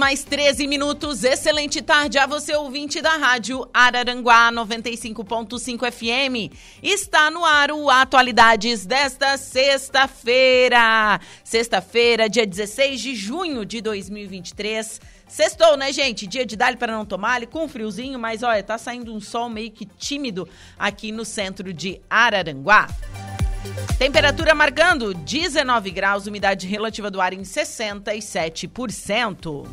Mais 0.00 0.24
13 0.24 0.66
minutos. 0.66 1.24
Excelente 1.24 1.82
tarde 1.82 2.16
a 2.16 2.26
você, 2.26 2.56
ouvinte 2.56 3.02
da 3.02 3.18
Rádio 3.18 3.68
Araranguá 3.72 4.50
95.5 4.50 5.92
FM. 5.92 6.50
Está 6.82 7.30
no 7.30 7.44
ar 7.44 7.70
o 7.70 7.90
Atualidades 7.90 8.86
desta 8.86 9.36
sexta-feira. 9.36 11.20
Sexta-feira, 11.44 12.30
dia 12.30 12.46
16 12.46 12.98
de 12.98 13.14
junho 13.14 13.66
de 13.66 13.82
2023. 13.82 15.02
Sextou, 15.28 15.76
né, 15.76 15.92
gente? 15.92 16.26
Dia 16.26 16.46
de 16.46 16.56
dar 16.56 16.74
para 16.78 16.96
não 16.96 17.04
tomar, 17.04 17.46
com 17.48 17.68
friozinho, 17.68 18.18
mas 18.18 18.42
olha, 18.42 18.62
tá 18.62 18.78
saindo 18.78 19.14
um 19.14 19.20
sol 19.20 19.50
meio 19.50 19.70
que 19.70 19.84
tímido 19.84 20.48
aqui 20.78 21.12
no 21.12 21.26
centro 21.26 21.74
de 21.74 22.00
Araranguá. 22.08 22.88
Temperatura 23.98 24.54
marcando 24.54 25.12
19 25.12 25.90
graus, 25.90 26.26
umidade 26.26 26.66
relativa 26.66 27.10
do 27.10 27.20
ar 27.20 27.32
em 27.32 27.42
67%. 27.42 29.66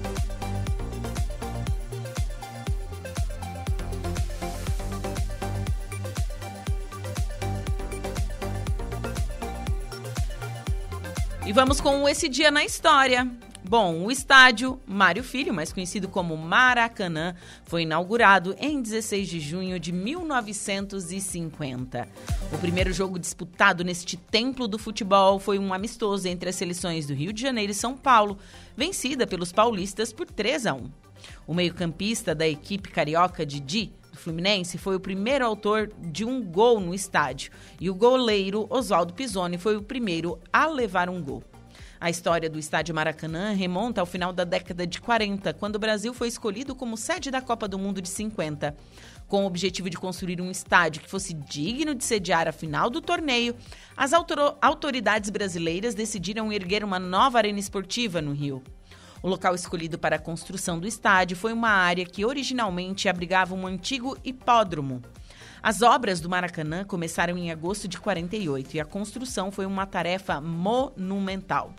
E 11.49 11.51
vamos 11.51 11.81
com 11.81 12.07
esse 12.07 12.29
dia 12.29 12.51
na 12.51 12.63
história. 12.63 13.27
Bom, 13.67 14.05
o 14.05 14.11
estádio 14.11 14.79
Mário 14.85 15.23
Filho, 15.23 15.51
mais 15.51 15.73
conhecido 15.73 16.07
como 16.07 16.37
Maracanã, 16.37 17.33
foi 17.65 17.81
inaugurado 17.81 18.55
em 18.59 18.79
16 18.79 19.27
de 19.27 19.39
junho 19.39 19.79
de 19.79 19.91
1950. 19.91 22.07
O 22.53 22.57
primeiro 22.59 22.93
jogo 22.93 23.17
disputado 23.17 23.83
neste 23.83 24.15
templo 24.15 24.67
do 24.67 24.77
futebol 24.77 25.39
foi 25.39 25.57
um 25.57 25.73
amistoso 25.73 26.27
entre 26.27 26.51
as 26.51 26.55
seleções 26.55 27.07
do 27.07 27.15
Rio 27.15 27.33
de 27.33 27.41
Janeiro 27.41 27.71
e 27.71 27.75
São 27.75 27.97
Paulo, 27.97 28.37
vencida 28.77 29.25
pelos 29.25 29.51
paulistas 29.51 30.13
por 30.13 30.27
3 30.27 30.67
a 30.67 30.75
1. 30.75 30.83
O 31.47 31.55
meio-campista 31.55 32.35
da 32.35 32.47
equipe 32.47 32.89
carioca 32.89 33.43
Didi 33.43 33.91
Fluminense 34.19 34.77
foi 34.77 34.95
o 34.95 34.99
primeiro 34.99 35.45
autor 35.45 35.91
de 35.97 36.23
um 36.25 36.43
gol 36.43 36.79
no 36.79 36.93
estádio 36.93 37.51
e 37.79 37.89
o 37.89 37.95
goleiro 37.95 38.67
Oswaldo 38.69 39.13
Pisoni 39.13 39.57
foi 39.57 39.77
o 39.77 39.81
primeiro 39.81 40.39
a 40.51 40.67
levar 40.67 41.09
um 41.09 41.21
gol. 41.21 41.43
A 42.01 42.09
história 42.09 42.49
do 42.49 42.57
Estádio 42.57 42.95
Maracanã 42.95 43.51
remonta 43.51 43.99
ao 43.99 44.05
final 44.05 44.31
da 44.31 44.45
década 44.45 44.87
de 44.87 45.01
40, 45.01 45.53
quando 45.53 45.75
o 45.75 45.79
Brasil 45.79 46.13
foi 46.13 46.29
escolhido 46.29 46.73
como 46.73 46.95
sede 46.95 47.29
da 47.29 47.41
Copa 47.41 47.67
do 47.67 47.77
Mundo 47.77 48.01
de 48.01 48.07
50. 48.07 48.73
Com 49.27 49.43
o 49.43 49.47
objetivo 49.47 49.89
de 49.89 49.97
construir 49.97 50.39
um 50.39 50.49
estádio 50.49 51.01
que 51.01 51.09
fosse 51.09 51.33
digno 51.33 51.93
de 51.93 52.05
sediar 52.05 52.47
a 52.47 52.53
final 52.53 52.89
do 52.89 53.01
torneio, 53.01 53.53
as 53.97 54.13
autoridades 54.13 55.29
brasileiras 55.29 55.93
decidiram 55.93 56.53
erguer 56.53 56.85
uma 56.85 56.99
nova 56.99 57.37
arena 57.37 57.59
esportiva 57.59 58.21
no 58.21 58.31
Rio. 58.31 58.63
O 59.21 59.27
local 59.27 59.53
escolhido 59.53 59.97
para 59.97 60.15
a 60.15 60.19
construção 60.19 60.79
do 60.79 60.87
estádio 60.87 61.35
foi 61.35 61.51
uma 61.51 61.69
área 61.69 62.05
que 62.05 62.23
originalmente 62.23 63.09
abrigava 63.09 63.53
um 63.53 63.67
antigo 63.67 64.17
hipódromo. 64.23 65.01
As 65.61 65.81
obras 65.81 66.21
do 66.21 66.29
Maracanã 66.29 66.85
começaram 66.85 67.37
em 67.37 67.51
agosto 67.51 67.85
de 67.85 67.99
48 67.99 68.77
e 68.77 68.79
a 68.79 68.85
construção 68.85 69.51
foi 69.51 69.65
uma 69.65 69.85
tarefa 69.85 70.39
monumental. 70.39 71.73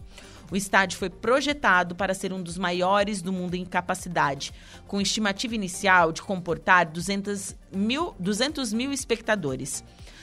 O 0.50 0.56
estádio 0.56 0.98
foi 0.98 1.08
projetado 1.08 1.94
para 1.94 2.12
ser 2.12 2.32
um 2.32 2.42
dos 2.42 2.58
maiores 2.58 3.22
do 3.22 3.32
mundo 3.32 3.54
em 3.54 3.64
capacidade, 3.64 4.52
com 4.86 5.00
estimativa 5.00 5.54
inicial 5.54 6.12
de 6.12 6.20
comportar 6.20 6.90
200 6.90 7.56
mil, 7.72 8.14
200 8.18 8.72
mil 8.72 8.92
espectadores. 8.92 9.82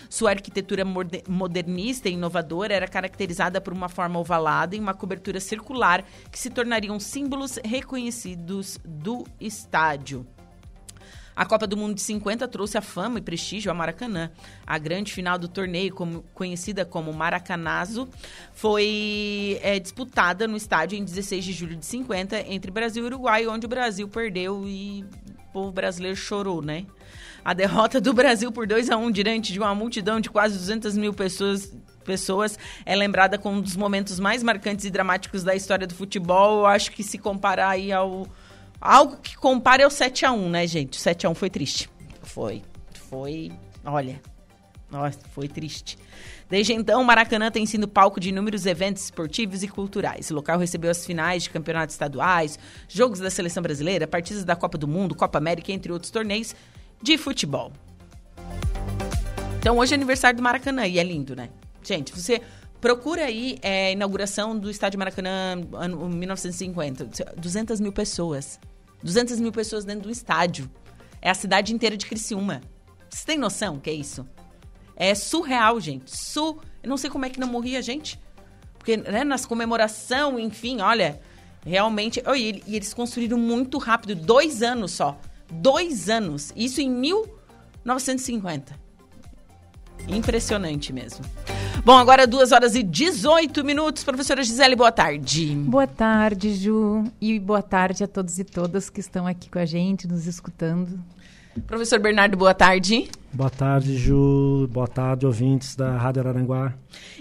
Sua 0.10 0.32
arquitetura 0.32 0.84
modernista 1.28 2.10
e 2.10 2.14
inovadora 2.14 2.74
era 2.74 2.88
caracterizada 2.88 3.60
por 3.60 3.74
uma 3.74 3.90
forma 3.90 4.20
ovalada 4.20 4.76
e 4.76 4.80
uma 4.80 4.94
cobertura 4.94 5.40
circular 5.40 6.04
que 6.32 6.40
se 6.40 6.50
tornariam 6.50 7.00
símbolos 7.00 7.60
reconhecidos 7.64 8.80
do 8.86 9.26
estádio. 9.40 10.26
A 11.38 11.46
Copa 11.46 11.68
do 11.68 11.78
Mundo 11.78 11.94
de 11.94 12.02
50 12.02 12.48
trouxe 12.48 12.80
a 12.80 12.82
fama 12.82 13.20
e 13.20 13.22
prestígio 13.22 13.70
ao 13.70 13.78
Maracanã. 13.78 14.32
A 14.66 14.80
grande 14.80 15.14
final 15.14 15.38
do 15.38 15.48
torneio, 15.48 15.94
como, 15.94 16.24
conhecida 16.34 16.84
como 16.84 17.14
Maracanazo, 17.14 18.10
foi 18.54 19.60
é, 19.62 19.78
disputada 19.78 20.48
no 20.48 20.58
estádio 20.58 20.98
em 20.98 21.04
16 21.04 21.46
de 21.46 21.54
julho 21.54 21.76
de 21.76 21.86
50 21.86 22.40
entre 22.48 22.72
Brasil 22.72 23.04
e 23.04 23.06
Uruguai, 23.06 23.46
onde 23.46 23.68
o 23.68 23.70
Brasil 23.70 24.08
perdeu 24.08 24.64
e 24.66 25.04
o 25.04 25.54
povo 25.54 25.72
brasileiro 25.72 26.18
chorou, 26.18 26.60
né? 26.60 26.88
A 27.48 27.54
derrota 27.54 28.02
do 28.02 28.12
Brasil 28.12 28.52
por 28.52 28.68
2 28.68 28.90
a 28.90 28.98
1 28.98 29.10
diante 29.10 29.54
de 29.54 29.58
uma 29.58 29.74
multidão 29.74 30.20
de 30.20 30.30
quase 30.30 30.58
200 30.58 30.98
mil 30.98 31.14
pessoas 31.14 31.74
pessoas 32.04 32.60
é 32.86 32.94
lembrada 32.94 33.38
como 33.38 33.60
um 33.60 33.62
dos 33.62 33.78
momentos 33.78 34.20
mais 34.20 34.44
marcantes 34.44 34.84
e 34.84 34.90
dramáticos 34.90 35.46
da 35.46 35.56
história 35.56 35.88
do 35.88 35.96
futebol. 35.96 36.60
Eu 36.60 36.66
acho 36.66 36.92
que 36.92 37.02
se 37.02 37.18
comparar 37.18 37.70
aí 37.70 37.90
ao 37.90 38.28
algo 38.82 39.16
que 39.22 39.38
compare 39.38 39.82
ao 39.82 39.90
7 39.90 40.26
a 40.26 40.34
1, 40.34 40.50
né, 40.50 40.68
gente? 40.68 41.00
O 41.00 41.02
7 41.02 41.26
a 41.26 41.30
1 41.30 41.36
foi 41.36 41.50
triste. 41.50 41.90
Foi, 42.22 42.62
foi, 43.10 43.54
olha, 43.86 44.22
nossa, 44.92 45.20
foi 45.34 45.48
triste. 45.48 45.98
Desde 46.50 46.74
então, 46.74 47.02
o 47.02 47.06
Maracanã 47.06 47.50
tem 47.50 47.66
sido 47.66 47.88
palco 47.88 48.20
de 48.20 48.28
inúmeros 48.28 48.66
eventos 48.66 49.06
esportivos 49.06 49.64
e 49.64 49.70
culturais. 49.70 50.30
O 50.32 50.34
local 50.34 50.60
recebeu 50.60 50.92
as 50.92 51.06
finais 51.06 51.44
de 51.44 51.50
campeonatos 51.50 51.96
estaduais, 51.96 52.60
jogos 52.90 53.22
da 53.22 53.30
seleção 53.30 53.64
brasileira, 53.64 54.06
partidas 54.06 54.44
da 54.44 54.56
Copa 54.56 54.78
do 54.78 54.88
Mundo, 54.88 55.16
Copa 55.16 55.38
América, 55.38 55.72
entre 55.72 55.94
outros 55.94 56.12
torneios 56.12 56.54
de 57.02 57.18
futebol. 57.18 57.72
Então, 59.60 59.78
hoje 59.78 59.94
é 59.94 59.96
aniversário 59.96 60.38
do 60.38 60.44
Maracanã 60.44 60.86
e 60.88 60.98
é 60.98 61.04
lindo, 61.04 61.36
né? 61.36 61.50
Gente, 61.84 62.14
você 62.14 62.42
procura 62.80 63.26
aí 63.26 63.58
é, 63.62 63.92
inauguração 63.92 64.58
do 64.58 64.70
estádio 64.70 65.00
Maracanã, 65.00 65.62
ano 65.74 66.10
1950. 66.10 67.34
200 67.36 67.80
mil 67.80 67.92
pessoas. 67.92 68.60
200 69.04 69.40
mil 69.40 69.52
pessoas 69.52 69.86
dentro 69.86 70.04
do 70.04 70.12
estádio. 70.12 70.70
É 71.22 71.30
a 71.30 71.34
cidade 71.34 71.74
inteira 71.74 71.98
de 71.98 72.06
Criciúma. 72.06 72.62
Você 73.10 73.26
tem 73.26 73.38
noção 73.38 73.80
que 73.80 73.90
é 73.90 73.94
isso? 73.94 74.28
É 74.96 75.14
surreal, 75.16 75.80
gente. 75.80 76.16
Su... 76.16 76.60
Eu 76.82 76.90
não 76.90 76.98
sei 76.98 77.10
como 77.10 77.26
é 77.26 77.30
que 77.30 77.40
não 77.40 77.48
morria 77.48 77.82
gente. 77.82 78.20
Porque 78.78 78.98
né, 78.98 79.24
nas 79.24 79.46
comemoração, 79.46 80.40
enfim, 80.40 80.82
olha, 80.82 81.20
realmente. 81.66 82.22
Oh, 82.26 82.36
e, 82.36 82.64
e 82.66 82.76
eles 82.76 82.94
construíram 82.94 83.38
muito 83.38 83.78
rápido, 83.78 84.16
dois 84.16 84.64
anos 84.64 84.92
só. 84.92 85.20
Dois 85.52 86.10
anos. 86.10 86.52
Isso 86.56 86.82
em 86.82 86.90
1950. 86.90 88.88
Impressionante 90.08 90.94
mesmo. 90.94 91.26
Bom, 91.84 91.98
agora 91.98 92.28
duas 92.28 92.52
horas 92.52 92.76
e 92.76 92.84
18 92.84 93.64
minutos. 93.64 94.04
Professora 94.04 94.44
Gisele, 94.44 94.76
boa 94.76 94.92
tarde. 94.92 95.56
Boa 95.56 95.88
tarde, 95.88 96.54
Ju. 96.54 97.06
E 97.20 97.40
boa 97.40 97.62
tarde 97.62 98.04
a 98.04 98.08
todos 98.08 98.38
e 98.40 98.44
todas 98.44 98.90
que 98.90 99.00
estão 99.00 99.26
aqui 99.26 99.50
com 99.50 99.60
a 99.60 99.66
gente, 99.66 100.08
nos 100.08 100.28
escutando. 100.28 101.00
Professor 101.66 102.00
Bernardo, 102.00 102.38
boa 102.38 102.54
tarde. 102.54 103.10
Boa 103.34 103.50
tarde, 103.50 103.98
Ju. 103.98 104.68
Boa 104.72 104.88
tarde, 104.88 105.26
ouvintes 105.26 105.76
da 105.76 105.98
Rádio 105.98 106.22
Araranguá. 106.22 106.74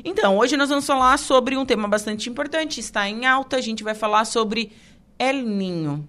Então, 0.05 0.37
hoje 0.37 0.57
nós 0.57 0.69
vamos 0.69 0.87
falar 0.87 1.19
sobre 1.19 1.57
um 1.57 1.65
tema 1.65 1.89
bastante 1.89 2.29
importante. 2.29 2.81
Está 2.81 3.09
em 3.09 3.25
alta, 3.25 3.57
a 3.57 3.61
gente 3.61 3.83
vai 3.83 3.95
falar 3.95 4.25
sobre 4.25 4.73
El 5.19 5.43
Ninho. 5.43 6.07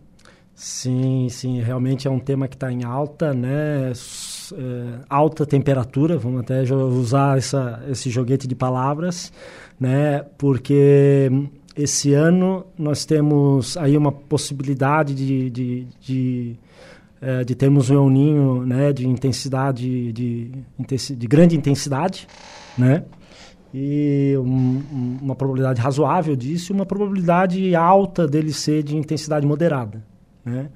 Sim, 0.60 1.30
sim, 1.30 1.62
realmente 1.62 2.08
é 2.08 2.12
um 2.12 2.18
tema 2.18 2.48
que 2.48 2.56
está 2.56 2.72
em 2.72 2.84
alta, 2.84 3.32
né? 3.32 3.92
É, 3.92 5.00
alta 5.08 5.46
temperatura, 5.46 6.18
vamos 6.18 6.40
até 6.42 6.64
usar 6.74 7.38
essa, 7.38 7.84
esse 7.88 8.10
joguete 8.10 8.48
de 8.48 8.56
palavras, 8.56 9.32
né? 9.80 10.24
Porque 10.36 11.30
esse 11.76 12.12
ano 12.16 12.66
nós 12.76 13.06
temos 13.06 13.78
aí 13.78 13.96
uma 13.96 14.12
possibilidade 14.12 15.14
de, 15.14 15.50
de, 15.52 15.88
de 16.02 16.56
é, 17.22 17.44
de 17.44 17.54
termos 17.54 17.92
um 17.92 17.94
El 17.94 18.10
Ninho 18.10 18.66
né, 18.66 18.92
de 18.92 19.08
intensidade, 19.08 20.12
de, 20.12 20.52
de 21.16 21.28
grande 21.28 21.56
intensidade, 21.56 22.28
né? 22.76 23.04
E 23.72 24.34
um, 24.40 25.20
uma 25.22 25.36
probabilidade 25.36 25.80
razoável 25.80 26.36
disso 26.36 26.74
uma 26.74 26.86
probabilidade 26.86 27.76
alta 27.76 28.28
dele 28.28 28.52
ser 28.52 28.82
de 28.82 28.98
intensidade 28.98 29.46
moderada, 29.46 30.04
né? 30.48 30.70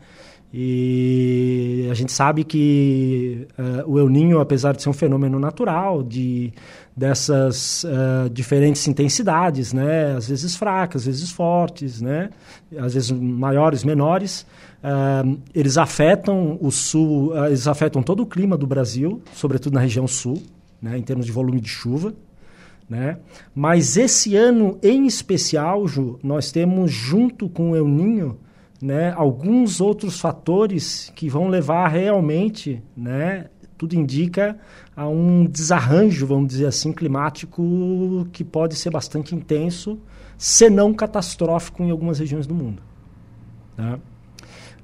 E 0.53 1.87
a 1.89 1.93
gente 1.93 2.11
sabe 2.11 2.43
que 2.43 3.47
uh, 3.57 3.89
o 3.89 3.97
El 3.97 4.09
Ninho, 4.09 4.39
apesar 4.41 4.75
de 4.75 4.81
ser 4.83 4.89
um 4.89 4.93
fenômeno 4.93 5.39
natural, 5.39 6.03
de 6.03 6.51
dessas 6.95 7.85
uh, 7.85 8.29
diferentes 8.29 8.85
intensidades, 8.85 9.71
né? 9.71 10.13
Às 10.13 10.27
vezes 10.27 10.57
fracas, 10.57 11.03
às 11.03 11.05
vezes 11.05 11.31
fortes, 11.31 12.01
né? 12.01 12.31
Às 12.77 12.93
vezes 12.93 13.11
maiores, 13.11 13.85
menores, 13.85 14.45
Uh, 14.81 15.39
eles 15.53 15.77
afetam 15.77 16.57
o 16.59 16.71
sul, 16.71 17.37
eles 17.45 17.67
afetam 17.67 18.01
todo 18.01 18.23
o 18.23 18.25
clima 18.25 18.57
do 18.57 18.65
Brasil, 18.65 19.21
sobretudo 19.31 19.75
na 19.75 19.79
região 19.79 20.07
sul, 20.07 20.41
né, 20.81 20.97
em 20.97 21.03
termos 21.03 21.27
de 21.27 21.31
volume 21.31 21.61
de 21.61 21.69
chuva. 21.69 22.15
Né? 22.89 23.19
Mas 23.53 23.95
esse 23.95 24.35
ano 24.35 24.79
em 24.81 25.05
especial, 25.05 25.87
Ju, 25.87 26.19
nós 26.23 26.51
temos 26.51 26.91
junto 26.91 27.47
com 27.47 27.71
o 27.71 27.75
El 27.75 27.87
Ninho 27.87 28.37
né, 28.81 29.13
alguns 29.15 29.79
outros 29.79 30.19
fatores 30.19 31.11
que 31.15 31.29
vão 31.29 31.47
levar 31.47 31.87
realmente, 31.87 32.81
né, 32.95 33.45
tudo 33.77 33.95
indica, 33.95 34.57
a 34.95 35.07
um 35.07 35.45
desarranjo, 35.45 36.25
vamos 36.25 36.49
dizer 36.49 36.67
assim, 36.67 36.91
climático 36.91 38.27
que 38.31 38.43
pode 38.43 38.75
ser 38.75 38.89
bastante 38.89 39.35
intenso, 39.35 39.99
se 40.37 40.69
não 40.69 40.93
catastrófico 40.93 41.83
em 41.83 41.91
algumas 41.91 42.19
regiões 42.19 42.47
do 42.47 42.53
mundo. 42.53 42.81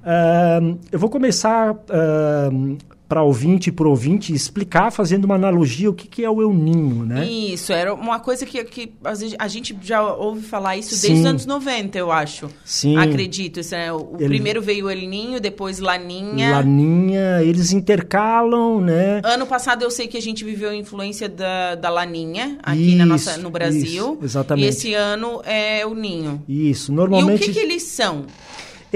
Uh, 0.07 0.79
eu 0.91 0.97
vou 0.97 1.09
começar 1.09 1.73
uh, 1.73 2.77
para 3.07 3.23
ouvinte 3.23 3.69
e 3.69 3.71
por 3.71 3.87
ouvinte 3.87 4.33
explicar, 4.33 4.91
fazendo 4.91 5.25
uma 5.25 5.35
analogia, 5.35 5.89
o 5.89 5.93
que, 5.93 6.07
que 6.07 6.23
é 6.23 6.29
o 6.29 6.41
euninho, 6.41 7.05
né? 7.05 7.25
Isso, 7.25 7.71
era 7.71 7.93
uma 7.93 8.19
coisa 8.19 8.45
que, 8.45 8.63
que 8.65 8.91
a 9.37 9.47
gente 9.47 9.77
já 9.81 10.01
ouve 10.01 10.41
falar 10.41 10.75
isso 10.75 10.89
desde 10.89 11.07
Sim. 11.07 11.19
os 11.19 11.25
anos 11.25 11.45
90, 11.45 11.97
eu 11.97 12.11
acho. 12.11 12.49
Sim. 12.65 12.97
Acredito. 12.97 13.59
Isso, 13.59 13.71
né? 13.71 13.91
O 13.93 14.15
Ele... 14.19 14.27
primeiro 14.27 14.61
veio 14.61 14.85
o 14.85 14.89
El 14.89 15.07
Ninho, 15.07 15.39
depois 15.39 15.79
Laninha. 15.79 16.51
Laninha, 16.51 17.41
eles 17.43 17.71
intercalam, 17.71 18.81
né? 18.81 19.21
Ano 19.23 19.47
passado 19.47 19.83
eu 19.83 19.91
sei 19.91 20.07
que 20.07 20.17
a 20.17 20.21
gente 20.21 20.43
viveu 20.43 20.69
a 20.69 20.75
influência 20.75 21.29
da, 21.29 21.75
da 21.75 21.89
Laninha 21.89 22.57
aqui 22.61 22.89
isso, 22.89 22.97
na 22.97 23.05
nossa, 23.05 23.37
no 23.37 23.49
Brasil. 23.49 24.15
Isso, 24.15 24.25
exatamente. 24.25 24.65
E 24.65 24.69
esse 24.69 24.93
ano 24.93 25.41
é 25.45 25.85
o 25.85 25.93
Ninho. 25.93 26.43
Isso, 26.47 26.91
normalmente... 26.91 27.41
E 27.41 27.43
o 27.43 27.47
que, 27.47 27.53
que 27.53 27.59
eles 27.59 27.83
são? 27.83 28.25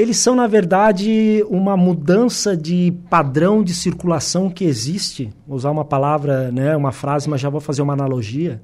Eles 0.02 0.18
são, 0.18 0.36
na 0.36 0.48
verdade, 0.48 1.46
uma 1.48 1.78
mudança 1.78 2.58
de 2.58 2.92
padrão 3.10 3.64
de 3.64 3.74
circulação 3.76 4.50
que 4.50 4.66
existe. 4.66 5.30
Vou 5.48 5.56
usar 5.56 5.70
uma 5.70 5.86
palavra, 5.86 6.52
né, 6.52 6.76
uma 6.76 6.92
frase, 6.92 7.30
mas 7.30 7.40
já 7.40 7.50
vou 7.50 7.62
fazer 7.62 7.82
uma 7.82 7.94
analogia. 7.94 8.62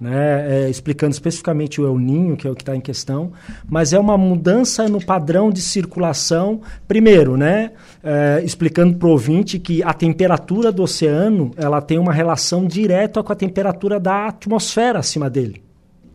Né, 0.00 0.66
é, 0.66 0.68
explicando 0.68 1.12
especificamente 1.12 1.80
o 1.80 1.86
El 1.86 1.98
Ninho, 1.98 2.36
que 2.36 2.46
é 2.48 2.50
o 2.50 2.54
que 2.54 2.62
está 2.62 2.74
em 2.74 2.80
questão, 2.80 3.32
mas 3.66 3.92
é 3.92 3.98
uma 3.98 4.18
mudança 4.18 4.88
no 4.88 5.02
padrão 5.02 5.50
de 5.50 5.62
circulação. 5.62 6.60
Primeiro, 6.86 7.36
né, 7.36 7.70
é, 8.02 8.42
explicando 8.44 8.98
para 8.98 9.08
o 9.08 9.12
ouvinte 9.12 9.58
que 9.58 9.82
a 9.84 9.94
temperatura 9.94 10.72
do 10.72 10.82
oceano 10.82 11.52
ela 11.56 11.80
tem 11.80 11.96
uma 11.96 12.12
relação 12.12 12.66
direta 12.66 13.22
com 13.22 13.32
a 13.32 13.36
temperatura 13.36 14.00
da 14.00 14.26
atmosfera 14.26 14.98
acima 14.98 15.30
dele. 15.30 15.62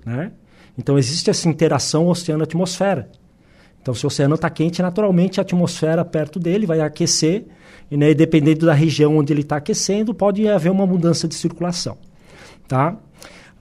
Né? 0.05 0.33
Então 0.77 0.99
existe 0.99 1.29
essa 1.29 1.47
interação 1.47 2.07
oceano-atmosfera. 2.09 3.09
Então, 3.81 3.93
se 3.93 4.05
o 4.05 4.07
oceano 4.07 4.35
está 4.35 4.49
quente, 4.49 4.81
naturalmente 4.81 5.39
a 5.39 5.43
atmosfera 5.43 6.03
perto 6.03 6.39
dele 6.39 6.65
vai 6.65 6.81
aquecer, 6.81 7.45
e 7.89 7.97
né, 7.97 8.13
dependendo 8.13 8.65
da 8.65 8.73
região 8.73 9.17
onde 9.17 9.33
ele 9.33 9.41
está 9.41 9.57
aquecendo, 9.57 10.13
pode 10.13 10.47
haver 10.47 10.71
uma 10.71 10.85
mudança 10.85 11.27
de 11.27 11.35
circulação. 11.35 11.97
Tá? 12.67 12.95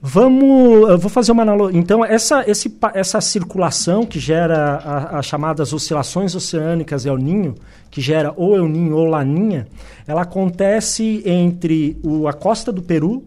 Vamos, 0.01 0.89
eu 0.89 0.97
vou 0.97 1.09
fazer 1.09 1.31
uma 1.31 1.41
analogia. 1.41 1.77
Então, 1.77 2.05
essa, 2.05 2.49
esse, 2.49 2.73
essa 2.93 3.19
circulação 3.19 4.05
que 4.05 4.17
gera 4.17 4.77
as 5.11 5.25
chamadas 5.25 5.73
oscilações 5.73 6.35
oceânicas 6.35 7.05
El 7.05 7.17
Ninho, 7.17 7.55
que 7.91 7.99
gera 7.99 8.33
ou 8.37 8.55
El 8.55 8.69
Ninho 8.69 8.95
ou 8.95 9.05
Laninha, 9.05 9.67
ela 10.07 10.21
acontece 10.21 11.21
entre 11.25 11.99
o, 12.01 12.27
a 12.29 12.33
costa 12.33 12.71
do 12.71 12.81
Peru, 12.81 13.25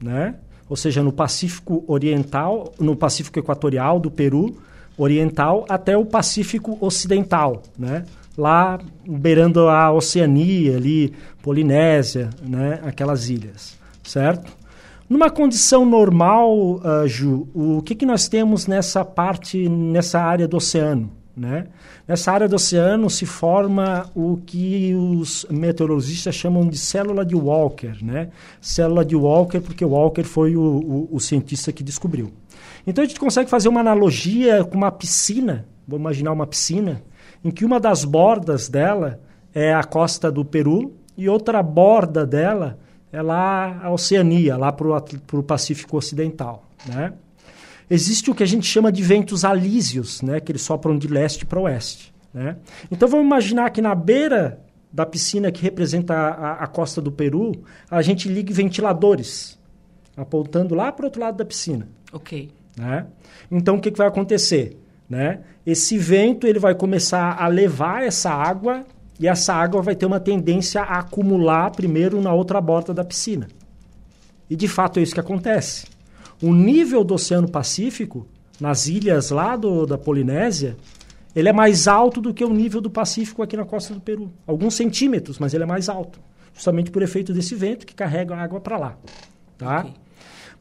né? 0.00 0.36
ou 0.68 0.76
seja, 0.76 1.02
no 1.02 1.12
Pacífico 1.12 1.82
Oriental, 1.88 2.72
no 2.78 2.94
Pacífico 2.94 3.38
Equatorial 3.38 3.98
do 3.98 4.10
Peru, 4.10 4.56
oriental 4.96 5.64
até 5.68 5.96
o 5.96 6.04
Pacífico 6.04 6.76
Ocidental, 6.80 7.62
né? 7.78 8.04
Lá 8.36 8.78
beirando 9.06 9.68
a 9.68 9.92
Oceania, 9.92 10.76
ali, 10.76 11.12
Polinésia, 11.42 12.30
né? 12.42 12.80
Aquelas 12.82 13.28
ilhas, 13.28 13.78
certo? 14.02 14.50
Numa 15.08 15.28
condição 15.28 15.84
normal, 15.84 16.56
uh, 16.76 17.06
Ju, 17.06 17.46
o 17.52 17.82
que, 17.82 17.94
que 17.94 18.06
nós 18.06 18.28
temos 18.28 18.66
nessa 18.66 19.04
parte, 19.04 19.68
nessa 19.68 20.18
área 20.18 20.48
do 20.48 20.56
oceano? 20.56 21.10
Né? 21.36 21.66
Nessa 22.06 22.32
área 22.32 22.48
do 22.48 22.56
oceano 22.56 23.08
se 23.08 23.26
forma 23.26 24.10
o 24.14 24.38
que 24.44 24.94
os 24.94 25.46
meteorologistas 25.50 26.34
chamam 26.34 26.66
de 26.66 26.78
célula 26.78 27.24
de 27.24 27.34
Walker. 27.34 27.96
Né? 28.02 28.28
Célula 28.60 29.04
de 29.04 29.16
Walker, 29.16 29.60
porque 29.60 29.84
Walker 29.84 30.24
foi 30.24 30.56
o, 30.56 30.62
o, 30.62 31.08
o 31.12 31.20
cientista 31.20 31.72
que 31.72 31.82
descobriu. 31.82 32.30
Então 32.86 33.04
a 33.04 33.06
gente 33.06 33.18
consegue 33.18 33.48
fazer 33.48 33.68
uma 33.68 33.80
analogia 33.80 34.64
com 34.64 34.76
uma 34.76 34.90
piscina, 34.90 35.66
vou 35.86 35.98
imaginar 35.98 36.32
uma 36.32 36.46
piscina, 36.46 37.02
em 37.44 37.50
que 37.50 37.64
uma 37.64 37.78
das 37.78 38.04
bordas 38.04 38.68
dela 38.68 39.20
é 39.54 39.72
a 39.72 39.84
costa 39.84 40.30
do 40.30 40.44
Peru 40.44 40.94
e 41.16 41.28
outra 41.28 41.62
borda 41.62 42.26
dela 42.26 42.78
é 43.12 43.20
lá 43.20 43.80
a 43.82 43.90
Oceania, 43.90 44.56
lá 44.56 44.72
para 44.72 44.88
o 44.88 45.42
Pacífico 45.42 45.96
Ocidental. 45.96 46.66
Né? 46.86 47.12
Existe 47.90 48.30
o 48.30 48.34
que 48.34 48.42
a 48.42 48.46
gente 48.46 48.66
chama 48.66 48.90
de 48.90 49.02
ventos 49.02 49.44
alísios, 49.44 50.22
né? 50.22 50.40
que 50.40 50.50
eles 50.50 50.62
sopram 50.62 50.96
de 50.96 51.06
leste 51.06 51.44
para 51.44 51.60
oeste. 51.60 52.12
Né? 52.32 52.56
Então 52.90 53.08
vamos 53.08 53.26
imaginar 53.26 53.70
que 53.70 53.82
na 53.82 53.94
beira 53.94 54.58
da 54.90 55.04
piscina 55.06 55.52
que 55.52 55.62
representa 55.62 56.14
a, 56.14 56.28
a, 56.28 56.52
a 56.64 56.66
costa 56.66 57.00
do 57.00 57.12
Peru, 57.12 57.52
a 57.90 58.02
gente 58.02 58.28
ligue 58.28 58.52
ventiladores 58.52 59.58
apontando 60.16 60.74
lá 60.74 60.92
para 60.92 61.04
o 61.04 61.06
outro 61.06 61.20
lado 61.20 61.36
da 61.36 61.44
piscina. 61.44 61.88
Ok. 62.12 62.50
Né? 62.76 63.06
Então, 63.50 63.76
o 63.76 63.80
que, 63.80 63.90
que 63.90 63.98
vai 63.98 64.06
acontecer? 64.06 64.78
Né? 65.08 65.40
Esse 65.64 65.98
vento 65.98 66.46
ele 66.46 66.58
vai 66.58 66.74
começar 66.74 67.36
a 67.40 67.46
levar 67.46 68.02
essa 68.02 68.30
água 68.30 68.84
e 69.20 69.28
essa 69.28 69.54
água 69.54 69.82
vai 69.82 69.94
ter 69.94 70.06
uma 70.06 70.18
tendência 70.18 70.82
a 70.82 70.98
acumular 70.98 71.70
primeiro 71.70 72.20
na 72.20 72.32
outra 72.32 72.60
borda 72.60 72.92
da 72.92 73.04
piscina. 73.04 73.48
E 74.48 74.56
de 74.56 74.66
fato 74.66 74.98
é 74.98 75.02
isso 75.02 75.14
que 75.14 75.20
acontece. 75.20 75.86
O 76.42 76.52
nível 76.52 77.04
do 77.04 77.14
Oceano 77.14 77.48
Pacífico, 77.48 78.26
nas 78.60 78.86
ilhas 78.86 79.30
lá 79.30 79.54
do, 79.54 79.86
da 79.86 79.96
Polinésia, 79.96 80.76
ele 81.34 81.48
é 81.48 81.52
mais 81.52 81.86
alto 81.86 82.20
do 82.20 82.34
que 82.34 82.44
o 82.44 82.52
nível 82.52 82.80
do 82.80 82.90
Pacífico 82.90 83.42
aqui 83.42 83.56
na 83.56 83.64
costa 83.64 83.94
do 83.94 84.00
Peru. 84.00 84.30
Alguns 84.46 84.74
centímetros, 84.74 85.38
mas 85.38 85.54
ele 85.54 85.62
é 85.62 85.66
mais 85.66 85.88
alto. 85.88 86.20
Justamente 86.52 86.90
por 86.90 87.02
efeito 87.02 87.32
desse 87.32 87.54
vento 87.54 87.86
que 87.86 87.94
carrega 87.94 88.34
a 88.34 88.42
água 88.42 88.60
para 88.60 88.76
lá. 88.76 88.98
Tá? 89.56 89.80
Okay. 89.80 89.94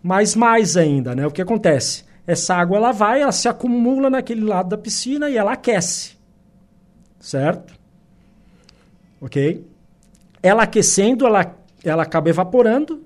Mas 0.01 0.35
mais 0.35 0.75
ainda, 0.75 1.15
né? 1.15 1.27
O 1.27 1.31
que 1.31 1.41
acontece? 1.41 2.03
Essa 2.25 2.55
água 2.55 2.77
ela 2.77 2.91
vai, 2.91 3.21
ela 3.21 3.31
se 3.31 3.47
acumula 3.47 4.09
naquele 4.09 4.41
lado 4.41 4.69
da 4.69 4.77
piscina 4.77 5.29
e 5.29 5.37
ela 5.37 5.53
aquece. 5.53 6.13
Certo? 7.19 7.73
Ok? 9.19 9.65
Ela 10.41 10.63
aquecendo, 10.63 11.25
ela, 11.25 11.55
ela 11.83 12.03
acaba 12.03 12.29
evaporando. 12.29 13.03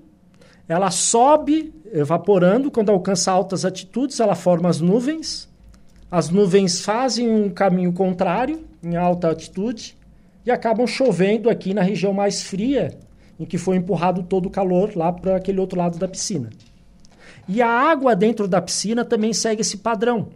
Ela 0.68 0.90
sobe 0.90 1.74
evaporando. 1.92 2.70
Quando 2.70 2.90
alcança 2.90 3.30
altas 3.30 3.64
altitudes, 3.64 4.18
ela 4.20 4.34
forma 4.34 4.68
as 4.68 4.80
nuvens. 4.80 5.48
As 6.10 6.30
nuvens 6.30 6.80
fazem 6.80 7.28
um 7.28 7.50
caminho 7.50 7.92
contrário, 7.92 8.64
em 8.82 8.96
alta 8.96 9.28
altitude, 9.28 9.96
e 10.44 10.50
acabam 10.50 10.86
chovendo 10.86 11.50
aqui 11.50 11.74
na 11.74 11.82
região 11.82 12.12
mais 12.12 12.42
fria, 12.42 12.96
em 13.38 13.44
que 13.44 13.58
foi 13.58 13.76
empurrado 13.76 14.22
todo 14.22 14.46
o 14.46 14.50
calor 14.50 14.96
lá 14.96 15.12
para 15.12 15.36
aquele 15.36 15.58
outro 15.58 15.76
lado 15.78 15.98
da 15.98 16.06
piscina. 16.06 16.48
E 17.48 17.62
a 17.62 17.68
água 17.68 18.14
dentro 18.16 18.48
da 18.48 18.60
piscina 18.60 19.04
também 19.04 19.32
segue 19.32 19.60
esse 19.60 19.78
padrão. 19.78 20.28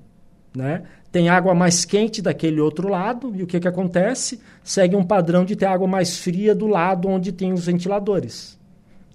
Né? 0.55 0.83
Tem 1.11 1.29
água 1.29 1.55
mais 1.55 1.85
quente 1.85 2.23
daquele 2.23 2.61
outro 2.61 2.89
lado, 2.89 3.33
e 3.35 3.43
o 3.43 3.47
que, 3.47 3.59
que 3.59 3.69
acontece? 3.69 4.41
Segue 4.63 4.95
um 4.95 5.05
padrão 5.05 5.45
de 5.45 5.57
ter 5.57 5.67
água 5.67 5.89
mais 5.89 6.19
fria 6.19 6.55
do 6.55 6.67
lado 6.67 7.09
onde 7.09 7.33
tem 7.33 7.53
os 7.53 7.67
ventiladores. 7.67 8.59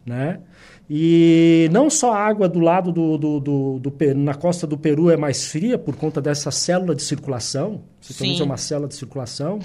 Né? 0.05 0.39
E 0.89 1.67
não 1.71 1.89
só 1.89 2.13
a 2.13 2.19
água 2.19 2.47
do 2.47 2.59
lado 2.59 2.91
do, 2.91 3.17
do, 3.17 3.39
do, 3.39 3.79
do, 3.79 4.15
na 4.15 4.35
costa 4.35 4.67
do 4.67 4.77
Peru 4.77 5.09
é 5.09 5.17
mais 5.17 5.47
fria 5.47 5.79
por 5.79 5.95
conta 5.95 6.21
dessa 6.21 6.51
célula 6.51 6.93
de 6.93 7.01
circulação, 7.01 7.81
você 7.99 8.39
é 8.39 8.43
uma 8.43 8.57
célula 8.57 8.87
de 8.87 8.95
circulação, 8.95 9.59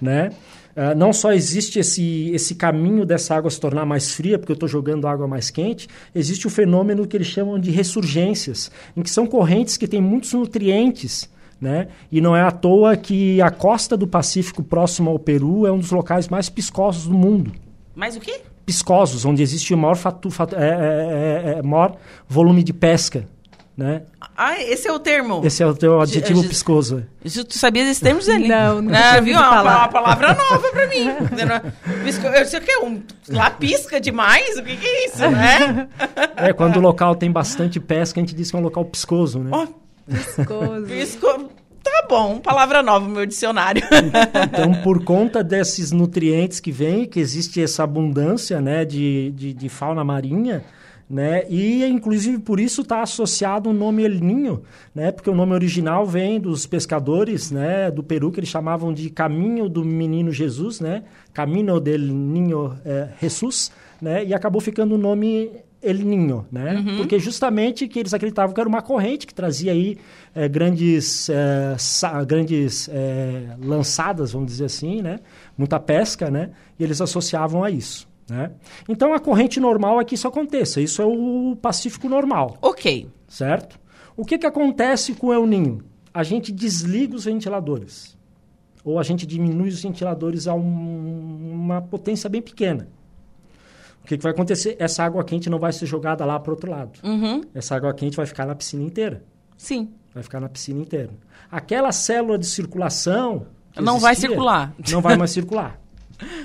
né? 0.00 0.30
Uh, 0.74 0.96
não 0.96 1.12
só 1.12 1.32
existe 1.32 1.78
esse, 1.78 2.30
esse 2.32 2.54
caminho 2.54 3.04
dessa 3.04 3.34
água 3.34 3.50
se 3.50 3.60
tornar 3.60 3.84
mais 3.84 4.12
fria, 4.12 4.38
porque 4.38 4.52
eu 4.52 4.54
estou 4.54 4.68
jogando 4.68 5.06
água 5.06 5.28
mais 5.28 5.50
quente, 5.50 5.86
existe 6.14 6.46
o 6.46 6.50
fenômeno 6.50 7.06
que 7.06 7.16
eles 7.16 7.26
chamam 7.26 7.58
de 7.58 7.70
ressurgências, 7.70 8.70
em 8.96 9.02
que 9.02 9.10
são 9.10 9.26
correntes 9.26 9.76
que 9.76 9.86
têm 9.86 10.00
muitos 10.00 10.32
nutrientes. 10.32 11.30
Né? 11.60 11.88
E 12.10 12.20
não 12.20 12.34
é 12.34 12.42
à 12.42 12.50
toa 12.50 12.96
que 12.96 13.40
a 13.40 13.50
costa 13.50 13.96
do 13.96 14.06
Pacífico 14.06 14.64
próximo 14.64 15.10
ao 15.10 15.18
Peru 15.18 15.64
é 15.66 15.70
um 15.70 15.78
dos 15.78 15.92
locais 15.92 16.28
mais 16.28 16.48
piscosos 16.48 17.06
do 17.06 17.14
mundo. 17.14 17.52
Mais 17.94 18.16
o 18.16 18.20
quê? 18.20 18.40
Piscosos, 18.66 19.24
onde 19.24 19.42
existe 19.42 19.72
o 19.72 19.78
maior, 19.78 19.94
fatu, 19.94 20.30
fatu, 20.30 20.56
é, 20.56 20.68
é, 20.68 21.52
é, 21.54 21.58
é 21.58 21.62
maior 21.62 21.96
volume 22.28 22.64
de 22.64 22.72
pesca. 22.72 23.28
Né? 23.74 24.02
Ah, 24.36 24.60
esse 24.60 24.86
é 24.86 24.92
o 24.92 24.98
termo. 24.98 25.40
Esse 25.44 25.62
é 25.62 25.66
o 25.66 25.74
teu 25.74 25.98
adjetivo 26.00 26.46
piscoso. 26.46 27.06
Tu 27.22 27.58
sabia 27.58 27.84
desse 27.84 28.02
termo, 28.02 28.20
Zé? 28.20 28.38
Não, 28.38 28.82
não 28.82 28.94
ah, 28.94 29.18
viu? 29.18 29.34
Uma, 29.34 29.62
uma, 29.62 29.88
palavra 29.88 30.34
nova 30.34 30.68
pra 30.70 30.86
mim. 30.88 31.06
Eu 32.36 32.44
sei 32.44 32.60
o 32.60 32.62
que 32.62 32.76
um, 32.78 33.02
lá 33.30 33.50
pisca 33.50 33.98
demais? 33.98 34.58
O 34.58 34.62
que, 34.62 34.76
que 34.76 34.86
é 34.86 35.06
isso, 35.06 35.30
né? 35.30 35.88
É, 36.36 36.52
quando 36.52 36.76
o 36.76 36.80
local 36.80 37.16
tem 37.16 37.32
bastante 37.32 37.80
pesca, 37.80 38.20
a 38.20 38.22
gente 38.22 38.34
diz 38.34 38.50
que 38.50 38.56
é 38.56 38.58
um 38.58 38.62
local 38.62 38.84
piscoso, 38.84 39.38
né? 39.38 39.50
Oh, 39.52 40.12
piscoso. 40.12 40.86
Pisco... 40.86 41.50
Tá 41.82 42.06
bom, 42.08 42.38
palavra 42.38 42.80
nova 42.80 43.06
no 43.06 43.14
meu 43.14 43.26
dicionário. 43.26 43.82
Então, 44.52 44.74
por 44.82 45.02
conta 45.02 45.42
desses 45.42 45.90
nutrientes 45.92 46.60
que 46.60 46.70
vêm, 46.70 47.06
que 47.06 47.18
existe 47.18 47.62
essa 47.62 47.82
abundância 47.82 48.60
né, 48.60 48.84
de, 48.84 49.32
de, 49.32 49.52
de 49.52 49.68
fauna 49.68 50.04
marinha, 50.04 50.62
né? 51.12 51.44
E 51.50 51.84
inclusive 51.84 52.38
por 52.38 52.58
isso 52.58 52.80
está 52.80 53.02
associado 53.02 53.68
o 53.68 53.72
nome 53.74 54.02
El 54.02 54.14
Ninho, 54.14 54.62
né? 54.94 55.12
Porque 55.12 55.28
o 55.28 55.34
nome 55.34 55.52
original 55.52 56.06
vem 56.06 56.40
dos 56.40 56.64
pescadores, 56.64 57.50
né? 57.50 57.90
Do 57.90 58.02
Peru 58.02 58.32
que 58.32 58.40
eles 58.40 58.48
chamavam 58.48 58.94
de 58.94 59.10
Caminho 59.10 59.68
do 59.68 59.84
Menino 59.84 60.32
Jesus, 60.32 60.80
né? 60.80 61.02
Camino 61.34 61.78
del 61.78 62.00
Niño 62.00 62.78
eh, 62.82 63.10
Jesus, 63.20 63.70
né? 64.00 64.24
E 64.24 64.32
acabou 64.32 64.58
ficando 64.58 64.94
o 64.94 64.98
nome 64.98 65.50
El 65.82 65.98
Ninho, 65.98 66.46
né? 66.50 66.76
Uhum. 66.76 66.96
Porque 66.96 67.18
justamente 67.18 67.86
que 67.88 67.98
eles 67.98 68.14
acreditavam 68.14 68.54
que 68.54 68.60
era 68.60 68.68
uma 68.68 68.80
corrente 68.80 69.26
que 69.26 69.34
trazia 69.34 69.72
aí 69.72 69.98
eh, 70.34 70.48
grandes, 70.48 71.28
eh, 71.28 71.76
grandes 72.26 72.88
lançadas, 73.60 74.32
vamos 74.32 74.50
dizer 74.50 74.64
assim, 74.64 75.02
né? 75.02 75.18
Muita 75.58 75.78
pesca, 75.78 76.30
né? 76.30 76.52
E 76.78 76.84
eles 76.84 77.02
associavam 77.02 77.62
a 77.62 77.70
isso. 77.70 78.10
Né? 78.32 78.50
Então, 78.88 79.12
a 79.12 79.20
corrente 79.20 79.60
normal 79.60 80.00
é 80.00 80.04
que 80.06 80.14
isso 80.14 80.26
aconteça. 80.26 80.80
Isso 80.80 81.02
é 81.02 81.04
o 81.04 81.54
Pacífico 81.60 82.08
normal. 82.08 82.56
Ok. 82.62 83.06
Certo? 83.28 83.78
O 84.16 84.24
que, 84.24 84.38
que 84.38 84.46
acontece 84.46 85.12
com 85.12 85.26
o 85.26 85.32
El 85.34 85.46
Ninho? 85.46 85.84
A 86.14 86.22
gente 86.22 86.50
desliga 86.50 87.14
os 87.14 87.26
ventiladores. 87.26 88.16
Ou 88.82 88.98
a 88.98 89.02
gente 89.02 89.26
diminui 89.26 89.68
os 89.68 89.82
ventiladores 89.82 90.48
a 90.48 90.54
um, 90.54 91.52
uma 91.52 91.82
potência 91.82 92.30
bem 92.30 92.40
pequena. 92.40 92.88
O 94.02 94.06
que, 94.06 94.16
que, 94.16 94.22
vai 94.22 94.32
acontecer? 94.32 94.76
Essa 94.78 95.04
água 95.04 95.22
quente 95.22 95.50
não 95.50 95.58
vai 95.58 95.72
ser 95.72 95.84
jogada 95.84 96.24
lá 96.24 96.40
para 96.40 96.52
o 96.52 96.54
outro 96.54 96.70
lado. 96.70 97.00
Uhum. 97.04 97.42
Essa 97.54 97.76
água 97.76 97.92
quente 97.92 98.16
vai 98.16 98.24
ficar 98.24 98.46
na 98.46 98.54
piscina 98.54 98.82
inteira. 98.82 99.22
Sim. 99.58 99.90
Vai 100.14 100.22
ficar 100.22 100.40
na 100.40 100.48
piscina 100.48 100.80
inteira. 100.80 101.10
Aquela 101.50 101.92
célula 101.92 102.38
de 102.38 102.46
circulação. 102.46 103.46
Não 103.76 103.96
existia, 103.96 104.00
vai 104.00 104.14
circular. 104.16 104.74
Não 104.90 105.02
vai 105.02 105.16
mais 105.18 105.30
circular. 105.32 105.81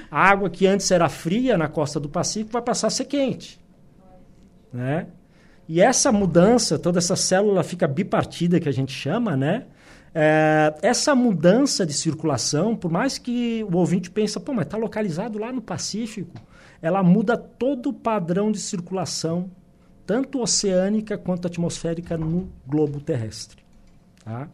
A 0.10 0.30
água 0.30 0.50
que 0.50 0.66
antes 0.68 0.90
era 0.92 1.10
fria 1.10 1.58
na 1.58 1.68
costa 1.68 2.00
do 2.00 2.10
Pacífico 2.10 2.54
vai 2.54 2.62
passar 2.62 2.88
a 2.88 2.92
ser 2.92 3.06
quente. 3.06 3.60
Né? 4.72 5.08
E 5.68 5.82
essa 5.82 6.12
mudança, 6.12 6.80
toda 6.80 7.00
essa 7.00 7.16
célula 7.16 7.64
fica 7.64 7.88
bipartida 7.88 8.60
que 8.60 8.70
a 8.70 8.74
gente 8.74 8.92
chama, 8.92 9.36
né? 9.36 9.66
É, 10.16 10.74
essa 10.82 11.14
mudança 11.14 11.86
de 11.86 11.94
circulação, 11.94 12.76
por 12.76 12.90
mais 12.90 13.18
que 13.18 13.64
o 13.70 13.78
ouvinte 13.78 14.10
pense, 14.10 14.40
pô, 14.40 14.54
mas 14.54 14.66
está 14.66 14.78
localizado 14.78 15.38
lá 15.38 15.52
no 15.52 15.62
Pacífico, 15.62 16.34
ela 16.82 17.04
muda 17.04 17.38
todo 17.38 17.90
o 17.90 17.94
padrão 17.94 18.52
de 18.52 18.60
circulação, 18.60 19.52
tanto 20.06 20.42
oceânica 20.42 21.18
quanto 21.18 21.48
atmosférica 21.48 22.18
no 22.18 22.50
globo 22.66 23.00
terrestre. 23.00 23.64
Tá? 24.24 24.48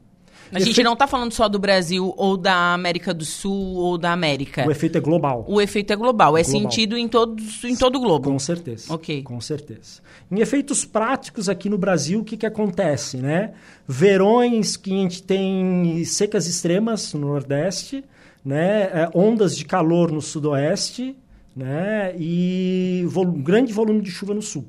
A 0.52 0.60
gente 0.60 0.84
não 0.84 0.94
está 0.94 1.08
falando 1.08 1.32
só 1.32 1.48
do 1.48 1.58
Brasil 1.58 2.14
ou 2.18 2.38
da 2.38 2.74
América 2.74 3.14
do 3.14 3.26
Sul 3.26 3.76
ou 3.76 3.98
da 3.98 4.12
América. 4.12 4.68
O 4.68 4.72
efeito 4.72 4.98
é 4.98 5.02
global. 5.02 5.46
O 5.48 5.62
efeito 5.62 5.94
é 5.94 5.96
global, 5.96 6.38
é 6.38 6.44
global. 6.44 6.62
sentido 6.62 6.98
em, 6.98 7.08
todos, 7.08 7.64
em 7.64 7.76
todo 7.76 7.96
o 7.98 8.00
globo. 8.00 8.30
Com 8.30 8.40
certeza. 8.40 8.94
Ok. 8.94 9.24
Com 9.24 9.40
certeza. 9.42 10.02
Em 10.32 10.40
efeitos 10.40 10.86
práticos 10.86 11.50
aqui 11.50 11.70
no 11.70 11.78
Brasil, 11.78 12.20
o 12.20 12.24
que, 12.24 12.38
que 12.38 12.46
acontece, 12.46 13.18
né? 13.18 13.54
Verões 13.88 14.78
que 14.78 14.92
a 14.92 14.98
gente 14.98 15.24
tem 15.24 16.04
secas 16.06 16.48
extremas 16.48 17.14
no 17.14 17.28
Nordeste, 17.28 18.04
né? 18.44 18.84
É, 18.84 19.10
ondas 19.14 19.56
de 19.56 19.66
calor 19.66 20.12
no 20.12 20.22
Sudoeste, 20.22 21.16
né? 21.56 22.14
E 22.18 23.08
grande 23.38 23.72
volume 23.72 24.02
de 24.02 24.12
chuva 24.12 24.34
no 24.34 24.42
Sul. 24.42 24.66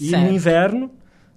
E 0.00 0.12
no 0.12 0.32
inverno, 0.32 0.90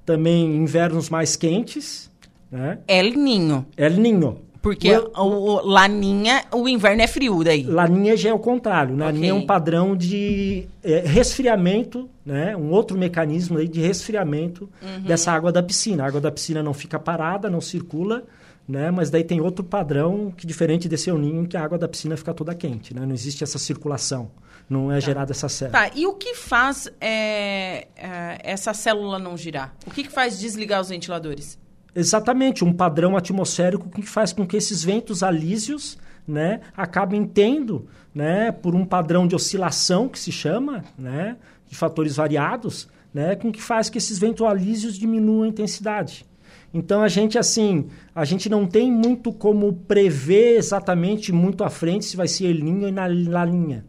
também 0.05 0.55
invernos 0.55 1.09
mais 1.09 1.35
quentes, 1.35 2.09
né? 2.53 2.77
El 2.87 3.15
Ninho. 3.15 3.65
El 3.75 3.93
Ninho. 3.93 4.37
Porque 4.61 4.95
o, 4.95 5.11
o, 5.17 5.65
Laninha, 5.65 6.45
o 6.53 6.69
inverno 6.69 7.01
é 7.01 7.07
frio 7.07 7.43
daí. 7.43 7.63
Laninha 7.63 8.15
já 8.15 8.29
é 8.29 8.33
o 8.33 8.39
contrário. 8.39 8.95
Laninha 8.95 9.33
okay. 9.33 9.41
é 9.41 9.43
um 9.43 9.45
padrão 9.45 9.93
de 9.93 10.65
é, 10.81 10.99
resfriamento, 10.99 12.09
né? 12.25 12.55
um 12.55 12.69
outro 12.71 12.97
mecanismo 12.97 13.57
aí 13.57 13.67
de 13.67 13.81
resfriamento 13.81 14.69
uhum. 14.81 15.01
dessa 15.01 15.33
água 15.33 15.51
da 15.51 15.61
piscina. 15.61 16.05
A 16.05 16.07
água 16.07 16.21
da 16.21 16.31
piscina 16.31 16.63
não 16.63 16.73
fica 16.73 16.97
parada, 16.97 17.49
não 17.49 17.59
circula, 17.59 18.23
né? 18.65 18.89
mas 18.89 19.09
daí 19.09 19.25
tem 19.25 19.41
outro 19.41 19.65
padrão 19.65 20.31
que, 20.37 20.47
diferente 20.47 20.87
desse 20.87 21.09
El 21.09 21.17
Ninho, 21.17 21.45
que 21.45 21.57
a 21.57 21.63
água 21.63 21.77
da 21.77 21.87
piscina 21.87 22.15
fica 22.15 22.33
toda 22.33 22.55
quente. 22.55 22.93
Né? 22.93 23.05
Não 23.05 23.13
existe 23.13 23.43
essa 23.43 23.59
circulação, 23.59 24.31
não 24.69 24.89
é 24.89 24.95
tá. 24.95 24.99
gerada 25.01 25.33
essa 25.33 25.49
célula. 25.49 25.77
Tá, 25.77 25.91
e 25.93 26.07
o 26.07 26.13
que 26.13 26.35
faz 26.35 26.87
é, 27.01 27.87
é, 27.97 28.39
essa 28.41 28.73
célula 28.73 29.19
não 29.19 29.35
girar? 29.35 29.75
O 29.85 29.91
que, 29.91 30.03
que 30.03 30.11
faz 30.11 30.39
desligar 30.39 30.79
os 30.79 30.87
ventiladores? 30.87 31.61
Exatamente, 31.95 32.63
um 32.63 32.73
padrão 32.73 33.15
atmosférico 33.15 33.89
que 33.89 34.01
faz 34.01 34.33
com 34.33 34.47
que 34.47 34.57
esses 34.57 34.83
ventos 34.83 35.21
alísios 35.21 35.97
né, 36.27 36.61
acabem 36.75 37.25
tendo, 37.25 37.87
né, 38.13 38.51
por 38.51 38.73
um 38.73 38.85
padrão 38.85 39.27
de 39.27 39.35
oscilação 39.35 40.09
que 40.09 40.17
se 40.17 40.31
chama, 40.31 40.83
né, 40.97 41.37
de 41.69 41.75
fatores 41.75 42.15
variados, 42.15 42.87
né, 43.13 43.35
com 43.35 43.51
que 43.51 43.61
faz 43.61 43.89
que 43.89 43.97
esses 43.97 44.17
ventos 44.17 44.45
alísios 44.45 44.97
diminuam 44.97 45.43
a 45.43 45.47
intensidade. 45.47 46.25
Então 46.73 47.03
a 47.03 47.07
gente 47.07 47.37
assim, 47.37 47.85
a 48.15 48.25
gente 48.25 48.49
não 48.49 48.65
tem 48.65 48.91
muito 48.91 49.31
como 49.31 49.71
prever 49.73 50.57
exatamente 50.57 51.31
muito 51.31 51.63
à 51.63 51.69
frente 51.69 52.05
se 52.05 52.17
vai 52.17 52.27
ser 52.27 52.51
Ninho 52.63 52.87
ou 52.87 52.91
na, 52.91 53.07
na 53.07 53.45
linha. 53.45 53.85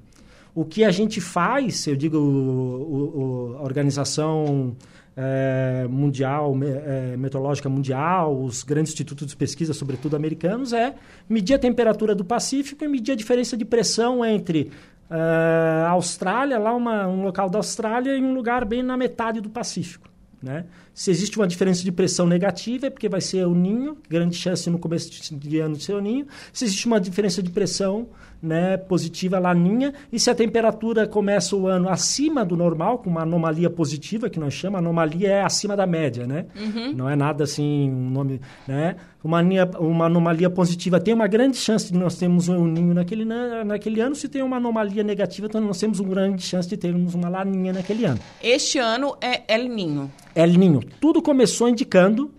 O 0.54 0.64
que 0.64 0.84
a 0.84 0.90
gente 0.90 1.20
faz, 1.20 1.86
eu 1.86 1.96
digo, 1.96 2.18
o, 2.18 3.54
o, 3.54 3.56
a 3.58 3.62
organização 3.62 4.76
é, 5.16 5.86
mundial, 5.88 6.54
é, 6.62 7.16
meteorológica 7.16 7.68
mundial, 7.68 8.40
os 8.40 8.62
grandes 8.62 8.92
institutos 8.92 9.26
de 9.26 9.36
pesquisa, 9.36 9.72
sobretudo 9.72 10.16
americanos, 10.16 10.72
é 10.72 10.94
medir 11.28 11.54
a 11.54 11.58
temperatura 11.58 12.14
do 12.14 12.24
Pacífico 12.24 12.84
e 12.84 12.88
medir 12.88 13.12
a 13.12 13.16
diferença 13.16 13.56
de 13.56 13.64
pressão 13.64 14.24
entre 14.24 14.70
a 15.10 15.90
Austrália, 15.90 16.58
lá 16.58 16.74
uma, 16.74 17.06
um 17.06 17.22
local 17.22 17.48
da 17.48 17.58
Austrália, 17.58 18.16
e 18.16 18.20
um 18.20 18.34
lugar 18.34 18.64
bem 18.64 18.82
na 18.82 18.96
metade 18.96 19.40
do 19.40 19.48
Pacífico. 19.48 20.08
Né? 20.44 20.66
Se 20.92 21.10
existe 21.10 21.38
uma 21.38 21.46
diferença 21.46 21.82
de 21.82 21.90
pressão 21.90 22.26
negativa, 22.26 22.88
é 22.88 22.90
porque 22.90 23.08
vai 23.08 23.20
ser 23.22 23.46
o 23.46 23.54
ninho, 23.54 23.96
grande 24.08 24.36
chance 24.36 24.68
no 24.68 24.78
começo 24.78 25.10
de 25.10 25.58
ano 25.58 25.74
de 25.74 25.84
ser 25.84 25.94
o 25.94 26.00
ninho. 26.00 26.26
Se 26.52 26.66
existe 26.66 26.86
uma 26.86 27.00
diferença 27.00 27.42
de 27.42 27.50
pressão 27.50 28.08
né, 28.44 28.76
positiva, 28.76 29.38
laninha. 29.38 29.94
E 30.12 30.20
se 30.20 30.30
a 30.30 30.34
temperatura 30.34 31.06
começa 31.08 31.56
o 31.56 31.66
ano 31.66 31.88
acima 31.88 32.44
do 32.44 32.56
normal, 32.56 32.98
com 32.98 33.08
uma 33.08 33.22
anomalia 33.22 33.70
positiva, 33.70 34.28
que 34.28 34.38
nós 34.38 34.52
chamamos, 34.52 34.86
anomalia 34.86 35.28
é 35.30 35.42
acima 35.42 35.74
da 35.74 35.86
média, 35.86 36.26
né? 36.26 36.46
Uhum. 36.54 36.92
Não 36.94 37.08
é 37.08 37.16
nada 37.16 37.44
assim, 37.44 37.90
um 37.90 38.10
nome, 38.10 38.40
né? 38.68 38.96
Uma, 39.22 39.40
uma 39.80 40.06
anomalia 40.06 40.50
positiva 40.50 41.00
tem 41.00 41.14
uma 41.14 41.26
grande 41.26 41.56
chance 41.56 41.90
de 41.90 41.98
nós 41.98 42.16
termos 42.16 42.48
um 42.50 42.66
ninho 42.66 42.92
naquele, 42.92 43.24
naquele 43.24 44.00
ano. 44.00 44.14
Se 44.14 44.28
tem 44.28 44.42
uma 44.42 44.58
anomalia 44.58 45.02
negativa, 45.02 45.46
então 45.46 45.60
nós 45.62 45.78
temos 45.78 45.98
uma 45.98 46.10
grande 46.10 46.42
chance 46.42 46.68
de 46.68 46.76
termos 46.76 47.14
uma 47.14 47.30
laninha 47.30 47.72
naquele 47.72 48.04
ano. 48.04 48.20
Este 48.42 48.78
ano 48.78 49.16
é 49.22 49.42
El 49.48 49.68
Ninho. 49.68 50.12
El 50.34 50.50
Ninho. 50.50 50.80
Tudo 51.00 51.22
começou 51.22 51.68
indicando, 51.68 52.30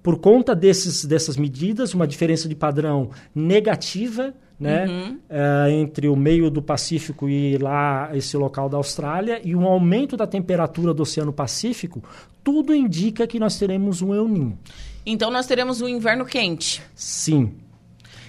por 0.00 0.20
conta 0.20 0.54
desses, 0.54 1.04
dessas 1.04 1.36
medidas, 1.36 1.92
uma 1.92 2.06
diferença 2.06 2.48
de 2.48 2.54
padrão 2.54 3.10
negativa 3.34 4.32
né? 4.58 4.86
Uhum. 4.86 5.20
É, 5.28 5.70
entre 5.70 6.08
o 6.08 6.16
meio 6.16 6.50
do 6.50 6.60
Pacífico 6.60 7.28
e 7.28 7.56
lá 7.58 8.10
esse 8.14 8.36
local 8.36 8.68
da 8.68 8.76
Austrália 8.76 9.40
e 9.44 9.54
um 9.54 9.64
aumento 9.64 10.16
da 10.16 10.26
temperatura 10.26 10.92
do 10.92 11.02
Oceano 11.02 11.32
Pacífico, 11.32 12.02
tudo 12.42 12.74
indica 12.74 13.26
que 13.26 13.38
nós 13.38 13.58
teremos 13.58 14.02
um 14.02 14.14
El 14.14 14.26
Niño. 14.26 14.58
Então 15.06 15.30
nós 15.30 15.46
teremos 15.46 15.80
um 15.80 15.88
inverno 15.88 16.24
quente. 16.24 16.82
Sim. 16.94 17.54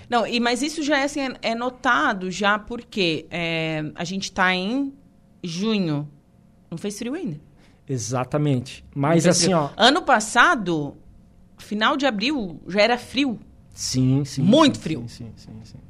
Não, 0.09 0.25
e, 0.25 0.39
mas 0.39 0.61
isso 0.61 0.81
já 0.83 0.99
é, 0.99 1.03
assim, 1.03 1.21
é, 1.21 1.37
é 1.41 1.55
notado 1.55 2.31
já 2.31 2.57
porque 2.57 3.25
é, 3.29 3.91
a 3.95 4.03
gente 4.03 4.23
está 4.23 4.53
em 4.53 4.93
junho. 5.43 6.07
Não 6.69 6.77
fez 6.77 6.97
frio 6.97 7.15
ainda. 7.15 7.39
Exatamente. 7.87 8.83
Mas 8.93 9.25
assim, 9.25 9.45
frio. 9.45 9.57
ó. 9.57 9.69
Ano 9.75 10.03
passado, 10.03 10.95
final 11.57 11.97
de 11.97 12.05
abril, 12.05 12.59
já 12.67 12.81
era 12.81 12.97
frio. 12.97 13.39
Sim, 13.73 14.23
sim. 14.25 14.41
Muito 14.43 14.77
sim, 14.77 14.83
frio. 14.83 15.05
Sim, 15.07 15.31
sim, 15.35 15.51
sim. 15.53 15.61
sim. 15.63 15.88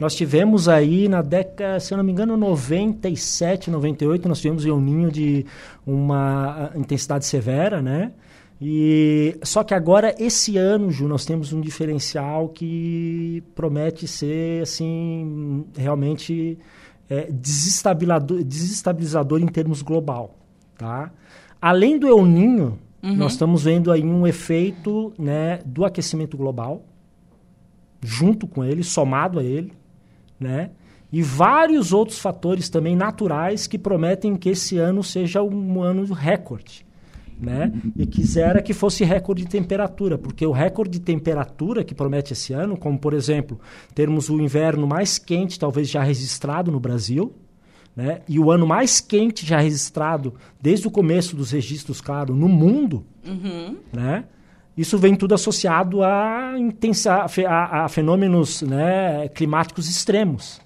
Nós 0.00 0.14
tivemos 0.14 0.68
aí 0.68 1.08
na 1.08 1.22
década, 1.22 1.78
se 1.78 1.94
eu 1.94 1.98
não 1.98 2.04
me 2.04 2.10
engano, 2.10 2.36
97, 2.36 3.70
98, 3.70 4.28
nós 4.28 4.40
tivemos 4.40 4.64
um 4.64 4.80
ninho 4.80 5.10
de 5.10 5.46
uma 5.86 6.72
intensidade 6.74 7.24
severa, 7.24 7.80
né? 7.80 8.12
E 8.60 9.38
só 9.42 9.64
que 9.64 9.72
agora 9.72 10.14
esse 10.18 10.58
ano, 10.58 10.90
Ju, 10.90 11.08
nós 11.08 11.24
temos 11.24 11.52
um 11.52 11.60
diferencial 11.60 12.48
que 12.48 13.42
promete 13.54 14.06
ser 14.06 14.62
assim 14.62 15.64
realmente 15.74 16.58
é, 17.08 17.30
desestabilizador, 17.30 18.44
desestabilizador 18.44 19.40
em 19.40 19.46
termos 19.46 19.80
global, 19.80 20.36
tá? 20.76 21.10
Além 21.60 21.98
do 21.98 22.06
El 22.06 22.24
Ninho, 22.26 22.78
uhum. 23.02 23.16
nós 23.16 23.32
estamos 23.32 23.64
vendo 23.64 23.90
aí 23.90 24.04
um 24.04 24.26
efeito, 24.26 25.12
né, 25.18 25.60
do 25.64 25.84
aquecimento 25.84 26.36
global, 26.36 26.84
junto 28.00 28.46
com 28.46 28.64
ele, 28.64 28.82
somado 28.82 29.38
a 29.38 29.44
ele, 29.44 29.72
né? 30.38 30.70
E 31.12 31.22
vários 31.22 31.92
outros 31.92 32.18
fatores 32.18 32.68
também 32.68 32.94
naturais 32.94 33.66
que 33.66 33.78
prometem 33.78 34.36
que 34.36 34.50
esse 34.50 34.78
ano 34.78 35.02
seja 35.02 35.42
um 35.42 35.82
ano 35.82 36.04
recorde. 36.12 36.86
Né? 37.38 37.72
E 37.96 38.06
quisera 38.06 38.60
que 38.60 38.74
fosse 38.74 39.02
recorde 39.02 39.44
de 39.44 39.48
temperatura, 39.48 40.18
porque 40.18 40.46
o 40.46 40.52
recorde 40.52 40.98
de 40.98 41.00
temperatura 41.00 41.82
que 41.82 41.94
promete 41.94 42.34
esse 42.34 42.52
ano, 42.52 42.76
como 42.76 42.98
por 42.98 43.14
exemplo, 43.14 43.58
termos 43.94 44.28
o 44.28 44.38
inverno 44.38 44.86
mais 44.86 45.16
quente 45.16 45.58
talvez 45.58 45.88
já 45.88 46.02
registrado 46.02 46.70
no 46.70 46.78
Brasil, 46.78 47.34
né? 47.96 48.20
E 48.28 48.38
o 48.38 48.50
ano 48.50 48.66
mais 48.66 49.00
quente 49.00 49.46
já 49.46 49.58
registrado 49.58 50.34
desde 50.60 50.86
o 50.86 50.90
começo 50.90 51.34
dos 51.34 51.50
registros, 51.50 52.00
claro, 52.00 52.36
no 52.36 52.46
mundo, 52.46 53.04
uhum. 53.26 53.78
né? 53.90 54.24
Isso 54.76 54.96
vem 54.98 55.14
tudo 55.14 55.34
associado 55.34 56.02
a, 56.02 56.54
intensa, 56.58 57.26
a, 57.48 57.84
a 57.84 57.88
fenômenos 57.88 58.62
né, 58.62 59.28
climáticos 59.28 59.88
extremos. 59.88 60.60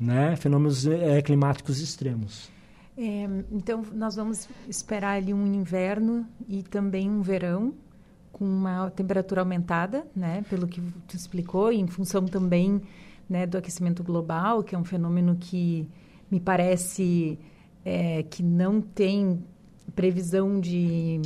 Né? 0.00 0.34
Fenômenos 0.36 0.86
é, 0.86 1.22
climáticos 1.22 1.80
extremos. 1.80 2.50
É, 2.96 3.28
então, 3.50 3.82
nós 3.94 4.16
vamos 4.16 4.48
esperar 4.68 5.16
ali 5.16 5.32
um 5.32 5.46
inverno 5.46 6.26
e 6.48 6.62
também 6.62 7.08
um 7.08 7.22
verão 7.22 7.72
com 8.32 8.44
uma 8.44 8.90
temperatura 8.90 9.42
aumentada, 9.42 10.06
né? 10.16 10.42
Pelo 10.48 10.66
que 10.66 10.80
tu 11.06 11.14
explicou, 11.14 11.70
em 11.70 11.86
função 11.86 12.26
também 12.26 12.82
né, 13.28 13.46
do 13.46 13.56
aquecimento 13.56 14.02
global, 14.02 14.62
que 14.62 14.74
é 14.74 14.78
um 14.78 14.84
fenômeno 14.84 15.36
que 15.36 15.88
me 16.30 16.40
parece 16.40 17.38
é, 17.84 18.22
que 18.24 18.42
não 18.42 18.80
tem 18.80 19.44
previsão 19.94 20.60
de 20.60 21.20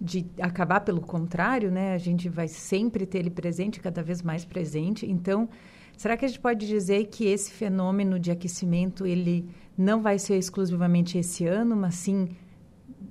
de 0.00 0.26
acabar 0.40 0.80
pelo 0.80 1.00
contrário, 1.00 1.70
né? 1.70 1.94
A 1.94 1.98
gente 1.98 2.28
vai 2.28 2.48
sempre 2.48 3.06
ter 3.06 3.18
ele 3.18 3.30
presente, 3.30 3.80
cada 3.80 4.02
vez 4.02 4.22
mais 4.22 4.44
presente. 4.44 5.06
Então, 5.10 5.48
será 5.96 6.16
que 6.16 6.24
a 6.24 6.28
gente 6.28 6.40
pode 6.40 6.66
dizer 6.66 7.06
que 7.06 7.26
esse 7.26 7.50
fenômeno 7.50 8.18
de 8.18 8.30
aquecimento 8.30 9.06
ele 9.06 9.48
não 9.76 10.02
vai 10.02 10.18
ser 10.18 10.36
exclusivamente 10.36 11.18
esse 11.18 11.46
ano, 11.46 11.76
mas 11.76 11.94
sim 11.94 12.28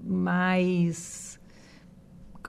mais 0.03 1.39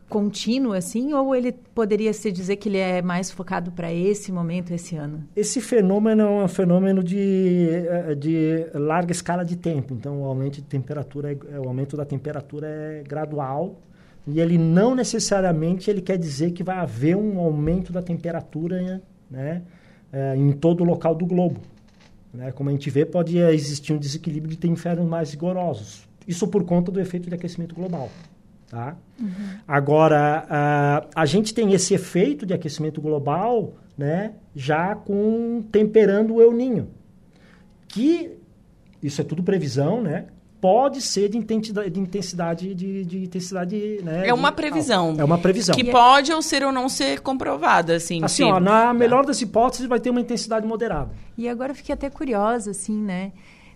contínuo 0.09 0.73
assim, 0.73 1.13
ou 1.13 1.35
ele 1.35 1.53
poderia 1.53 2.13
se 2.13 2.31
dizer 2.31 2.57
que 2.57 2.69
ele 2.69 2.79
é 2.79 3.03
mais 3.03 3.31
focado 3.31 3.73
para 3.73 3.93
esse 3.93 4.31
momento, 4.31 4.73
esse 4.73 4.95
ano? 4.95 5.25
Esse 5.35 5.61
fenômeno 5.61 6.23
é 6.23 6.45
um 6.45 6.49
fenômeno 6.49 7.03
de, 7.03 7.69
eh, 7.71 8.15
de 8.15 8.67
larga 8.75 9.11
escala 9.11 9.45
de 9.45 9.57
tempo. 9.57 9.95
Então, 9.95 10.23
o 10.23 10.25
aumento 10.25 10.57
de 10.57 10.63
temperatura, 10.63 11.33
é, 11.33 11.59
o 11.59 11.67
aumento 11.67 11.97
da 11.97 12.05
temperatura 12.05 12.69
é 12.69 13.03
gradual 13.03 13.81
e 14.27 14.41
ele 14.41 14.59
não 14.59 14.95
necessariamente 14.95 15.89
ele 15.89 16.01
quer 16.01 16.19
dizer 16.19 16.51
que 16.51 16.65
vai 16.65 16.77
haver 16.77 17.17
um 17.17 17.39
aumento 17.39 17.93
da 17.93 18.03
temperatura 18.03 19.01
né, 19.31 19.63
é, 20.13 20.37
em 20.37 20.53
todo 20.53 20.81
o 20.81 20.85
local 20.85 21.15
do 21.15 21.25
globo. 21.25 21.61
Né? 22.35 22.51
Como 22.53 22.69
a 22.69 22.73
gente 22.73 22.91
vê, 22.91 23.07
pode 23.07 23.39
existir 23.39 23.93
um 23.93 23.99
desequilíbrio 23.99 24.51
de 24.51 24.59
ter 24.59 24.69
infernos 24.69 25.07
mais 25.07 25.31
rigorosos. 25.31 26.09
Isso 26.27 26.49
por 26.49 26.65
conta 26.65 26.91
do 26.91 27.01
efeito 27.01 27.29
de 27.29 27.35
aquecimento 27.35 27.75
global. 27.75 28.11
Tá? 28.69 28.97
Uhum. 29.21 29.31
Agora, 29.67 30.45
a, 30.51 31.07
a 31.15 31.25
gente 31.25 31.55
tem 31.55 31.73
esse 31.73 31.95
efeito 31.95 32.45
de 32.45 32.53
aquecimento 32.53 33.01
global 33.01 33.75
né, 33.97 34.33
já 34.55 34.95
com 34.95 35.63
temperando 35.71 36.35
o 36.35 36.43
El 36.43 36.53
Ninho. 36.53 36.89
Que, 37.87 38.37
isso 39.01 39.21
é 39.21 39.25
tudo 39.25 39.43
previsão, 39.43 40.03
né? 40.03 40.27
Pode 40.67 41.01
ser 41.01 41.29
de 41.29 41.39
intensidade 41.39 41.91
de 41.91 42.01
intensidade 42.01 42.75
de, 42.75 43.05
de 43.05 43.19
intensidade 43.23 44.01
né, 44.03 44.27
é 44.27 44.35
uma 44.35 44.51
previsão. 44.51 45.15
é 45.17 45.23
uma 45.25 45.39
previsão. 45.39 45.73
Que 45.77 45.85
pode 45.85 46.33
ou 46.33 46.43
ser 46.43 46.65
ou 46.65 46.73
não 46.73 46.89
ser 46.89 47.21
comprovada 47.21 47.95
assim 47.95 48.25
assim 48.25 48.43
ó, 48.43 48.59
na 48.59 48.93
melhor 48.93 49.25
das 49.25 49.41
hipóteses 49.41 49.87
vai 49.87 50.01
ter 50.01 50.11
uma 50.11 50.21
intensidade 50.21 50.67
moderada. 50.67 51.11
E 51.39 51.49
agora 51.49 51.73
fiquei 51.73 51.93
até 51.93 52.11
curiosa 52.11 52.73
assim 52.73 53.01
né 53.01 53.31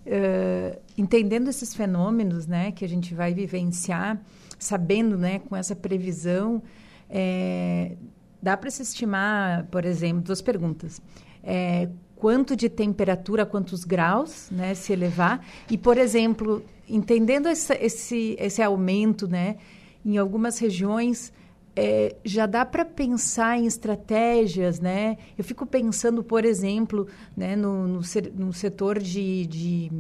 uh, 0.05 0.81
entendendo 0.99 1.47
esses 1.47 1.73
fenômenos 1.73 2.49
né 2.49 2.73
que 2.73 2.85
a 2.85 2.89
gente 2.89 3.15
vai 3.15 3.33
vivenciar 3.33 4.21
sabendo 4.59 5.17
né 5.17 5.39
com 5.39 5.55
essa 5.55 5.77
previsão 5.77 6.61
é, 7.09 7.93
dá 8.43 8.57
para 8.57 8.69
se 8.69 8.83
estimar 8.83 9.65
por 9.67 9.85
exemplo 9.85 10.23
duas 10.23 10.43
perguntas. 10.43 11.01
É, 11.41 11.89
quanto 12.21 12.55
de 12.55 12.69
temperatura, 12.69 13.47
quantos 13.47 13.83
graus, 13.83 14.49
né, 14.51 14.75
se 14.75 14.93
elevar. 14.93 15.45
E, 15.71 15.79
por 15.79 15.97
exemplo, 15.97 16.63
entendendo 16.87 17.49
esse, 17.49 17.73
esse, 17.75 18.37
esse 18.39 18.63
aumento, 18.63 19.27
né, 19.27 19.57
em 20.05 20.19
algumas 20.19 20.59
regiões, 20.59 21.33
é, 21.75 22.15
já 22.23 22.45
dá 22.45 22.65
para 22.67 22.85
pensar 22.85 23.59
em 23.59 23.65
estratégias, 23.65 24.81
né? 24.81 25.17
Eu 25.39 25.45
fico 25.45 25.65
pensando, 25.65 26.23
por 26.23 26.45
exemplo, 26.45 27.07
né, 27.35 27.57
no, 27.57 27.89
no, 27.89 28.01
no 28.35 28.53
setor 28.53 28.99
de, 28.99 29.47
de 29.47 29.91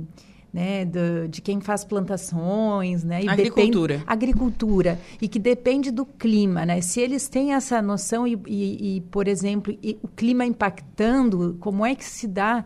né, 0.52 0.84
de, 0.84 1.28
de 1.28 1.40
quem 1.40 1.60
faz 1.60 1.84
plantações, 1.84 3.04
né, 3.04 3.22
e 3.22 3.28
agricultura, 3.28 3.94
depende, 3.94 4.12
agricultura 4.12 4.98
e 5.20 5.28
que 5.28 5.38
depende 5.38 5.90
do 5.90 6.04
clima, 6.04 6.66
né? 6.66 6.80
Se 6.80 7.00
eles 7.00 7.28
têm 7.28 7.54
essa 7.54 7.80
noção 7.80 8.26
e, 8.26 8.38
e, 8.46 8.96
e 8.96 9.00
por 9.02 9.28
exemplo, 9.28 9.76
e 9.82 9.98
o 10.02 10.08
clima 10.08 10.44
impactando, 10.44 11.56
como 11.60 11.86
é 11.86 11.94
que 11.94 12.04
se 12.04 12.26
dá? 12.26 12.64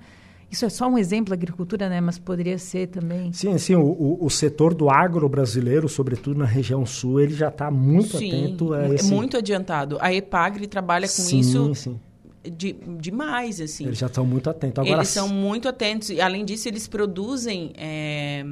Isso 0.51 0.65
é 0.65 0.69
só 0.69 0.87
um 0.87 0.97
exemplo 0.97 1.31
da 1.31 1.35
agricultura, 1.35 1.89
né? 1.89 2.01
Mas 2.01 2.17
poderia 2.17 2.59
ser 2.59 2.87
também. 2.87 3.33
Sim, 3.33 3.59
sim. 3.59 3.75
O, 3.75 4.19
o, 4.21 4.31
setor 4.31 4.73
do 4.73 4.89
agro 4.89 5.29
brasileiro, 5.29 5.89
sobretudo 5.89 6.39
na 6.39 6.45
região 6.45 6.87
sul, 6.87 7.21
ele 7.21 7.35
já 7.35 7.49
está 7.49 7.73
muito 7.73 8.19
sim, 8.19 8.29
atento 8.29 8.73
a 8.73 8.85
é 8.85 8.95
esse... 8.95 9.13
muito 9.13 9.37
adiantado. 9.37 9.99
A 10.01 10.15
Epagre 10.15 10.69
trabalha 10.69 11.09
com 11.09 11.13
sim, 11.13 11.41
isso. 11.41 11.75
Sim 11.75 11.99
de, 12.51 12.73
demais, 12.99 13.61
assim. 13.61 13.87
Eles 13.87 13.99
já 13.99 14.07
estão 14.07 14.25
muito 14.27 14.49
atentos. 14.51 14.79
Agora, 14.81 14.99
eles 14.99 15.09
são 15.09 15.29
muito 15.29 15.69
atentos. 15.69 16.11
E, 16.11 16.21
além 16.21 16.45
disso, 16.45 16.69
eles 16.69 16.87
produzem... 16.89 17.73
É, 17.77 18.45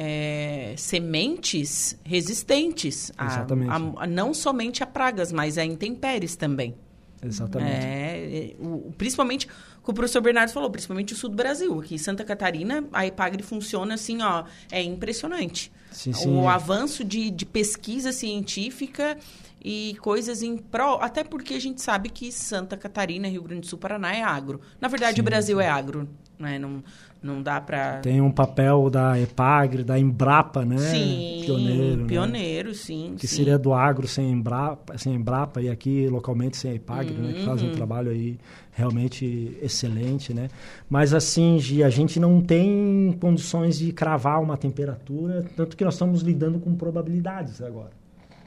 é, 0.00 0.74
sementes 0.76 1.96
resistentes, 2.04 3.10
a, 3.18 3.26
Exatamente. 3.26 3.70
a- 3.70 4.04
a- 4.04 4.06
não 4.06 4.32
somente 4.32 4.82
a 4.82 4.86
pragas, 4.86 5.32
mas 5.32 5.58
a 5.58 5.64
intempéries 5.64 6.36
também. 6.36 6.74
Exatamente. 7.20 7.72
É, 7.72 8.54
é, 8.60 8.64
o- 8.64 8.92
principalmente, 8.96 9.48
como 9.88 9.94
o 9.94 10.00
professor 10.00 10.20
Bernardo 10.20 10.52
falou, 10.52 10.68
principalmente 10.68 11.14
o 11.14 11.16
sul 11.16 11.30
do 11.30 11.36
Brasil. 11.36 11.80
Aqui 11.80 11.94
em 11.94 11.98
Santa 11.98 12.22
Catarina, 12.22 12.84
a 12.92 13.06
EPAGRE 13.06 13.42
funciona 13.42 13.94
assim, 13.94 14.20
ó, 14.20 14.44
é 14.70 14.82
impressionante. 14.82 15.72
Sim, 15.90 16.12
sim. 16.12 16.28
O 16.28 16.46
avanço 16.46 17.02
de, 17.02 17.30
de 17.30 17.46
pesquisa 17.46 18.12
científica 18.12 19.16
e 19.64 19.96
coisas 20.02 20.42
em 20.42 20.58
prol. 20.58 21.00
Até 21.00 21.24
porque 21.24 21.54
a 21.54 21.58
gente 21.58 21.80
sabe 21.80 22.10
que 22.10 22.30
Santa 22.30 22.76
Catarina, 22.76 23.28
Rio 23.28 23.42
Grande 23.42 23.62
do 23.62 23.66
Sul, 23.66 23.78
Paraná 23.78 24.14
é 24.14 24.22
agro. 24.22 24.60
Na 24.78 24.88
verdade, 24.88 25.16
Sim, 25.16 25.22
o 25.22 25.24
Brasil 25.24 25.58
é 25.58 25.70
agro. 25.70 26.06
Né? 26.38 26.56
Não, 26.56 26.82
não 27.20 27.42
dá 27.42 27.60
para. 27.60 27.98
Tem 27.98 28.20
um 28.20 28.30
papel 28.30 28.88
da 28.88 29.18
EPAGRE, 29.20 29.82
da 29.82 29.98
Embrapa, 29.98 30.64
né? 30.64 30.78
Sim, 30.78 31.42
Pioneiro. 31.44 31.96
né? 32.02 32.06
pioneiro, 32.06 32.74
sim. 32.74 33.16
Que 33.18 33.26
sim. 33.26 33.36
seria 33.38 33.58
do 33.58 33.74
agro 33.74 34.06
sem 34.06 34.30
Embrapa, 34.30 34.96
sem 34.96 35.14
Embrapa 35.14 35.60
e 35.60 35.68
aqui 35.68 36.06
localmente 36.08 36.56
sem 36.56 36.70
a 36.70 36.74
EPAGRE, 36.74 37.14
né? 37.14 37.32
Que 37.32 37.40
Uhum. 37.40 37.44
fazem 37.46 37.70
um 37.70 37.74
trabalho 37.74 38.10
aí 38.12 38.38
realmente 38.70 39.58
excelente, 39.60 40.32
né? 40.32 40.48
Mas 40.88 41.12
assim, 41.12 41.58
Gi, 41.58 41.82
a 41.82 41.90
gente 41.90 42.20
não 42.20 42.40
tem 42.40 43.16
condições 43.20 43.78
de 43.78 43.92
cravar 43.92 44.40
uma 44.40 44.56
temperatura, 44.56 45.44
tanto 45.56 45.76
que 45.76 45.84
nós 45.84 45.94
estamos 45.94 46.22
lidando 46.22 46.60
com 46.60 46.72
probabilidades 46.76 47.60
agora. 47.60 47.90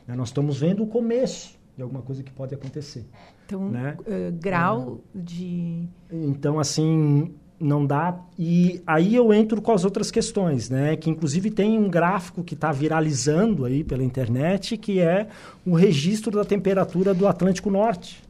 né? 0.07 0.15
Nós 0.15 0.29
estamos 0.29 0.57
vendo 0.59 0.83
o 0.83 0.87
começo 0.87 1.59
de 1.75 1.83
alguma 1.83 2.01
coisa 2.01 2.23
que 2.23 2.31
pode 2.31 2.55
acontecer. 2.55 3.05
Então, 3.45 3.69
Né? 3.69 3.97
eh, 4.07 4.31
grau 4.39 5.01
de... 5.13 5.83
Então, 6.09 6.57
assim, 6.59 7.33
não 7.61 7.85
dá. 7.85 8.19
E 8.37 8.81
aí 8.85 9.15
eu 9.15 9.33
entro 9.33 9.61
com 9.61 9.71
as 9.71 9.85
outras 9.85 10.09
questões, 10.09 10.69
né? 10.69 10.95
Que 10.95 11.09
inclusive 11.09 11.51
tem 11.51 11.77
um 11.77 11.89
gráfico 11.89 12.43
que 12.43 12.53
está 12.53 12.71
viralizando 12.71 13.65
aí 13.65 13.83
pela 13.83 14.03
internet, 14.03 14.77
que 14.77 14.99
é 14.99 15.27
o 15.65 15.73
registro 15.73 16.31
da 16.31 16.43
temperatura 16.43 17.13
do 17.13 17.27
Atlântico 17.27 17.69
Norte. 17.69 18.23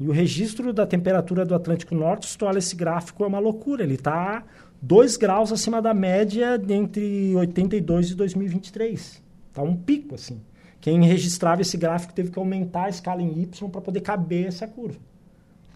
E 0.00 0.08
o 0.08 0.12
registro 0.12 0.72
da 0.72 0.86
temperatura 0.86 1.44
do 1.44 1.54
Atlântico 1.54 1.94
Norte, 1.94 2.26
se 2.26 2.38
tu 2.38 2.46
olha 2.46 2.58
esse 2.58 2.74
gráfico, 2.74 3.22
é 3.24 3.26
uma 3.26 3.38
loucura. 3.38 3.82
Ele 3.82 3.94
está 3.94 4.44
2 4.80 5.16
graus 5.16 5.52
acima 5.52 5.80
da 5.80 5.94
média 5.94 6.60
entre 6.68 7.34
82 7.36 8.10
e 8.10 8.14
2023. 8.14 9.22
Está 9.48 9.62
um 9.62 9.76
pico, 9.76 10.14
assim. 10.14 10.40
Quem 10.80 11.04
registrava 11.04 11.62
esse 11.62 11.76
gráfico 11.76 12.12
teve 12.12 12.30
que 12.30 12.38
aumentar 12.38 12.86
a 12.86 12.88
escala 12.88 13.22
em 13.22 13.42
Y 13.42 13.68
para 13.70 13.80
poder 13.80 14.00
caber 14.00 14.46
essa 14.46 14.66
curva. 14.66 14.98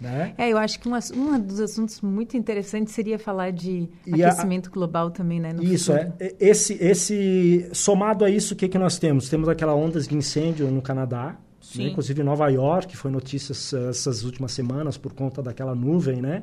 Né? 0.01 0.35
É, 0.37 0.51
eu 0.53 0.59
acho 0.59 0.79
que 0.79 0.89
um, 0.89 0.93
um 1.15 1.41
dos 1.41 1.59
assuntos 1.59 2.01
muito 2.03 2.37
interessantes 2.37 2.93
seria 2.95 3.19
falar 3.19 3.51
de 3.51 3.89
E 4.07 4.23
a- 4.23 4.29
aquecimento 4.29 4.71
global 4.71 5.11
também, 5.11 5.41
né? 5.41 5.53
no 5.55 5.63
Isso, 5.65 5.93
futuro. 5.93 6.13
é. 6.21 6.27
E- 6.27 6.37
Esse, 6.51 6.75
esse, 6.75 7.69
somado 7.73 8.25
a 8.25 8.31
isso, 8.31 8.53
o 8.53 8.57
que, 8.57 8.69
que 8.69 8.79
nós 8.79 8.99
temos? 8.99 9.29
Temos 9.31 9.49
aquela 9.49 9.75
ondas 9.75 10.07
de 10.07 10.15
incêndio 10.15 10.71
no 10.71 10.83
Canadá, 10.83 11.37
né? 11.75 11.85
inclusive 11.85 12.21
em 12.21 12.25
Nova 12.25 12.47
York, 12.49 12.95
foi 12.97 13.11
notícia 13.11 13.53
essa- 13.53 13.89
essas 13.89 14.23
últimas 14.23 14.53
semanas 14.53 14.99
por 14.99 15.13
conta 15.15 15.43
daquela 15.43 15.75
nuvem, 15.75 16.21
né? 16.21 16.43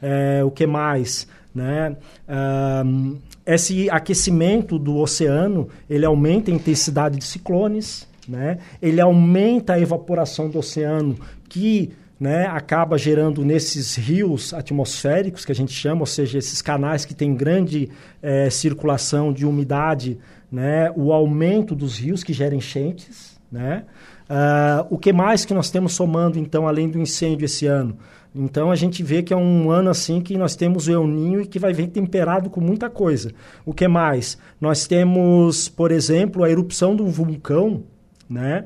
É, 0.00 0.42
o 0.44 0.50
que 0.50 0.66
mais? 0.66 1.26
Né? 1.54 1.96
Ahn, 2.28 3.16
esse 3.46 3.88
aquecimento 3.90 4.78
do 4.78 4.96
oceano, 4.98 5.68
ele 5.88 6.04
aumenta 6.04 6.50
a 6.50 6.54
intensidade 6.54 7.18
de 7.18 7.24
ciclones, 7.24 8.08
né? 8.28 8.58
ele 8.80 9.00
aumenta 9.00 9.74
a 9.74 9.80
evaporação 9.80 10.48
do 10.48 10.58
oceano, 10.58 11.16
que 11.48 11.92
né, 12.18 12.46
acaba 12.46 12.96
gerando 12.96 13.44
nesses 13.44 13.96
rios 13.96 14.54
atmosféricos, 14.54 15.44
que 15.44 15.52
a 15.52 15.54
gente 15.54 15.72
chama, 15.72 16.02
ou 16.02 16.06
seja, 16.06 16.38
esses 16.38 16.62
canais 16.62 17.04
que 17.04 17.14
têm 17.14 17.34
grande 17.34 17.90
eh, 18.22 18.48
circulação 18.50 19.32
de 19.32 19.44
umidade, 19.44 20.18
né, 20.50 20.90
o 20.96 21.12
aumento 21.12 21.74
dos 21.74 21.98
rios 21.98 22.22
que 22.22 22.32
geram 22.32 22.56
enchentes. 22.56 23.34
Né? 23.50 23.84
Ah, 24.28 24.86
o 24.90 24.98
que 24.98 25.12
mais 25.12 25.44
que 25.44 25.54
nós 25.54 25.70
temos 25.70 25.92
somando, 25.94 26.38
então, 26.38 26.66
além 26.66 26.88
do 26.88 26.98
incêndio 26.98 27.44
esse 27.44 27.66
ano? 27.66 27.96
Então, 28.34 28.70
a 28.70 28.74
gente 28.74 29.02
vê 29.02 29.22
que 29.22 29.32
é 29.32 29.36
um 29.36 29.70
ano 29.70 29.90
assim 29.90 30.20
que 30.20 30.36
nós 30.36 30.56
temos 30.56 30.88
o 30.88 30.92
El 30.92 31.06
Ninho 31.06 31.40
e 31.42 31.46
que 31.46 31.58
vai 31.58 31.72
vir 31.72 31.86
temperado 31.86 32.50
com 32.50 32.60
muita 32.60 32.90
coisa. 32.90 33.30
O 33.64 33.72
que 33.72 33.86
mais? 33.86 34.36
Nós 34.60 34.88
temos, 34.88 35.68
por 35.68 35.92
exemplo, 35.92 36.42
a 36.42 36.50
erupção 36.50 36.96
de 36.96 37.02
um 37.02 37.10
vulcão, 37.10 37.84
né? 38.28 38.64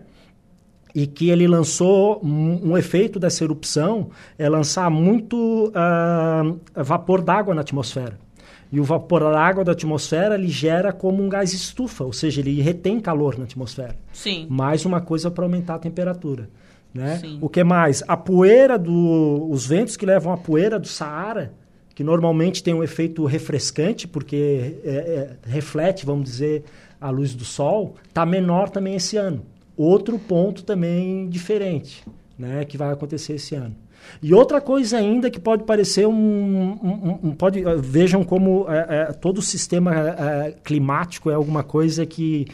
E 0.98 1.06
que 1.06 1.30
ele 1.30 1.46
lançou 1.46 2.20
um, 2.24 2.70
um 2.70 2.76
efeito 2.76 3.20
dessa 3.20 3.44
erupção 3.44 4.11
é 4.37 4.48
lançar 4.48 4.90
muito 4.90 5.70
ah, 5.72 6.42
vapor 6.74 7.22
d'água 7.22 7.54
na 7.54 7.61
atmosfera. 7.61 8.18
E 8.72 8.80
o 8.80 8.84
vapor 8.84 9.20
d'água 9.20 9.62
da 9.62 9.70
atmosfera 9.70 10.34
ele 10.34 10.48
gera 10.48 10.92
como 10.92 11.22
um 11.22 11.28
gás 11.28 11.52
estufa, 11.52 12.02
ou 12.02 12.12
seja, 12.12 12.40
ele 12.40 12.61
retém 12.61 12.98
calor 12.98 13.38
na 13.38 13.44
atmosfera. 13.44 13.94
Sim. 14.12 14.48
Mais 14.50 14.84
uma 14.84 15.00
coisa 15.00 15.30
para 15.30 15.44
aumentar 15.44 15.76
a 15.76 15.78
temperatura. 15.78 16.50
Né? 16.92 17.18
Sim. 17.18 17.38
O 17.40 17.48
que 17.48 17.62
mais? 17.62 18.02
A 18.08 18.16
poeira 18.16 18.76
do. 18.76 19.46
Os 19.48 19.68
ventos 19.68 19.96
que 19.96 20.04
levam 20.04 20.32
a 20.32 20.37
poeira 20.37 20.80
do 20.80 20.88
Saara, 20.88 21.52
que 21.94 22.02
normalmente 22.02 22.61
tem 22.61 22.74
um 22.74 22.82
efeito 22.82 23.24
refrescante, 23.24 24.08
porque 24.08 24.80
é, 24.84 24.90
é, 24.90 25.37
reflete, 25.48 26.04
vamos 26.04 26.24
dizer, 26.24 26.64
a 27.00 27.08
luz 27.08 27.37
do 27.37 27.44
sol, 27.44 27.94
está 28.08 28.26
menor 28.26 28.68
também 28.68 28.96
esse 28.96 29.16
ano. 29.16 29.44
Outro 29.79 30.19
ponto 30.19 30.64
também 30.64 31.29
diferente, 31.29 32.05
né, 32.37 32.64
que 32.64 32.77
vai 32.77 32.93
acontecer 32.93 33.35
esse 33.35 33.55
ano. 33.55 33.75
E 34.23 34.35
outra 34.35 34.61
coisa 34.61 34.97
ainda 34.99 35.31
que 35.31 35.38
pode 35.41 35.62
parecer 35.64 36.07
um, 36.07 36.12
um- 36.12 37.19
um- 37.25 37.31
pode 37.33 37.61
eh, 37.64 37.77
vejam 37.77 38.25
como 38.25 38.67
eh, 38.69 38.87
eh, 38.88 39.12
todo 39.12 39.38
o 39.38 39.43
sistema 39.43 39.93
climático 40.64 41.31
é 41.31 41.35
alguma 41.35 41.62
coisa 41.62 42.05
que 42.07 42.47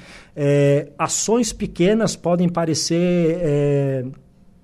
ações 0.99 1.53
pequenas 1.53 2.17
podem 2.17 2.49
parecer 2.49 4.11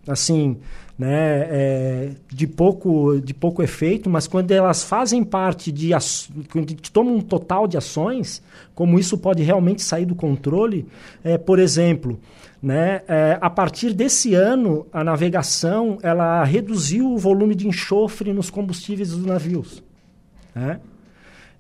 assim 0.07 0.59
né, 1.01 1.47
eh, 1.51 2.11
de 2.29 2.47
pouco 2.47 3.19
de 3.21 3.33
pouco 3.33 3.63
efeito, 3.63 4.11
mas 4.11 4.27
quando 4.27 4.51
elas 4.51 4.83
fazem 4.83 5.25
parte 5.25 5.73
de 5.73 5.93
quando 6.53 6.67
a 6.67 6.69
gente 6.69 6.93
toma 6.93 7.11
um 7.11 7.23
total 7.23 7.67
de 7.67 7.79
ações, 7.79 8.43
como 8.75 8.99
isso 8.99 9.17
pode 9.17 9.43
realmente 9.43 9.81
sair 9.81 10.05
do 10.05 10.15
controle, 10.15 10.87
eh, 11.25 11.39
por 11.39 11.59
exemplo, 11.59 12.21
né, 12.63 13.01
eh, 13.09 13.39
a 13.41 13.49
partir 13.49 13.95
desse 13.95 14.35
ano 14.35 14.87
a 14.93 15.03
navegação 15.03 15.97
ela 16.03 16.45
reduziu 16.45 17.11
o 17.11 17.17
volume 17.17 17.55
de 17.55 17.67
enxofre 17.67 18.35
nos 18.35 18.51
combustíveis 18.51 19.13
dos 19.13 19.25
navios. 19.25 19.83
né? 20.55 20.81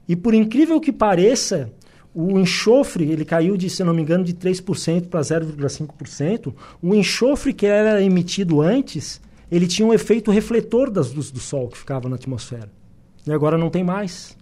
E 0.06 0.14
por 0.14 0.34
incrível 0.34 0.78
que 0.78 0.92
pareça, 0.92 1.72
o 2.14 2.38
enxofre, 2.38 3.10
ele 3.10 3.24
caiu 3.24 3.56
de, 3.56 3.70
se 3.70 3.82
não 3.82 3.94
me 3.94 4.02
engano, 4.02 4.22
de 4.22 4.34
3% 4.34 5.06
para 5.08 5.20
0,5%. 5.20 6.52
O 6.82 6.94
enxofre 6.94 7.54
que 7.54 7.64
era 7.64 8.02
emitido 8.02 8.60
antes, 8.60 9.20
ele 9.50 9.66
tinha 9.66 9.86
um 9.86 9.92
efeito 9.92 10.30
refletor 10.30 10.90
das 10.90 11.12
luzes 11.12 11.30
do 11.30 11.40
sol 11.40 11.68
que 11.68 11.78
ficava 11.78 12.08
na 12.08 12.16
atmosfera. 12.16 12.70
E 13.26 13.32
agora 13.32 13.58
não 13.58 13.70
tem 13.70 13.84
mais. 13.84 14.36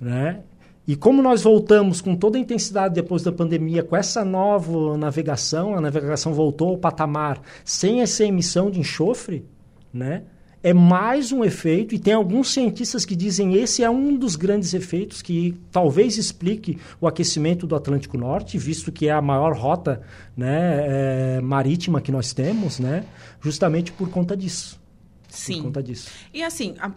Né? 0.00 0.42
E 0.86 0.94
como 0.94 1.20
nós 1.22 1.42
voltamos 1.42 2.00
com 2.00 2.14
toda 2.14 2.38
a 2.38 2.40
intensidade 2.40 2.94
depois 2.94 3.22
da 3.22 3.32
pandemia, 3.32 3.82
com 3.82 3.96
essa 3.96 4.24
nova 4.24 4.96
navegação, 4.96 5.74
a 5.74 5.80
navegação 5.80 6.32
voltou 6.32 6.68
ao 6.70 6.78
patamar 6.78 7.40
sem 7.64 8.02
essa 8.02 8.24
emissão 8.24 8.70
de 8.70 8.78
enxofre, 8.78 9.44
né? 9.92 10.22
É 10.68 10.74
mais 10.74 11.30
um 11.30 11.44
efeito, 11.44 11.94
e 11.94 11.98
tem 11.98 12.12
alguns 12.12 12.52
cientistas 12.52 13.04
que 13.04 13.14
dizem 13.14 13.54
esse 13.54 13.84
é 13.84 13.88
um 13.90 14.16
dos 14.16 14.34
grandes 14.34 14.74
efeitos 14.74 15.22
que 15.22 15.54
talvez 15.70 16.18
explique 16.18 16.76
o 17.00 17.06
aquecimento 17.06 17.68
do 17.68 17.76
Atlântico 17.76 18.18
Norte, 18.18 18.58
visto 18.58 18.90
que 18.90 19.06
é 19.06 19.12
a 19.12 19.22
maior 19.22 19.56
rota 19.56 20.02
né, 20.36 21.36
é, 21.36 21.40
marítima 21.40 22.00
que 22.00 22.10
nós 22.10 22.32
temos, 22.32 22.80
né, 22.80 23.04
justamente 23.40 23.92
por 23.92 24.10
conta 24.10 24.36
disso. 24.36 24.80
Sim. 25.28 25.58
Por 25.58 25.62
conta 25.66 25.82
disso. 25.84 26.08
E 26.34 26.42
assim, 26.42 26.74
a- 26.80 26.90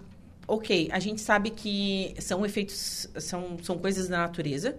ok, 0.48 0.90
a 0.92 1.00
gente 1.00 1.22
sabe 1.22 1.52
que 1.52 2.16
são 2.18 2.44
efeitos, 2.44 3.08
são, 3.20 3.56
são 3.62 3.78
coisas 3.78 4.08
da 4.08 4.18
natureza, 4.18 4.78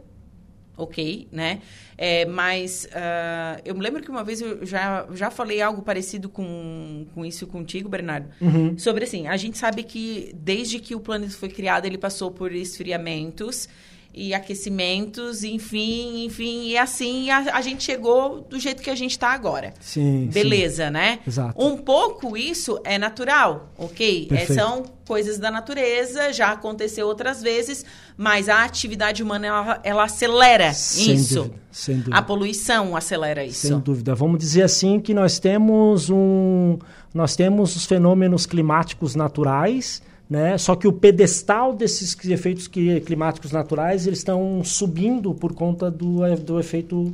ok, 0.81 1.29
né? 1.31 1.61
É, 1.97 2.25
mas 2.25 2.89
ah, 2.93 3.61
eu 3.65 3.75
me 3.75 3.83
lembro 3.83 4.03
que 4.03 4.11
uma 4.11 4.25
vez 4.25 4.41
eu 4.41 4.65
já, 4.65 5.07
já 5.13 5.31
falei 5.31 5.61
algo 5.61 5.83
parecido 5.83 6.29
com, 6.29 7.07
com 7.15 7.25
isso 7.25 7.47
contigo, 7.47 7.89
Bernardo. 7.89 8.29
Uhum. 8.41 8.79
Sobre 8.79 9.05
assim, 9.05 9.27
a 9.27 9.37
gente 9.37 9.59
sabe 9.59 9.83
que 9.83 10.35
desde 10.35 10.79
que 10.79 10.95
o 10.95 11.01
planeta 11.01 11.33
foi 11.33 11.49
criado, 11.49 11.87
ele 11.87 11.99
passou 11.99 12.31
por 12.31 12.53
esfriamentos 12.53 13.69
e 14.13 14.35
aquecimentos, 14.35 15.45
enfim, 15.45 16.25
enfim, 16.25 16.69
e 16.69 16.77
assim 16.77 17.31
a, 17.31 17.57
a 17.57 17.61
gente 17.61 17.85
chegou 17.85 18.41
do 18.41 18.59
jeito 18.59 18.83
que 18.83 18.91
a 18.91 18.95
gente 18.95 19.13
está 19.13 19.29
agora. 19.29 19.73
Sim. 19.81 20.29
Beleza, 20.33 20.91
né? 20.91 21.21
Exato. 21.27 21.55
Um 21.57 21.77
pouco 21.77 22.37
isso 22.37 22.81
é 22.85 22.99
natural, 22.99 23.73
ok? 23.79 24.29
É, 24.33 24.47
são 24.47 24.85
coisas 25.07 25.39
da 25.39 25.51
natureza, 25.51 26.33
já 26.33 26.53
aconteceu 26.53 27.07
outras 27.07 27.41
vezes, 27.43 27.85
mas 28.17 28.49
a 28.49 28.65
atividade 28.65 29.23
humana 29.23 29.47
ela, 29.47 29.81
ela 29.83 30.05
acelera 30.05 30.73
Sem 30.73 31.15
isso. 31.15 31.35
dúvida, 31.35 31.55
sem 31.71 31.97
dúvida. 31.97 32.17
A 32.17 32.23
poluição 32.23 32.97
acelera 32.97 33.45
isso. 33.45 33.69
Sem 33.69 33.79
dúvida. 33.79 34.15
Vamos 34.15 34.39
dizer 34.39 34.63
assim 34.63 35.01
que 35.01 35.15
nós 35.15 35.39
temos 35.39 36.11
um, 36.11 36.79
nós 37.15 37.37
temos 37.37 37.77
os 37.77 37.87
fenômenos 37.87 38.47
climáticos 38.47 39.15
naturais, 39.15 40.03
né? 40.31 40.57
Só 40.57 40.77
que 40.77 40.87
o 40.87 40.93
pedestal 40.93 41.75
desses 41.75 42.17
efeitos 42.25 42.69
climáticos 42.69 43.51
naturais 43.51 44.07
eles 44.07 44.21
estão 44.21 44.63
subindo 44.63 45.35
por 45.35 45.53
conta 45.53 45.91
do, 45.91 46.21
do 46.37 46.61
efeito 46.61 47.13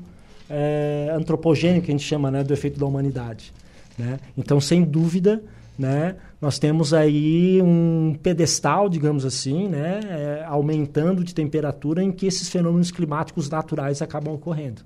é, 0.50 1.10
antropogênico 1.16 1.86
que 1.86 1.90
a 1.90 1.94
gente 1.94 2.04
chama, 2.04 2.30
né? 2.30 2.44
Do 2.44 2.52
efeito 2.52 2.78
da 2.78 2.84
humanidade, 2.84 3.54
né? 3.96 4.20
Então, 4.36 4.60
sem 4.60 4.84
dúvida, 4.84 5.42
né? 5.78 6.16
Nós 6.42 6.58
temos 6.58 6.92
aí 6.92 7.62
um 7.62 8.14
pedestal, 8.22 8.86
digamos 8.86 9.24
assim, 9.24 9.66
né? 9.66 10.00
É, 10.04 10.44
aumentando 10.44 11.24
de 11.24 11.34
temperatura 11.34 12.02
em 12.02 12.12
que 12.12 12.26
esses 12.26 12.50
fenômenos 12.50 12.90
climáticos 12.90 13.48
naturais 13.48 14.02
acabam 14.02 14.34
ocorrendo. 14.34 14.82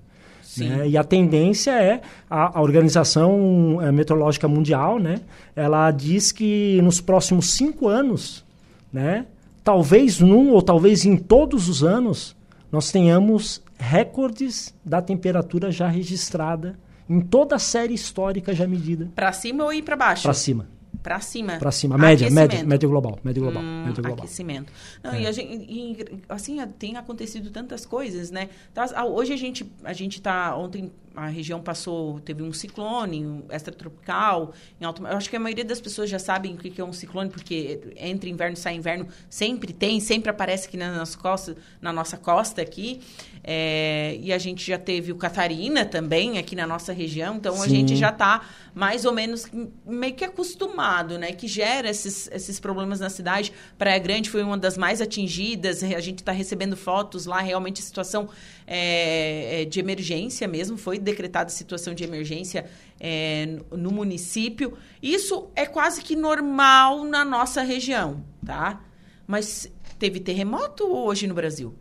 Né? 0.58 0.88
E 0.88 0.96
a 0.96 1.04
tendência 1.04 1.70
é 1.70 2.00
a, 2.28 2.58
a 2.58 2.62
Organização 2.62 3.78
é, 3.80 3.92
Meteorológica 3.92 4.48
Mundial, 4.48 4.98
né? 4.98 5.20
Ela 5.54 5.90
diz 5.90 6.32
que 6.32 6.80
nos 6.82 7.00
próximos 7.00 7.50
cinco 7.50 7.88
anos, 7.88 8.44
né? 8.92 9.26
Talvez 9.62 10.18
num 10.20 10.50
ou 10.50 10.62
talvez 10.62 11.04
em 11.04 11.16
todos 11.16 11.68
os 11.68 11.84
anos 11.84 12.36
nós 12.72 12.90
tenhamos 12.90 13.62
recordes 13.78 14.74
da 14.84 15.00
temperatura 15.00 15.70
já 15.70 15.88
registrada 15.88 16.78
em 17.08 17.20
toda 17.20 17.56
a 17.56 17.58
série 17.58 17.94
histórica 17.94 18.54
já 18.54 18.66
medida. 18.66 19.10
Para 19.14 19.32
cima 19.32 19.64
ou 19.64 19.72
ir 19.72 19.82
para 19.82 19.96
baixo? 19.96 20.22
Para 20.22 20.34
cima. 20.34 20.68
Para 21.02 21.20
cima. 21.20 21.56
Para 21.56 21.70
cima, 21.70 21.96
média, 21.96 22.30
média, 22.30 22.62
média 22.64 22.88
global, 22.88 23.18
média 23.24 23.42
global, 23.42 23.62
hum, 23.62 23.84
média 23.86 24.02
global. 24.02 24.24
Aquecimento. 24.24 24.72
Não, 25.02 25.12
é. 25.12 25.22
e, 25.22 25.26
a 25.26 25.32
gente, 25.32 25.66
e, 25.68 26.06
assim, 26.28 26.58
tem 26.78 26.96
acontecido 26.96 27.50
tantas 27.50 27.86
coisas, 27.86 28.30
né? 28.30 28.48
Tá, 28.74 29.04
hoje 29.04 29.32
a 29.32 29.36
gente 29.36 29.70
a 29.84 29.92
gente 29.92 30.20
tá 30.20 30.54
ontem 30.56 30.92
a 31.14 31.26
região 31.26 31.60
passou, 31.60 32.20
teve 32.20 32.42
um 32.42 32.52
ciclone 32.52 33.26
um 33.26 33.42
extratropical, 33.50 34.54
em 34.80 34.84
alto, 34.84 35.04
eu 35.04 35.16
acho 35.16 35.28
que 35.28 35.36
a 35.36 35.40
maioria 35.40 35.64
das 35.64 35.80
pessoas 35.80 36.08
já 36.08 36.18
sabem 36.18 36.54
o 36.54 36.56
que 36.56 36.80
é 36.80 36.84
um 36.84 36.92
ciclone, 36.92 37.28
porque 37.28 37.94
entre 37.96 38.30
inverno 38.30 38.54
e 38.54 38.58
sai 38.58 38.74
inverno 38.74 39.08
sempre 39.28 39.72
tem, 39.72 39.98
sempre 40.00 40.30
aparece 40.30 40.68
aqui 40.68 40.76
na 40.76 40.96
nossa 40.96 41.18
costa, 41.18 41.56
na 41.80 41.92
nossa 41.92 42.16
costa 42.16 42.62
aqui, 42.62 43.00
é, 43.42 44.18
e 44.20 44.32
a 44.32 44.38
gente 44.38 44.64
já 44.66 44.78
teve 44.78 45.10
o 45.10 45.16
Catarina 45.16 45.84
também 45.84 46.38
aqui 46.38 46.54
na 46.54 46.66
nossa 46.66 46.92
região, 46.92 47.36
então 47.36 47.56
Sim. 47.56 47.62
a 47.62 47.68
gente 47.68 47.96
já 47.96 48.10
está 48.10 48.42
mais 48.74 49.04
ou 49.04 49.12
menos 49.12 49.46
meio 49.84 50.14
que 50.14 50.24
acostumado, 50.24 51.18
né, 51.18 51.32
que 51.32 51.48
gera 51.48 51.88
esses, 51.88 52.28
esses 52.32 52.60
problemas 52.60 53.00
na 53.00 53.10
cidade. 53.10 53.52
Praia 53.76 53.98
Grande 53.98 54.30
foi 54.30 54.42
uma 54.42 54.56
das 54.56 54.78
mais 54.78 55.00
atingidas, 55.00 55.82
a 55.82 56.00
gente 56.00 56.18
está 56.18 56.32
recebendo 56.32 56.76
fotos 56.76 57.26
lá, 57.26 57.40
realmente 57.40 57.80
a 57.80 57.84
situação 57.84 58.28
é, 58.72 59.62
é, 59.62 59.64
de 59.64 59.80
emergência 59.80 60.46
mesmo, 60.46 60.78
foi 60.78 60.96
decretada 60.96 61.50
situação 61.50 61.92
de 61.92 62.04
emergência 62.04 62.66
é, 63.00 63.58
no 63.72 63.90
município. 63.90 64.78
Isso 65.02 65.50
é 65.56 65.66
quase 65.66 66.02
que 66.02 66.14
normal 66.14 67.02
na 67.02 67.24
nossa 67.24 67.62
região, 67.62 68.24
tá? 68.46 68.80
Mas 69.26 69.68
teve 69.98 70.18
terremoto 70.18 70.86
hoje 70.86 71.26
no 71.26 71.34
Brasil? 71.34 71.74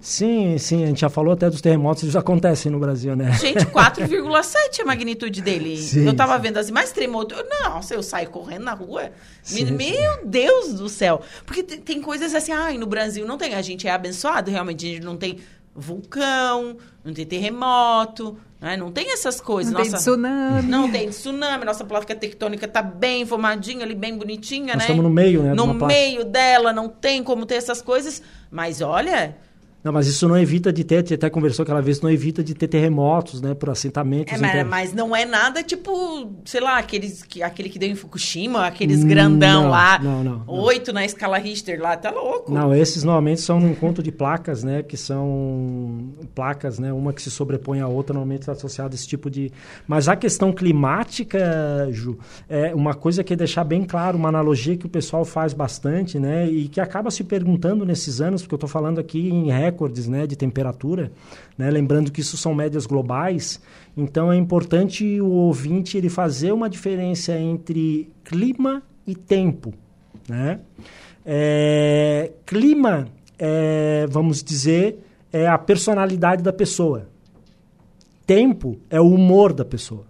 Sim, 0.00 0.56
sim, 0.56 0.84
a 0.84 0.86
gente 0.86 1.00
já 1.00 1.10
falou 1.10 1.34
até 1.34 1.50
dos 1.50 1.60
terremotos, 1.60 2.04
eles 2.04 2.16
acontecem 2.16 2.72
no 2.72 2.78
Brasil, 2.78 3.14
né? 3.14 3.32
Gente, 3.32 3.66
4,7 3.66 4.78
é 4.78 4.82
a 4.82 4.86
magnitude 4.86 5.42
dele. 5.42 5.76
Sim, 5.82 6.06
eu 6.06 6.14
tava 6.14 6.36
sim. 6.36 6.42
vendo 6.42 6.56
as 6.58 6.70
mais 6.70 6.92
tremoto. 6.92 7.34
Nossa, 7.60 7.92
eu 7.94 8.02
saio 8.02 8.30
correndo 8.30 8.64
na 8.64 8.72
rua. 8.72 9.10
Sim, 9.42 9.72
Meu 9.72 10.24
Deus 10.24 10.74
do 10.74 10.88
céu. 10.88 11.20
Porque 11.44 11.62
tem 11.62 12.00
coisas 12.00 12.34
assim, 12.34 12.52
ai, 12.52 12.78
no 12.78 12.86
Brasil 12.86 13.26
não 13.26 13.36
tem. 13.36 13.54
A 13.54 13.62
gente 13.62 13.86
é 13.86 13.90
abençoado, 13.90 14.50
realmente, 14.50 14.86
a 14.86 14.88
gente 14.88 15.04
não 15.04 15.16
tem 15.16 15.38
vulcão, 15.76 16.76
não 17.04 17.12
tem 17.12 17.26
terremoto, 17.26 18.36
né? 18.60 18.76
não 18.76 18.90
tem 18.90 19.12
essas 19.12 19.40
coisas. 19.40 19.72
Não 19.72 19.78
nossa, 19.78 19.92
tem 19.92 20.00
tsunami. 20.00 20.68
Não 20.68 20.90
tem 20.90 21.08
tsunami, 21.08 21.64
nossa 21.64 21.84
placa 21.84 22.14
tectônica 22.14 22.66
está 22.66 22.82
bem 22.82 23.26
formadinha 23.26 23.84
ali, 23.84 23.94
bem 23.94 24.16
bonitinha, 24.16 24.68
Nós 24.68 24.76
né? 24.76 24.82
estamos 24.82 25.04
no 25.04 25.10
meio, 25.10 25.42
né? 25.42 25.54
No 25.54 25.74
meio 25.74 26.24
dela, 26.24 26.72
não 26.72 26.88
tem 26.88 27.22
como 27.22 27.44
ter 27.44 27.56
essas 27.56 27.82
coisas, 27.82 28.22
mas 28.50 28.80
olha, 28.80 29.36
não, 29.86 29.92
mas 29.92 30.08
isso 30.08 30.26
não 30.26 30.36
evita 30.36 30.72
de 30.72 30.82
ter, 30.82 30.96
a 30.96 30.98
gente 30.98 31.14
até 31.14 31.30
conversou 31.30 31.62
aquela 31.62 31.80
vez, 31.80 32.00
não 32.00 32.10
evita 32.10 32.42
de 32.42 32.54
ter 32.54 32.66
terremotos, 32.66 33.40
né, 33.40 33.54
por 33.54 33.70
assentamentos. 33.70 34.32
É, 34.32 34.36
mas, 34.36 34.66
mas, 34.66 34.92
não 34.92 35.14
é 35.14 35.24
nada 35.24 35.62
tipo, 35.62 36.32
sei 36.44 36.60
lá, 36.60 36.76
aqueles, 36.78 37.24
aquele 37.40 37.68
que 37.68 37.78
deu 37.78 37.88
em 37.88 37.94
Fukushima, 37.94 38.66
aqueles 38.66 39.04
grandão 39.04 39.62
não, 39.62 39.70
lá, 39.70 40.00
não, 40.00 40.24
não, 40.24 40.44
oito 40.48 40.92
na 40.92 41.04
escala 41.04 41.38
Richter 41.38 41.80
lá, 41.80 41.96
tá 41.96 42.10
louco. 42.10 42.52
Não, 42.52 42.74
esses 42.74 43.04
normalmente 43.04 43.40
são 43.40 43.58
um 43.58 43.76
conjunto 43.76 44.02
de 44.02 44.10
placas, 44.10 44.64
né, 44.64 44.82
que 44.82 44.96
são 44.96 46.08
placas, 46.34 46.80
né, 46.80 46.92
uma 46.92 47.12
que 47.12 47.22
se 47.22 47.30
sobrepõe 47.30 47.78
à 47.78 47.86
outra, 47.86 48.12
normalmente 48.12 48.40
está 48.40 48.52
associada 48.54 48.92
a 48.92 48.96
esse 48.96 49.06
tipo 49.06 49.30
de... 49.30 49.52
Mas 49.86 50.08
a 50.08 50.16
questão 50.16 50.52
climática, 50.52 51.88
Ju, 51.92 52.18
é 52.48 52.74
uma 52.74 52.92
coisa 52.92 53.22
que 53.22 53.34
é 53.34 53.36
deixar 53.36 53.62
bem 53.62 53.84
claro, 53.84 54.18
uma 54.18 54.30
analogia 54.30 54.76
que 54.76 54.86
o 54.86 54.88
pessoal 54.88 55.24
faz 55.24 55.54
bastante, 55.54 56.18
né, 56.18 56.48
e 56.48 56.66
que 56.66 56.80
acaba 56.80 57.08
se 57.08 57.22
perguntando 57.22 57.86
nesses 57.86 58.20
anos, 58.20 58.42
porque 58.42 58.54
eu 58.54 58.56
estou 58.56 58.68
falando 58.68 58.98
aqui 58.98 59.28
em 59.28 59.48
recorde, 59.48 59.75
recordes 59.76 60.08
né, 60.08 60.26
de 60.26 60.34
temperatura, 60.34 61.12
né, 61.58 61.70
lembrando 61.70 62.10
que 62.10 62.22
isso 62.22 62.36
são 62.38 62.54
médias 62.54 62.86
globais, 62.86 63.60
então 63.94 64.32
é 64.32 64.36
importante 64.36 65.20
o 65.20 65.28
ouvinte 65.28 65.98
ele 65.98 66.08
fazer 66.08 66.52
uma 66.52 66.70
diferença 66.70 67.38
entre 67.38 68.10
clima 68.24 68.82
e 69.06 69.14
tempo. 69.14 69.74
Né? 70.26 70.60
É, 71.24 72.32
clima, 72.46 73.06
é, 73.38 74.06
vamos 74.08 74.42
dizer, 74.42 74.98
é 75.30 75.46
a 75.46 75.58
personalidade 75.58 76.42
da 76.42 76.52
pessoa. 76.52 77.08
Tempo 78.26 78.78
é 78.88 79.00
o 79.00 79.08
humor 79.08 79.52
da 79.52 79.64
pessoa. 79.64 80.06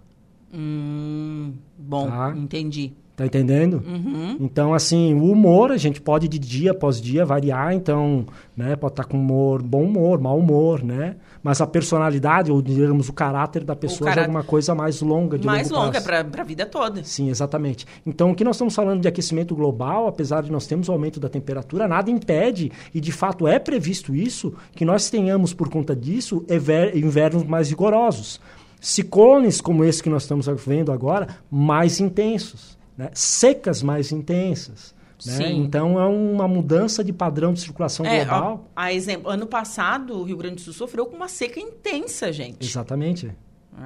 Hum, 0.53 1.53
bom, 1.77 2.07
tá? 2.07 2.33
entendi. 2.35 2.93
Tá 3.17 3.25
entendendo? 3.25 3.83
Uhum. 3.83 4.37
Então, 4.39 4.75
assim, 4.75 5.15
o 5.15 5.31
humor 5.31 5.71
a 5.71 5.77
gente 5.77 5.99
pode 5.99 6.27
de 6.27 6.37
dia 6.37 6.69
após 6.69 7.01
dia 7.01 7.25
variar. 7.25 7.73
Então, 7.73 8.27
né, 8.55 8.75
pode 8.75 8.93
estar 8.93 9.05
tá 9.05 9.09
com 9.09 9.17
humor, 9.17 9.59
bom 9.59 9.85
humor, 9.85 10.21
mau 10.21 10.37
humor, 10.37 10.83
né? 10.83 11.15
Mas 11.41 11.59
a 11.59 11.65
personalidade, 11.65 12.51
ou 12.51 12.61
digamos, 12.61 13.09
o 13.09 13.13
caráter 13.13 13.63
da 13.63 13.75
pessoa 13.75 14.11
é 14.11 14.19
alguma 14.19 14.43
coisa 14.43 14.75
mais 14.75 15.01
longa, 15.01 15.35
de 15.35 15.47
Mais 15.47 15.71
longa, 15.71 15.99
para 15.99 16.19
a 16.19 16.43
vida 16.43 16.63
toda. 16.67 17.03
Sim, 17.03 17.29
exatamente. 17.31 17.87
Então, 18.05 18.29
o 18.29 18.35
que 18.35 18.43
nós 18.43 18.55
estamos 18.55 18.75
falando 18.75 19.01
de 19.01 19.07
aquecimento 19.07 19.55
global, 19.55 20.05
apesar 20.07 20.43
de 20.43 20.51
nós 20.51 20.67
termos 20.67 20.87
o 20.87 20.91
aumento 20.91 21.19
da 21.19 21.27
temperatura, 21.27 21.87
nada 21.87 22.11
impede, 22.11 22.71
e 22.93 23.01
de 23.01 23.11
fato 23.11 23.47
é 23.47 23.57
previsto 23.57 24.13
isso, 24.13 24.53
que 24.75 24.85
nós 24.85 25.09
tenhamos, 25.09 25.55
por 25.55 25.69
conta 25.69 25.95
disso, 25.95 26.45
invernos 26.93 27.45
mais 27.45 27.71
rigorosos. 27.71 28.39
Ciclones 28.79 29.59
como 29.59 29.83
esse 29.83 30.03
que 30.03 30.09
nós 30.09 30.21
estamos 30.21 30.45
vendo 30.63 30.91
agora, 30.91 31.29
mais 31.49 31.99
intensos 31.99 32.76
né? 32.97 33.09
secas 33.13 33.83
mais 33.83 34.11
intensas. 34.11 34.95
Né? 35.25 35.51
Então 35.51 35.99
é 35.99 36.05
uma 36.05 36.47
mudança 36.47 37.03
de 37.03 37.11
padrão 37.11 37.51
de 37.51 37.59
circulação 37.59 38.05
é, 38.05 38.23
global. 38.23 38.69
A, 38.75 38.85
a 38.85 38.93
exemplo, 38.93 39.29
ano 39.29 39.47
passado 39.47 40.13
o 40.13 40.23
Rio 40.23 40.37
Grande 40.37 40.55
do 40.55 40.61
Sul 40.61 40.73
sofreu 40.73 41.05
com 41.07 41.15
uma 41.15 41.27
seca 41.27 41.59
intensa, 41.59 42.31
gente. 42.31 42.65
Exatamente. 42.65 43.31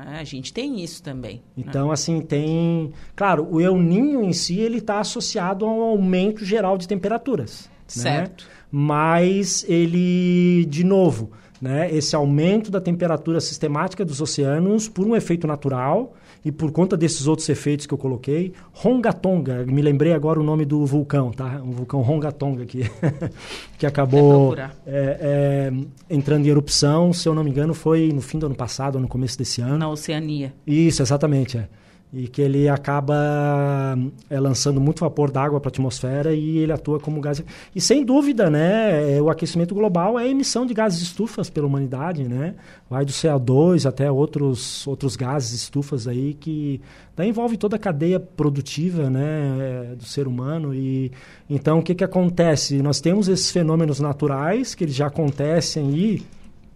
É, 0.07 0.19
a 0.19 0.23
gente 0.23 0.53
tem 0.53 0.81
isso 0.81 1.01
também. 1.03 1.35
Né? 1.55 1.63
Então, 1.67 1.87
né? 1.87 1.93
assim, 1.93 2.21
tem. 2.21 2.91
Claro, 3.15 3.47
o 3.49 3.59
El 3.59 3.77
Ninho 3.77 4.23
em 4.23 4.33
si 4.33 4.59
ele 4.59 4.77
está 4.77 4.99
associado 4.99 5.65
a 5.65 5.69
um 5.69 5.81
aumento 5.81 6.45
geral 6.45 6.77
de 6.77 6.87
temperaturas. 6.87 7.65
Né? 7.65 7.79
Certo. 7.87 8.45
Né? 8.45 8.51
Mas 8.71 9.65
ele, 9.67 10.65
de 10.69 10.83
novo, 10.83 11.31
né, 11.61 11.93
esse 11.93 12.15
aumento 12.15 12.71
da 12.71 12.79
temperatura 12.79 13.41
sistemática 13.41 14.05
dos 14.05 14.21
oceanos 14.21 14.87
por 14.87 15.05
um 15.05 15.13
efeito 15.15 15.45
natural 15.45 16.13
e 16.43 16.51
por 16.51 16.71
conta 16.71 16.97
desses 16.97 17.27
outros 17.27 17.47
efeitos 17.49 17.85
que 17.85 17.93
eu 17.93 17.97
coloquei, 17.97 18.53
Rongatonga, 18.73 19.65
me 19.65 19.81
lembrei 19.81 20.13
agora 20.13 20.39
o 20.39 20.43
nome 20.43 20.65
do 20.65 20.85
vulcão, 20.85 21.31
tá? 21.31 21.61
Um 21.63 21.71
vulcão 21.71 22.01
Rongatonga 22.01 22.65
que, 22.65 22.81
que 23.77 23.85
acabou 23.85 24.55
é, 24.55 24.69
é, 24.87 25.73
entrando 26.09 26.45
em 26.45 26.49
erupção, 26.49 27.13
se 27.13 27.27
eu 27.27 27.35
não 27.35 27.43
me 27.43 27.51
engano, 27.51 27.73
foi 27.73 28.11
no 28.11 28.21
fim 28.21 28.39
do 28.39 28.47
ano 28.47 28.55
passado, 28.55 28.99
no 28.99 29.07
começo 29.07 29.37
desse 29.37 29.61
ano. 29.61 29.77
Na 29.77 29.89
Oceania. 29.89 30.53
Isso, 30.65 31.01
exatamente, 31.01 31.57
é 31.57 31.67
e 32.13 32.27
que 32.27 32.41
ele 32.41 32.67
acaba 32.67 33.97
é, 34.29 34.39
lançando 34.39 34.81
muito 34.81 34.99
vapor 34.99 35.31
d'água 35.31 35.61
para 35.61 35.69
a 35.69 35.71
atmosfera 35.71 36.33
e 36.33 36.57
ele 36.57 36.73
atua 36.73 36.99
como 36.99 37.21
gás. 37.21 37.41
E 37.73 37.79
sem 37.79 38.03
dúvida, 38.03 38.49
né, 38.49 39.15
é, 39.15 39.21
o 39.21 39.29
aquecimento 39.29 39.73
global 39.73 40.19
é 40.19 40.23
a 40.23 40.27
emissão 40.27 40.65
de 40.65 40.73
gases 40.73 41.01
estufas 41.01 41.49
pela 41.49 41.67
humanidade, 41.67 42.27
né? 42.27 42.55
Vai 42.89 43.05
do 43.05 43.13
CO2 43.13 43.87
até 43.87 44.11
outros, 44.11 44.85
outros 44.85 45.15
gases 45.15 45.53
estufas 45.53 46.07
aí 46.07 46.33
que 46.33 46.81
daí 47.15 47.29
envolve 47.29 47.55
toda 47.55 47.77
a 47.77 47.79
cadeia 47.79 48.19
produtiva, 48.19 49.09
né, 49.09 49.95
do 49.97 50.03
ser 50.03 50.27
humano 50.27 50.73
e 50.73 51.11
então 51.49 51.79
o 51.79 51.83
que 51.83 51.95
que 51.95 52.03
acontece? 52.03 52.81
Nós 52.81 52.99
temos 52.99 53.29
esses 53.29 53.51
fenômenos 53.51 53.99
naturais 53.99 54.75
que 54.75 54.83
eles 54.83 54.95
já 54.95 55.07
acontecem 55.07 55.87
aí 55.87 56.21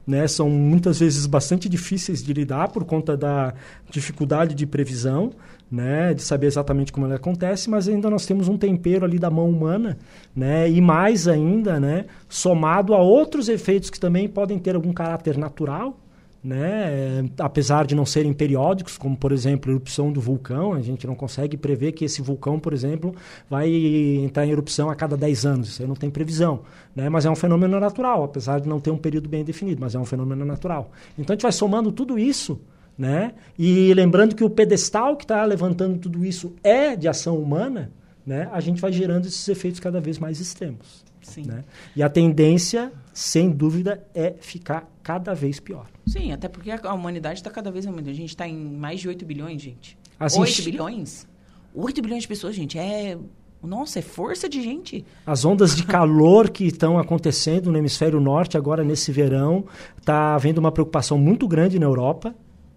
né, 0.05 0.27
são 0.27 0.49
muitas 0.49 0.99
vezes 0.99 1.25
bastante 1.25 1.67
difíceis 1.67 2.23
de 2.23 2.31
lidar 2.33 2.69
por 2.69 2.83
conta 2.85 3.17
da 3.17 3.53
dificuldade 3.89 4.53
de 4.53 4.65
previsão, 4.65 5.31
né, 5.71 6.13
de 6.13 6.21
saber 6.21 6.47
exatamente 6.47 6.91
como 6.91 7.07
ele 7.07 7.15
acontece, 7.15 7.69
mas 7.69 7.87
ainda 7.87 8.09
nós 8.09 8.25
temos 8.25 8.47
um 8.47 8.57
tempero 8.57 9.03
ali 9.03 9.17
da 9.17 9.29
mão 9.29 9.49
humana, 9.49 9.97
né, 10.35 10.69
e 10.69 10.79
mais 10.79 11.27
ainda, 11.27 11.79
né, 11.79 12.05
somado 12.29 12.93
a 12.93 13.01
outros 13.01 13.49
efeitos 13.49 13.89
que 13.89 13.99
também 13.99 14.27
podem 14.27 14.59
ter 14.59 14.75
algum 14.75 14.93
caráter 14.93 15.37
natural, 15.37 15.97
né? 16.45 17.25
apesar 17.39 17.87
de 17.87 17.95
não 17.95 18.05
serem 18.05 18.31
periódicos, 18.31 18.99
como 18.99 19.17
por 19.17 19.31
exemplo 19.31 19.71
a 19.71 19.73
erupção 19.73 20.11
do 20.11 20.21
vulcão, 20.21 20.73
a 20.73 20.81
gente 20.81 21.07
não 21.07 21.15
consegue 21.15 21.57
prever 21.57 21.93
que 21.93 22.05
esse 22.05 22.21
vulcão, 22.21 22.59
por 22.59 22.71
exemplo, 22.71 23.15
vai 23.49 23.67
entrar 23.67 24.45
em 24.45 24.51
erupção 24.51 24.87
a 24.87 24.95
cada 24.95 25.17
10 25.17 25.45
anos, 25.45 25.69
isso 25.69 25.81
aí 25.81 25.87
não 25.87 25.95
tem 25.95 26.11
previsão, 26.11 26.61
né? 26.95 27.09
mas 27.09 27.25
é 27.25 27.31
um 27.31 27.35
fenômeno 27.35 27.79
natural, 27.79 28.23
apesar 28.23 28.61
de 28.61 28.69
não 28.69 28.79
ter 28.79 28.91
um 28.91 28.97
período 28.97 29.27
bem 29.27 29.43
definido, 29.43 29.81
mas 29.81 29.95
é 29.95 29.99
um 29.99 30.05
fenômeno 30.05 30.45
natural. 30.45 30.91
Então 31.17 31.33
a 31.33 31.35
gente 31.35 31.41
vai 31.43 31.51
somando 31.51 31.91
tudo 31.91 32.19
isso, 32.19 32.61
né? 32.95 33.33
e 33.57 33.91
lembrando 33.95 34.35
que 34.35 34.43
o 34.43 34.49
pedestal 34.49 35.17
que 35.17 35.23
está 35.23 35.43
levantando 35.43 35.97
tudo 35.97 36.23
isso 36.23 36.53
é 36.63 36.95
de 36.95 37.07
ação 37.07 37.39
humana, 37.39 37.91
né? 38.23 38.47
a 38.53 38.59
gente 38.59 38.79
vai 38.79 38.91
gerando 38.91 39.25
esses 39.25 39.47
efeitos 39.47 39.79
cada 39.79 39.99
vez 39.99 40.19
mais 40.19 40.39
extremos. 40.39 41.03
Sim. 41.25 41.43
Né? 41.43 41.63
E 41.95 42.03
a 42.03 42.09
tendência, 42.09 42.93
sem 43.13 43.49
dúvida, 43.49 44.05
é 44.13 44.35
ficar 44.39 44.87
cada 45.01 45.33
vez 45.33 45.59
pior. 45.59 45.87
Sim, 46.05 46.31
até 46.31 46.47
porque 46.47 46.71
a 46.71 46.93
humanidade 46.93 47.39
está 47.39 47.49
cada 47.49 47.71
vez 47.71 47.87
aumentando. 47.87 48.11
A 48.11 48.13
gente 48.13 48.29
está 48.29 48.47
em 48.47 48.55
mais 48.55 48.99
de 48.99 49.07
8 49.07 49.25
bilhões, 49.25 49.61
gente. 49.61 49.97
Assim, 50.19 50.39
8 50.39 50.63
bilhões? 50.63 51.27
8 51.73 52.01
bilhões 52.01 52.21
de 52.21 52.27
pessoas, 52.27 52.55
gente. 52.55 52.77
É. 52.77 53.17
Nossa, 53.63 53.97
é 53.97 54.01
força 54.03 54.47
de 54.47 54.61
gente. 54.61 55.03
As 55.25 55.43
ondas 55.43 55.75
de 55.75 55.83
calor 55.83 56.51
que 56.51 56.65
estão 56.65 56.99
acontecendo 56.99 57.71
no 57.71 57.77
hemisfério 57.79 58.19
norte 58.19 58.55
agora 58.55 58.83
nesse 58.83 59.11
verão, 59.11 59.65
está 59.97 60.35
havendo 60.35 60.59
uma 60.59 60.71
preocupação 60.71 61.17
muito 61.17 61.47
grande 61.47 61.79
na 61.79 61.87
Europa 61.87 62.35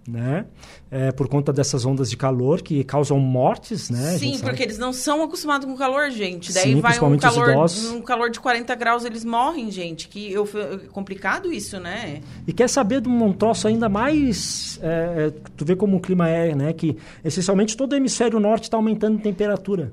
né? 0.09 0.47
É, 0.91 1.13
por 1.13 1.29
conta 1.29 1.53
dessas 1.53 1.85
ondas 1.85 2.09
de 2.09 2.17
calor 2.17 2.63
que 2.63 2.83
causam 2.83 3.19
mortes, 3.19 3.91
né? 3.91 4.17
Sim, 4.19 4.39
porque 4.39 4.63
eles 4.63 4.79
não 4.79 4.93
são 4.93 5.23
acostumados 5.23 5.67
com 5.67 5.77
calor, 5.77 6.11
gente. 6.11 6.53
Daí 6.53 6.75
Sim, 6.75 6.81
vai 6.81 6.99
um 6.99 7.19
calor, 7.19 7.67
um 7.93 8.01
calor 8.01 8.31
de 8.31 8.41
40 8.41 8.75
graus, 8.75 9.05
eles 9.05 9.25
morrem, 9.25 9.71
gente. 9.71 10.09
Que 10.09 10.33
eu, 10.33 10.49
é 10.55 10.89
complicado 10.89 11.53
isso, 11.53 11.79
né? 11.79 12.23
E 12.47 12.53
quer 12.53 12.69
saber 12.69 13.03
de 13.03 13.09
um 13.09 13.33
troço 13.33 13.69
ainda 13.69 13.89
mais... 13.89 14.81
É, 14.83 15.27
é, 15.27 15.31
tu 15.57 15.65
vê 15.65 15.77
como 15.77 15.99
o 15.99 16.01
clima 16.01 16.29
é, 16.29 16.55
né? 16.55 16.73
Que 16.73 16.97
essencialmente 17.23 17.77
todo 17.77 17.93
o 17.93 17.97
hemisfério 17.97 18.41
norte 18.41 18.65
está 18.65 18.77
aumentando 18.77 19.19
em 19.19 19.23
temperatura. 19.23 19.93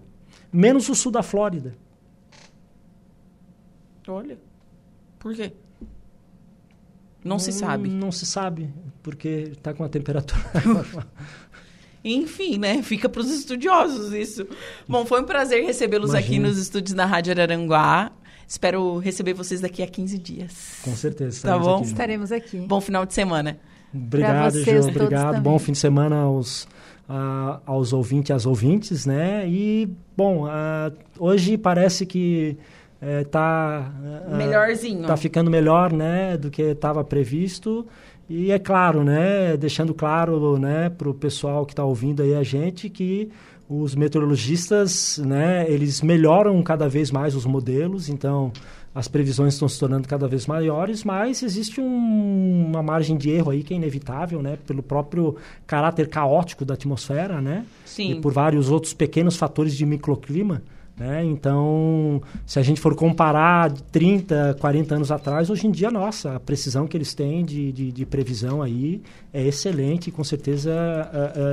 Menos 0.52 0.88
o 0.88 0.96
sul 0.96 1.12
da 1.12 1.22
Flórida. 1.22 1.76
Olha. 4.08 4.38
Por 5.20 5.36
quê? 5.36 5.52
Não 7.26 7.40
se 7.40 7.52
sabe. 7.52 7.90
Não 7.90 8.12
se 8.12 8.24
sabe, 8.24 8.70
porque 9.02 9.50
está 9.52 9.74
com 9.74 9.84
a 9.84 9.90
temperatura. 9.90 10.44
Enfim, 12.06 12.60
né? 12.60 12.84
Fica 12.84 13.10
para 13.10 13.20
os 13.20 13.32
estudiosos 13.32 14.14
isso. 14.14 14.48
Bom, 14.88 15.08
foi 15.08 15.22
um 15.22 15.24
prazer 15.24 15.66
recebê-los 15.66 16.14
aqui 16.14 16.38
nos 16.38 16.56
estúdios 16.60 16.94
da 16.94 17.04
Rádio 17.04 17.32
Araranguá. 17.32 18.12
Espero 18.48 19.00
receber 19.00 19.34
vocês 19.34 19.60
daqui 19.60 19.82
a 19.82 19.88
15 19.88 20.20
dias. 20.20 20.80
Com 20.84 20.96
certeza. 20.96 21.48
Tá 21.48 21.58
bom? 21.58 21.78
Aqui. 21.78 21.88
Estaremos 21.88 22.32
aqui. 22.32 22.58
Bom 22.60 22.80
final 22.80 23.08
de 23.08 23.16
semana. 23.16 23.58
Obrigado, 23.92 24.64
Ju. 24.64 24.88
Obrigado. 24.88 25.42
Bom 25.42 25.58
fim 25.58 25.72
de 25.72 25.80
semana 25.80 26.18
aos, 26.18 26.66
uh, 27.10 27.60
aos 27.66 27.92
ouvintes 27.92 28.30
e 28.30 28.34
às 28.34 28.46
ouvintes, 28.46 29.08
né? 29.08 29.48
E, 29.48 29.90
bom, 30.16 30.46
uh, 30.46 30.96
hoje 31.18 31.58
parece 31.58 32.06
que 32.06 32.56
é, 33.06 33.22
uh, 33.22 34.36
melhorzinho. 34.36 35.06
Tá 35.06 35.16
ficando 35.16 35.52
melhor, 35.52 35.94
né, 35.94 36.36
do 36.38 36.50
que 36.50 36.64
estava 36.64 37.04
previsto. 37.04 37.86
E 38.28 38.52
é 38.52 38.58
claro, 38.58 39.04
né, 39.04 39.56
deixando 39.56 39.94
claro, 39.94 40.58
né, 40.58 40.90
para 40.90 41.08
o 41.08 41.14
pessoal 41.14 41.66
que 41.66 41.74
está 41.74 41.84
ouvindo 41.84 42.24
aí 42.24 42.34
a 42.34 42.42
gente 42.42 42.90
que 42.90 43.30
os 43.70 43.94
meteorologistas, 43.94 45.20
né, 45.24 45.70
eles 45.70 46.02
melhoram 46.02 46.62
cada 46.64 46.90
vez 46.90 47.12
mais 47.12 47.36
os 47.36 47.46
modelos. 47.46 48.10
Então, 48.10 48.52
as 48.94 49.08
previsões 49.08 49.54
estão 49.54 49.68
se 49.68 49.80
tornando 49.80 50.08
cada 50.08 50.28
vez 50.28 50.48
maiores, 50.48 51.04
mas 51.04 51.44
existe 51.44 51.80
um, 51.80 52.66
uma 52.68 52.82
margem 52.82 53.18
de 53.18 53.30
erro 53.30 53.52
aí 53.52 53.62
que 53.62 53.74
é 53.74 53.78
inevitável, 53.78 54.42
né, 54.42 54.58
pelo 54.66 54.82
próprio 54.82 55.36
caráter 55.68 56.08
caótico 56.08 56.66
da 56.66 56.74
atmosfera, 56.74 57.40
né, 57.40 57.66
Sim. 57.86 58.14
e 58.14 58.22
por 58.22 58.34
vários 58.34 58.72
outros 58.72 58.94
pequenos 58.94 59.36
fatores 59.36 59.76
de 59.76 59.86
microclima. 59.86 60.64
Né? 60.98 61.26
Então, 61.26 62.22
se 62.46 62.58
a 62.58 62.64
gente 62.64 62.80
for 62.80 62.96
comparar 62.96 63.70
30, 63.92 64.56
40 64.62 64.96
anos 64.96 65.12
atrás, 65.12 65.50
hoje 65.50 65.68
em 65.68 65.72
dia, 65.72 65.92
nossa, 65.92 66.36
a 66.36 66.40
precisão 66.40 66.88
que 66.88 66.96
eles 66.96 67.14
têm 67.14 67.44
de, 67.44 67.72
de, 67.74 67.92
de 67.92 68.06
previsão 68.06 68.62
aí 68.62 69.02
é 69.34 69.46
excelente 69.46 70.08
e 70.08 70.12
com 70.12 70.24
certeza 70.24 70.72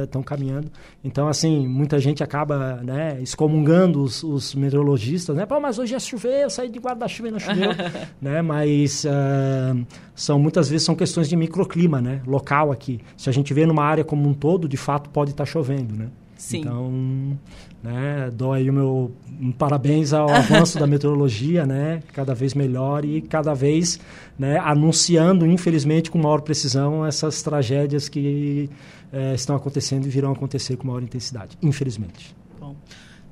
estão 0.04 0.20
uh, 0.20 0.22
uh, 0.22 0.24
caminhando. 0.24 0.70
Então, 1.02 1.26
assim, 1.26 1.66
muita 1.66 1.98
gente 1.98 2.22
acaba 2.22 2.76
né, 2.84 3.18
excomungando 3.20 4.02
os, 4.02 4.22
os 4.22 4.54
meteorologistas, 4.54 5.34
né? 5.34 5.44
Pô, 5.44 5.58
mas 5.58 5.76
hoje 5.76 5.96
é 5.96 5.98
chover, 5.98 6.44
eu 6.44 6.50
saí 6.50 6.70
de 6.70 6.78
guarda-chuva 6.78 7.28
e 7.28 7.32
não 7.32 7.40
choveu. 7.40 7.70
né? 8.22 8.42
Mas 8.42 9.04
uh, 9.04 9.84
são, 10.14 10.38
muitas 10.38 10.68
vezes 10.68 10.86
são 10.86 10.94
questões 10.94 11.28
de 11.28 11.34
microclima, 11.34 12.00
né? 12.00 12.22
Local 12.28 12.70
aqui. 12.70 13.00
Se 13.16 13.28
a 13.28 13.32
gente 13.32 13.52
vê 13.52 13.66
numa 13.66 13.84
área 13.84 14.04
como 14.04 14.28
um 14.28 14.34
todo, 14.34 14.68
de 14.68 14.76
fato 14.76 15.10
pode 15.10 15.32
estar 15.32 15.44
tá 15.44 15.50
chovendo, 15.50 15.96
né? 15.96 16.06
Sim. 16.42 16.58
Então, 16.58 17.38
né, 17.84 18.28
dou 18.32 18.52
aí 18.52 18.68
o 18.68 18.72
meu 18.72 19.12
um 19.40 19.52
parabéns 19.52 20.12
ao 20.12 20.28
avanço 20.28 20.76
da 20.76 20.88
meteorologia, 20.88 21.64
né, 21.64 22.02
cada 22.12 22.34
vez 22.34 22.52
melhor 22.52 23.04
e 23.04 23.22
cada 23.22 23.54
vez 23.54 24.00
né, 24.36 24.58
anunciando, 24.58 25.46
infelizmente, 25.46 26.10
com 26.10 26.18
maior 26.18 26.40
precisão 26.40 27.06
essas 27.06 27.42
tragédias 27.42 28.08
que 28.08 28.68
é, 29.12 29.34
estão 29.34 29.54
acontecendo 29.54 30.04
e 30.04 30.10
virão 30.10 30.32
acontecer 30.32 30.76
com 30.76 30.88
maior 30.88 31.00
intensidade, 31.00 31.56
infelizmente. 31.62 32.34
Bom. 32.58 32.74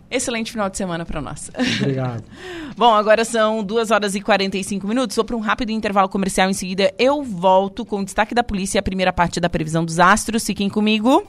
Excelente 0.09 0.53
final 0.53 0.71
de 0.71 0.77
semana 0.77 1.05
para 1.05 1.21
nós. 1.21 1.51
Obrigado. 1.81 2.23
Bom, 2.79 2.95
agora 2.95 3.25
são 3.25 3.63
2 3.65 3.91
horas 3.91 4.15
e 4.15 4.21
45 4.21 4.87
minutos. 4.87 5.17
Vou 5.17 5.25
para 5.25 5.37
um 5.37 5.41
rápido 5.41 5.71
intervalo 5.71 6.09
comercial. 6.09 6.49
Em 6.49 6.55
seguida, 6.55 6.95
eu 6.97 7.25
volto 7.25 7.85
com 7.85 8.01
o 8.01 8.05
destaque 8.05 8.35
da 8.35 8.45
polícia 8.45 8.79
e 8.79 8.81
a 8.81 8.83
primeira 8.83 9.13
parte 9.13 9.41
da 9.41 9.51
previsão 9.51 9.85
dos 9.85 9.99
astros. 9.99 10.45
Fiquem 10.45 10.69
comigo. 10.69 11.27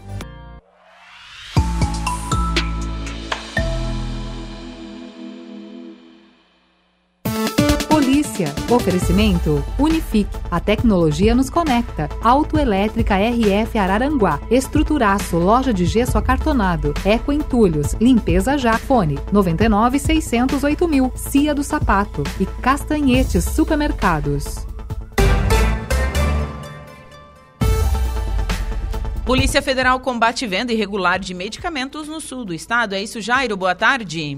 Notícia. 8.42 8.74
Oferecimento 8.74 9.64
Unifique. 9.78 10.30
A 10.50 10.60
tecnologia 10.60 11.36
nos 11.36 11.50
conecta. 11.50 12.10
Autoelétrica 12.22 13.16
RF 13.16 13.78
Araranguá. 13.78 14.40
Estruturaço. 14.50 15.38
Loja 15.38 15.74
de 15.74 15.86
gesso 15.86 16.18
acartonado. 16.18 16.94
Eco 17.06 17.32
Entulhos. 17.32 17.94
Limpeza 18.00 18.58
já. 18.58 18.78
Fone 18.78 19.20
99 19.32 20.00
608 20.00 20.88
mil. 20.88 21.12
Cia 21.16 21.54
do 21.54 21.64
Sapato. 21.64 22.24
E 22.40 22.46
Castanhetes 22.46 23.44
Supermercados. 23.46 24.66
Polícia 29.26 29.62
Federal 29.62 30.00
combate 30.00 30.46
venda 30.48 30.74
irregular 30.74 31.20
de 31.20 31.34
medicamentos 31.34 32.08
no 32.08 32.20
sul 32.20 32.44
do 32.44 32.54
estado. 32.54 32.96
É 32.96 33.02
isso, 33.02 33.22
Jairo? 33.22 33.56
Boa 33.56 33.76
tarde. 33.76 34.38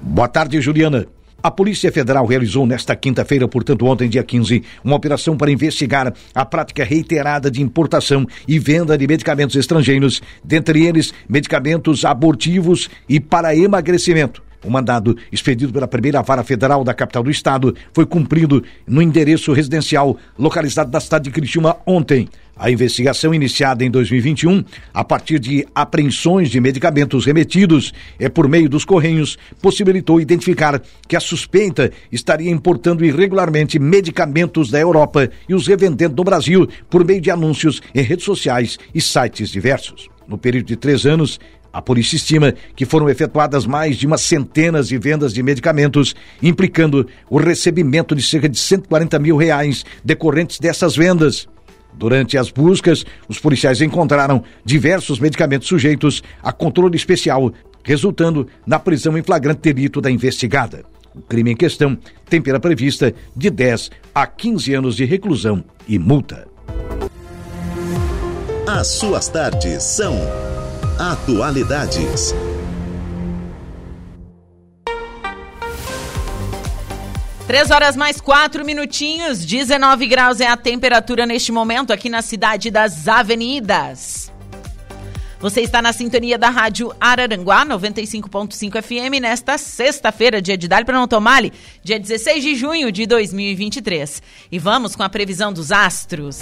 Boa 0.00 0.26
tarde, 0.26 0.60
Juliana. 0.60 1.06
A 1.46 1.50
Polícia 1.52 1.92
Federal 1.92 2.26
realizou 2.26 2.66
nesta 2.66 2.96
quinta-feira, 2.96 3.46
portanto 3.46 3.86
ontem, 3.86 4.08
dia 4.08 4.24
15, 4.24 4.64
uma 4.82 4.96
operação 4.96 5.36
para 5.36 5.48
investigar 5.48 6.12
a 6.34 6.44
prática 6.44 6.82
reiterada 6.82 7.48
de 7.48 7.62
importação 7.62 8.26
e 8.48 8.58
venda 8.58 8.98
de 8.98 9.06
medicamentos 9.06 9.54
estrangeiros, 9.54 10.20
dentre 10.42 10.84
eles 10.84 11.14
medicamentos 11.28 12.04
abortivos 12.04 12.90
e 13.08 13.20
para 13.20 13.54
emagrecimento. 13.54 14.45
O 14.66 14.70
mandado, 14.70 15.16
expedido 15.30 15.72
pela 15.72 15.86
primeira 15.86 16.20
vara 16.22 16.42
federal 16.42 16.82
da 16.82 16.92
capital 16.92 17.22
do 17.22 17.30
estado, 17.30 17.72
foi 17.92 18.04
cumprido 18.04 18.64
no 18.84 19.00
endereço 19.00 19.52
residencial 19.52 20.16
localizado 20.36 20.90
na 20.90 20.98
cidade 20.98 21.26
de 21.26 21.30
Criciúma 21.30 21.76
ontem. 21.86 22.28
A 22.56 22.68
investigação 22.68 23.32
iniciada 23.32 23.84
em 23.84 23.90
2021, 23.90 24.64
a 24.92 25.04
partir 25.04 25.38
de 25.38 25.64
apreensões 25.72 26.50
de 26.50 26.58
medicamentos 26.58 27.24
remetidos 27.24 27.92
é 28.18 28.28
por 28.28 28.48
meio 28.48 28.68
dos 28.68 28.84
correios, 28.84 29.38
possibilitou 29.62 30.20
identificar 30.20 30.82
que 31.06 31.14
a 31.14 31.20
suspeita 31.20 31.92
estaria 32.10 32.50
importando 32.50 33.04
irregularmente 33.04 33.78
medicamentos 33.78 34.68
da 34.68 34.80
Europa 34.80 35.30
e 35.48 35.54
os 35.54 35.68
revendendo 35.68 36.16
no 36.16 36.24
Brasil 36.24 36.66
por 36.90 37.04
meio 37.04 37.20
de 37.20 37.30
anúncios 37.30 37.80
em 37.94 38.00
redes 38.00 38.24
sociais 38.24 38.78
e 38.92 39.00
sites 39.00 39.50
diversos. 39.50 40.08
No 40.26 40.36
período 40.36 40.66
de 40.66 40.76
três 40.76 41.06
anos, 41.06 41.38
a 41.76 41.82
polícia 41.82 42.16
estima 42.16 42.54
que 42.74 42.86
foram 42.86 43.06
efetuadas 43.06 43.66
mais 43.66 43.98
de 43.98 44.06
uma 44.06 44.16
centena 44.16 44.82
de 44.82 44.96
vendas 44.96 45.34
de 45.34 45.42
medicamentos, 45.42 46.16
implicando 46.42 47.06
o 47.28 47.36
recebimento 47.36 48.14
de 48.14 48.22
cerca 48.22 48.48
de 48.48 48.58
140 48.58 49.18
mil 49.18 49.36
reais 49.36 49.84
decorrentes 50.02 50.58
dessas 50.58 50.96
vendas. 50.96 51.46
Durante 51.92 52.38
as 52.38 52.50
buscas, 52.50 53.04
os 53.28 53.38
policiais 53.38 53.82
encontraram 53.82 54.42
diversos 54.64 55.20
medicamentos 55.20 55.68
sujeitos 55.68 56.22
a 56.42 56.50
controle 56.50 56.96
especial, 56.96 57.52
resultando 57.84 58.48
na 58.66 58.78
prisão 58.78 59.18
em 59.18 59.22
flagrante 59.22 59.60
delito 59.60 60.00
da 60.00 60.10
investigada. 60.10 60.82
O 61.14 61.20
crime 61.20 61.50
em 61.50 61.56
questão 61.56 61.98
tem 62.26 62.40
pena 62.40 62.58
prevista 62.58 63.12
de 63.36 63.50
10 63.50 63.90
a 64.14 64.26
15 64.26 64.72
anos 64.72 64.96
de 64.96 65.04
reclusão 65.04 65.62
e 65.86 65.98
multa. 65.98 66.48
As 68.66 68.86
suas 68.88 69.28
tardes 69.28 69.82
são 69.82 70.18
Atualidades. 70.98 72.34
Três 77.46 77.70
horas 77.70 77.94
mais 77.94 78.18
quatro 78.18 78.64
minutinhos, 78.64 79.44
19 79.44 80.06
graus 80.06 80.40
é 80.40 80.46
a 80.46 80.56
temperatura 80.56 81.26
neste 81.26 81.52
momento 81.52 81.92
aqui 81.92 82.08
na 82.08 82.22
cidade 82.22 82.70
das 82.70 83.06
avenidas. 83.06 84.32
Você 85.38 85.60
está 85.60 85.82
na 85.82 85.92
sintonia 85.92 86.38
da 86.38 86.48
Rádio 86.48 86.90
Araranguá 86.98 87.66
95.5 87.66 88.82
FM 88.82 89.20
nesta 89.20 89.58
sexta-feira, 89.58 90.40
dia 90.40 90.56
de 90.56 90.66
Dali 90.66 90.86
para 90.86 90.96
não 90.96 91.06
tomar 91.06 91.42
dia 91.84 92.00
16 92.00 92.42
de 92.42 92.54
junho 92.54 92.90
de 92.90 93.04
2023. 93.04 94.22
E 94.50 94.58
vamos 94.58 94.96
com 94.96 95.02
a 95.02 95.10
previsão 95.10 95.52
dos 95.52 95.70
astros. 95.70 96.40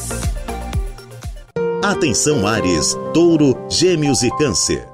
Atenção 1.87 2.47
Ares, 2.47 2.97
Touro, 3.13 3.55
Gêmeos 3.69 4.23
e 4.23 4.31
Câncer. 4.39 4.89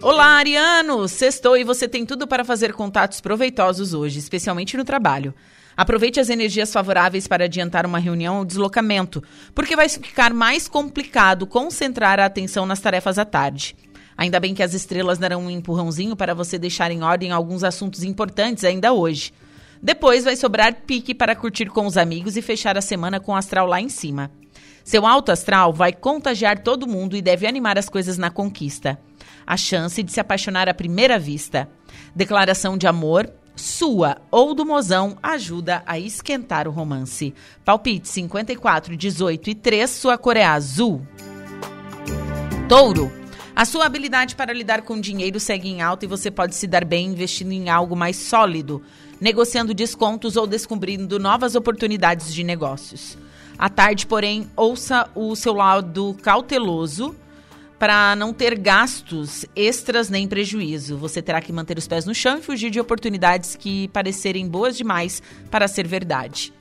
Olá, 0.00 0.38
Ariano! 0.38 1.06
Sextou 1.06 1.54
e 1.54 1.64
você 1.64 1.86
tem 1.86 2.06
tudo 2.06 2.26
para 2.26 2.42
fazer 2.42 2.72
contatos 2.72 3.20
proveitosos 3.20 3.92
hoje, 3.92 4.18
especialmente 4.18 4.74
no 4.74 4.86
trabalho. 4.86 5.34
Aproveite 5.76 6.18
as 6.18 6.30
energias 6.30 6.72
favoráveis 6.72 7.28
para 7.28 7.44
adiantar 7.44 7.84
uma 7.84 7.98
reunião 7.98 8.38
ou 8.38 8.44
deslocamento, 8.46 9.22
porque 9.54 9.76
vai 9.76 9.90
ficar 9.90 10.32
mais 10.32 10.66
complicado 10.66 11.46
concentrar 11.46 12.18
a 12.18 12.24
atenção 12.24 12.64
nas 12.64 12.80
tarefas 12.80 13.18
à 13.18 13.24
tarde. 13.26 13.76
Ainda 14.16 14.40
bem 14.40 14.54
que 14.54 14.62
as 14.62 14.72
estrelas 14.72 15.18
darão 15.18 15.42
um 15.42 15.50
empurrãozinho 15.50 16.16
para 16.16 16.34
você 16.34 16.58
deixar 16.58 16.90
em 16.90 17.02
ordem 17.02 17.32
alguns 17.32 17.62
assuntos 17.62 18.02
importantes 18.02 18.64
ainda 18.64 18.94
hoje. 18.94 19.30
Depois 19.82 20.24
vai 20.24 20.36
sobrar 20.36 20.82
pique 20.86 21.14
para 21.14 21.36
curtir 21.36 21.66
com 21.66 21.86
os 21.86 21.96
amigos 21.96 22.36
e 22.36 22.42
fechar 22.42 22.76
a 22.76 22.82
semana 22.82 23.18
com 23.18 23.32
o 23.32 23.36
astral 23.36 23.66
lá 23.66 23.80
em 23.80 23.88
cima. 23.88 24.30
Seu 24.84 25.06
alto 25.06 25.30
astral 25.30 25.72
vai 25.72 25.92
contagiar 25.92 26.62
todo 26.62 26.86
mundo 26.86 27.16
e 27.16 27.22
deve 27.22 27.46
animar 27.46 27.78
as 27.78 27.88
coisas 27.88 28.18
na 28.18 28.30
conquista 28.30 28.98
a 29.46 29.56
chance 29.56 30.00
de 30.02 30.12
se 30.12 30.20
apaixonar 30.20 30.68
à 30.68 30.74
primeira 30.74 31.18
vista. 31.18 31.68
Declaração 32.14 32.78
de 32.78 32.86
amor, 32.86 33.28
sua 33.56 34.18
ou 34.30 34.54
do 34.54 34.64
mozão, 34.64 35.18
ajuda 35.20 35.82
a 35.84 35.98
esquentar 35.98 36.68
o 36.68 36.70
romance. 36.70 37.34
Palpite 37.64 38.08
54, 38.08 38.96
18 38.96 39.50
e 39.50 39.54
3, 39.56 39.90
sua 39.90 40.16
cor 40.16 40.36
é 40.36 40.44
azul. 40.44 41.04
Touro. 42.68 43.10
A 43.56 43.64
sua 43.64 43.84
habilidade 43.84 44.36
para 44.36 44.52
lidar 44.52 44.82
com 44.82 45.00
dinheiro 45.00 45.40
segue 45.40 45.68
em 45.68 45.82
alta 45.82 46.04
e 46.04 46.08
você 46.08 46.30
pode 46.30 46.54
se 46.54 46.68
dar 46.68 46.84
bem 46.84 47.08
investindo 47.08 47.50
em 47.50 47.68
algo 47.68 47.96
mais 47.96 48.16
sólido, 48.16 48.80
negociando 49.20 49.74
descontos 49.74 50.36
ou 50.36 50.46
descobrindo 50.46 51.18
novas 51.18 51.54
oportunidades 51.54 52.32
de 52.32 52.42
negócios. 52.42 53.18
À 53.58 53.68
tarde, 53.68 54.06
porém, 54.06 54.50
ouça 54.56 55.08
o 55.14 55.36
seu 55.36 55.52
lado 55.52 56.16
cauteloso 56.22 57.14
para 57.78 58.14
não 58.16 58.32
ter 58.32 58.58
gastos 58.58 59.44
extras 59.54 60.08
nem 60.08 60.28
prejuízo. 60.28 60.96
Você 60.96 61.20
terá 61.22 61.40
que 61.40 61.52
manter 61.52 61.78
os 61.78 61.86
pés 61.86 62.04
no 62.04 62.14
chão 62.14 62.38
e 62.38 62.42
fugir 62.42 62.70
de 62.70 62.80
oportunidades 62.80 63.56
que 63.56 63.88
parecerem 63.88 64.48
boas 64.48 64.76
demais 64.76 65.22
para 65.50 65.68
ser 65.68 65.86
verdade. 65.86 66.52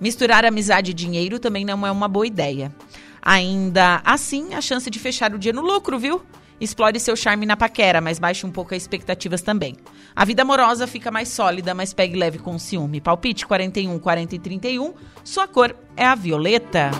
Misturar 0.00 0.44
amizade 0.44 0.90
e 0.90 0.94
dinheiro 0.94 1.38
também 1.38 1.64
não 1.64 1.86
é 1.86 1.90
uma 1.90 2.08
boa 2.08 2.26
ideia. 2.26 2.74
Ainda 3.22 4.02
assim, 4.04 4.52
a 4.54 4.60
chance 4.60 4.90
de 4.90 4.98
fechar 4.98 5.32
o 5.32 5.38
dia 5.38 5.52
no 5.52 5.62
lucro, 5.62 5.98
viu? 5.98 6.22
Explore 6.60 6.98
seu 7.00 7.16
charme 7.16 7.46
na 7.46 7.56
paquera, 7.56 8.00
mas 8.00 8.18
baixe 8.18 8.46
um 8.46 8.50
pouco 8.50 8.74
as 8.74 8.82
expectativas 8.82 9.42
também. 9.42 9.76
A 10.14 10.24
vida 10.24 10.42
amorosa 10.42 10.86
fica 10.86 11.10
mais 11.10 11.28
sólida, 11.28 11.74
mas 11.74 11.92
pegue 11.92 12.16
leve 12.16 12.38
com 12.38 12.58
ciúme. 12.58 13.00
Palpite 13.00 13.46
41, 13.46 13.98
40 13.98 14.34
e 14.34 14.38
31. 14.38 14.94
Sua 15.24 15.48
cor 15.48 15.74
é 15.96 16.04
a 16.04 16.14
violeta. 16.14 16.90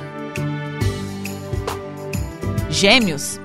Gêmeos. 2.69 3.39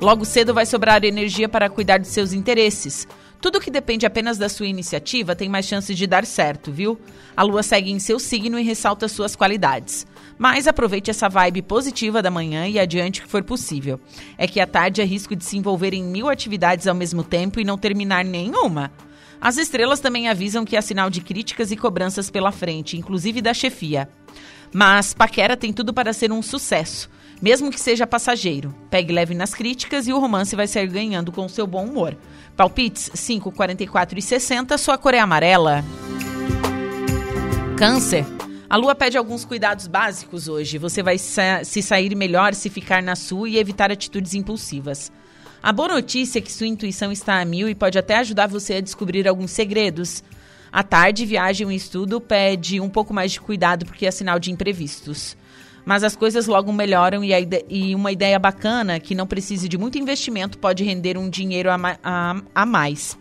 Logo 0.00 0.24
cedo 0.24 0.54
vai 0.54 0.66
sobrar 0.66 1.04
energia 1.04 1.48
para 1.48 1.68
cuidar 1.68 1.98
de 1.98 2.06
seus 2.06 2.32
interesses. 2.32 3.08
Tudo 3.40 3.60
que 3.60 3.70
depende 3.70 4.06
apenas 4.06 4.38
da 4.38 4.48
sua 4.48 4.66
iniciativa 4.66 5.34
tem 5.34 5.48
mais 5.48 5.66
chances 5.66 5.96
de 5.96 6.06
dar 6.06 6.24
certo, 6.24 6.72
viu? 6.72 6.98
A 7.36 7.42
lua 7.42 7.62
segue 7.62 7.90
em 7.90 7.98
seu 7.98 8.18
signo 8.18 8.58
e 8.58 8.62
ressalta 8.62 9.08
suas 9.08 9.34
qualidades. 9.36 10.06
Mas 10.38 10.66
aproveite 10.66 11.10
essa 11.10 11.28
vibe 11.28 11.62
positiva 11.62 12.22
da 12.22 12.30
manhã 12.30 12.66
e 12.66 12.78
adiante 12.78 13.20
o 13.20 13.24
que 13.24 13.30
for 13.30 13.42
possível. 13.42 14.00
É 14.36 14.46
que 14.46 14.60
à 14.60 14.66
tarde 14.66 15.00
é 15.00 15.04
risco 15.04 15.34
de 15.34 15.44
se 15.44 15.56
envolver 15.56 15.94
em 15.94 16.04
mil 16.04 16.28
atividades 16.28 16.86
ao 16.86 16.94
mesmo 16.94 17.24
tempo 17.24 17.58
e 17.58 17.64
não 17.64 17.78
terminar 17.78 18.24
nenhuma. 18.24 18.92
As 19.40 19.56
estrelas 19.56 20.00
também 20.00 20.28
avisam 20.28 20.64
que 20.64 20.76
há 20.76 20.82
sinal 20.82 21.10
de 21.10 21.20
críticas 21.20 21.70
e 21.70 21.76
cobranças 21.76 22.30
pela 22.30 22.52
frente, 22.52 22.96
inclusive 22.96 23.40
da 23.40 23.54
chefia. 23.54 24.08
Mas 24.72 25.14
Paquera 25.14 25.56
tem 25.56 25.72
tudo 25.72 25.92
para 25.94 26.12
ser 26.12 26.32
um 26.32 26.42
sucesso 26.42 27.08
mesmo 27.40 27.70
que 27.70 27.80
seja 27.80 28.06
passageiro. 28.06 28.74
Pegue 28.90 29.12
leve 29.12 29.34
nas 29.34 29.54
críticas 29.54 30.06
e 30.06 30.12
o 30.12 30.18
romance 30.18 30.56
vai 30.56 30.66
sair 30.66 30.88
ganhando 30.88 31.32
com 31.32 31.48
seu 31.48 31.66
bom 31.66 31.84
humor. 31.84 32.16
Palpites 32.56 33.10
5, 33.14 33.52
44 33.52 34.18
e 34.18 34.22
60, 34.22 34.78
sua 34.78 34.96
cor 34.96 35.14
é 35.14 35.18
amarela. 35.18 35.84
Câncer. 37.76 38.24
A 38.68 38.76
lua 38.76 38.94
pede 38.94 39.16
alguns 39.16 39.44
cuidados 39.44 39.86
básicos 39.86 40.48
hoje. 40.48 40.76
Você 40.78 41.02
vai 41.02 41.18
se 41.18 41.82
sair 41.82 42.14
melhor 42.16 42.52
se 42.54 42.68
ficar 42.68 43.02
na 43.02 43.14
sua 43.14 43.48
e 43.48 43.58
evitar 43.58 43.92
atitudes 43.92 44.34
impulsivas. 44.34 45.12
A 45.62 45.72
boa 45.72 45.88
notícia 45.88 46.38
é 46.38 46.42
que 46.42 46.52
sua 46.52 46.66
intuição 46.66 47.12
está 47.12 47.40
a 47.40 47.44
mil 47.44 47.68
e 47.68 47.74
pode 47.74 47.98
até 47.98 48.16
ajudar 48.16 48.48
você 48.48 48.74
a 48.74 48.80
descobrir 48.80 49.26
alguns 49.28 49.52
segredos. 49.52 50.22
À 50.72 50.82
tarde, 50.82 51.24
viagem 51.24 51.70
e 51.70 51.76
estudo 51.76 52.20
pede 52.20 52.80
um 52.80 52.88
pouco 52.88 53.14
mais 53.14 53.32
de 53.32 53.40
cuidado 53.40 53.86
porque 53.86 54.04
é 54.06 54.10
sinal 54.10 54.38
de 54.38 54.50
imprevistos 54.50 55.36
mas 55.86 56.02
as 56.02 56.16
coisas 56.16 56.48
logo 56.48 56.72
melhoram 56.72 57.22
e, 57.22 57.30
e, 57.70 57.94
uma 57.94 58.10
ideia 58.10 58.40
bacana 58.40 58.98
que 58.98 59.14
não 59.14 59.24
precise 59.24 59.68
de 59.68 59.78
muito 59.78 59.96
investimento 59.96 60.58
pode 60.58 60.82
render 60.82 61.16
um 61.16 61.30
dinheiro 61.30 61.70
a, 61.70 61.76
a, 62.02 62.42
a 62.52 62.66
mais. 62.66 63.16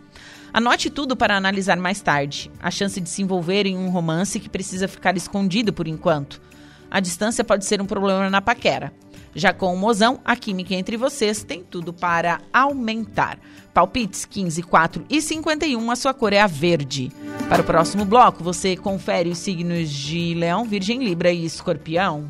Anote 0.56 0.90
tudo 0.90 1.18
para 1.18 1.36
analisar 1.36 1.76
mais 1.76 2.00
tarde. 2.00 2.50
A 2.62 2.72
chance 2.72 3.02
de 3.02 3.10
se 3.10 3.22
envolver 3.22 3.66
em 3.66 3.76
um 3.76 3.90
romance 3.90 4.40
que 4.40 4.48
precisa 4.48 4.88
ficar 4.88 5.18
escondido 5.18 5.74
por 5.74 5.86
enquanto. 5.86 6.42
A 6.90 7.02
distância 7.02 7.44
pode 7.44 7.66
ser 7.66 7.82
um 7.82 7.86
problema 7.86 8.30
na 8.30 8.42
paquera. 8.42 8.94
Já 9.36 9.52
com 9.52 9.74
o 9.74 9.78
mozão, 9.78 10.22
a 10.24 10.34
química 10.34 10.74
entre 10.74 10.96
vocês 10.96 11.44
tem 11.44 11.62
tudo 11.62 11.92
para 11.92 12.40
aumentar. 12.54 13.38
Palpites 13.74 14.24
15, 14.24 14.64
4 14.64 15.06
e 15.10 15.22
51, 15.22 15.92
a 15.92 15.96
sua 15.98 16.14
cor 16.14 16.32
é 16.32 16.40
a 16.40 16.48
verde. 16.48 17.12
Para 17.50 17.62
o 17.62 17.66
próximo 17.66 18.06
bloco, 18.06 18.42
você 18.42 18.78
confere 18.78 19.30
os 19.30 19.40
signos 19.40 19.90
de 19.90 20.36
Leão, 20.36 20.64
Virgem, 20.64 21.04
Libra 21.04 21.34
e 21.34 21.44
Escorpião. 21.44 22.30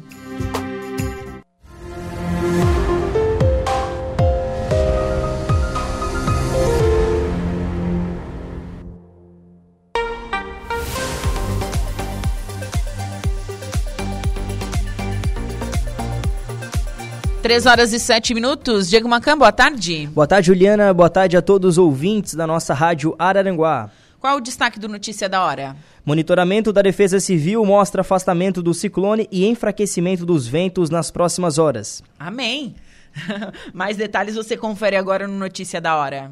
Três 17.45 17.67
horas 17.67 17.93
e 17.93 17.99
sete 17.99 18.33
minutos. 18.33 18.89
Diego 18.89 19.07
Macan, 19.07 19.37
boa 19.37 19.51
tarde. 19.51 20.07
Boa 20.07 20.25
tarde, 20.25 20.47
Juliana. 20.47 20.91
Boa 20.91 21.11
tarde 21.11 21.37
a 21.37 21.43
todos 21.43 21.73
os 21.73 21.77
ouvintes 21.77 22.33
da 22.33 22.47
nossa 22.47 22.73
rádio 22.73 23.15
Araranguá. 23.19 23.91
Qual 24.19 24.37
o 24.37 24.41
destaque 24.41 24.79
do 24.79 24.89
Notícia 24.89 25.29
da 25.29 25.45
Hora? 25.45 25.77
Monitoramento 26.03 26.73
da 26.73 26.81
Defesa 26.81 27.19
Civil 27.19 27.63
mostra 27.63 28.01
afastamento 28.01 28.63
do 28.63 28.73
ciclone 28.73 29.27
e 29.31 29.45
enfraquecimento 29.45 30.25
dos 30.25 30.47
ventos 30.47 30.89
nas 30.89 31.11
próximas 31.11 31.59
horas. 31.59 32.01
Amém. 32.17 32.73
Mais 33.71 33.95
detalhes 33.95 34.33
você 34.33 34.57
confere 34.57 34.95
agora 34.95 35.27
no 35.27 35.37
Notícia 35.37 35.79
da 35.79 35.95
Hora. 35.95 36.31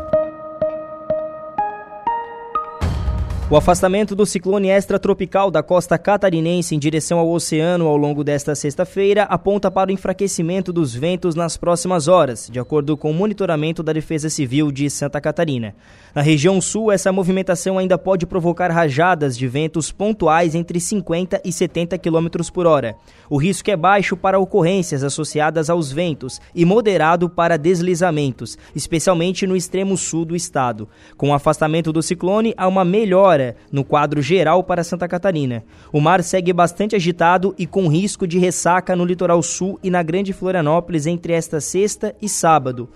O 3.51 3.57
afastamento 3.57 4.15
do 4.15 4.25
ciclone 4.25 4.69
extratropical 4.69 5.51
da 5.51 5.61
costa 5.61 5.97
catarinense 5.97 6.73
em 6.73 6.79
direção 6.79 7.19
ao 7.19 7.29
oceano 7.29 7.85
ao 7.85 7.97
longo 7.97 8.23
desta 8.23 8.55
sexta-feira 8.55 9.23
aponta 9.23 9.69
para 9.69 9.89
o 9.89 9.93
enfraquecimento 9.93 10.71
dos 10.71 10.95
ventos 10.95 11.35
nas 11.35 11.57
próximas 11.57 12.07
horas, 12.07 12.47
de 12.49 12.61
acordo 12.61 12.95
com 12.95 13.11
o 13.11 13.13
monitoramento 13.13 13.83
da 13.83 13.91
Defesa 13.91 14.29
Civil 14.29 14.71
de 14.71 14.89
Santa 14.89 15.19
Catarina. 15.19 15.75
Na 16.15 16.21
região 16.21 16.61
sul, 16.61 16.93
essa 16.93 17.11
movimentação 17.11 17.77
ainda 17.77 17.97
pode 17.97 18.25
provocar 18.25 18.71
rajadas 18.71 19.37
de 19.37 19.49
ventos 19.49 19.91
pontuais 19.91 20.55
entre 20.55 20.79
50 20.79 21.41
e 21.43 21.51
70 21.51 21.97
km 21.97 22.27
por 22.53 22.65
hora. 22.65 22.95
O 23.29 23.35
risco 23.35 23.69
é 23.69 23.75
baixo 23.75 24.15
para 24.15 24.39
ocorrências 24.39 25.03
associadas 25.03 25.69
aos 25.69 25.91
ventos 25.91 26.39
e 26.55 26.63
moderado 26.63 27.29
para 27.29 27.57
deslizamentos, 27.57 28.57
especialmente 28.73 29.45
no 29.45 29.57
extremo 29.57 29.97
sul 29.97 30.23
do 30.23 30.37
estado. 30.37 30.87
Com 31.17 31.31
o 31.31 31.33
afastamento 31.33 31.91
do 31.91 32.01
ciclone, 32.01 32.53
há 32.55 32.65
uma 32.65 32.85
melhora 32.85 33.40
no 33.71 33.83
quadro 33.83 34.21
geral 34.21 34.63
para 34.63 34.83
Santa 34.83 35.07
Catarina. 35.07 35.63
O 35.91 35.99
mar 35.99 36.23
segue 36.23 36.53
bastante 36.53 36.95
agitado 36.95 37.53
e 37.57 37.65
com 37.65 37.87
risco 37.87 38.27
de 38.27 38.37
ressaca 38.37 38.95
no 38.95 39.05
litoral 39.05 39.41
sul 39.41 39.79
e 39.83 39.89
na 39.89 40.03
Grande 40.03 40.33
Florianópolis 40.33 41.05
entre 41.07 41.33
esta 41.33 41.59
sexta 41.59 42.15
e 42.21 42.27
sábado. 42.27 42.89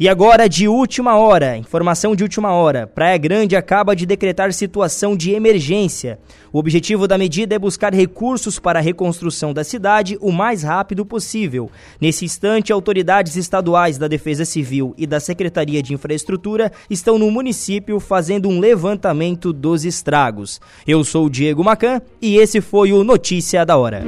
E 0.00 0.08
agora, 0.08 0.48
de 0.48 0.66
última 0.66 1.18
hora, 1.18 1.58
informação 1.58 2.16
de 2.16 2.22
última 2.22 2.54
hora: 2.54 2.86
Praia 2.86 3.18
Grande 3.18 3.54
acaba 3.54 3.94
de 3.94 4.06
decretar 4.06 4.50
situação 4.50 5.14
de 5.14 5.32
emergência. 5.32 6.18
O 6.50 6.58
objetivo 6.58 7.06
da 7.06 7.18
medida 7.18 7.54
é 7.54 7.58
buscar 7.58 7.92
recursos 7.92 8.58
para 8.58 8.78
a 8.78 8.82
reconstrução 8.82 9.52
da 9.52 9.62
cidade 9.62 10.16
o 10.22 10.32
mais 10.32 10.62
rápido 10.62 11.04
possível. 11.04 11.70
Nesse 12.00 12.24
instante, 12.24 12.72
autoridades 12.72 13.36
estaduais 13.36 13.98
da 13.98 14.08
Defesa 14.08 14.46
Civil 14.46 14.94
e 14.96 15.06
da 15.06 15.20
Secretaria 15.20 15.82
de 15.82 15.92
Infraestrutura 15.92 16.72
estão 16.88 17.18
no 17.18 17.30
município 17.30 18.00
fazendo 18.00 18.48
um 18.48 18.58
levantamento 18.58 19.52
dos 19.52 19.84
estragos. 19.84 20.62
Eu 20.86 21.04
sou 21.04 21.26
o 21.26 21.30
Diego 21.30 21.62
Macan 21.62 22.00
e 22.22 22.38
esse 22.38 22.62
foi 22.62 22.90
o 22.90 23.04
Notícia 23.04 23.66
da 23.66 23.76
Hora. 23.76 24.02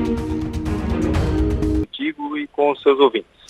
Contigo 1.81 2.39
e 2.39 2.47
com 2.47 2.75
seus 2.77 2.99
ouvintes. 2.99 3.42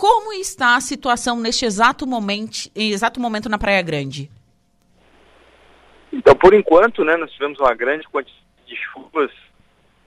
Como 0.00 0.32
está 0.32 0.76
a 0.76 0.80
situação 0.80 1.38
neste 1.38 1.66
exato 1.66 2.06
momento, 2.06 2.70
exato 2.74 3.20
momento 3.20 3.50
na 3.50 3.58
Praia 3.58 3.82
Grande? 3.82 4.30
Então, 6.10 6.34
por 6.34 6.54
enquanto, 6.54 7.04
né, 7.04 7.18
nós 7.18 7.30
tivemos 7.32 7.60
uma 7.60 7.74
grande 7.74 8.08
quantidade 8.08 8.42
de 8.66 8.74
chuvas 8.76 9.30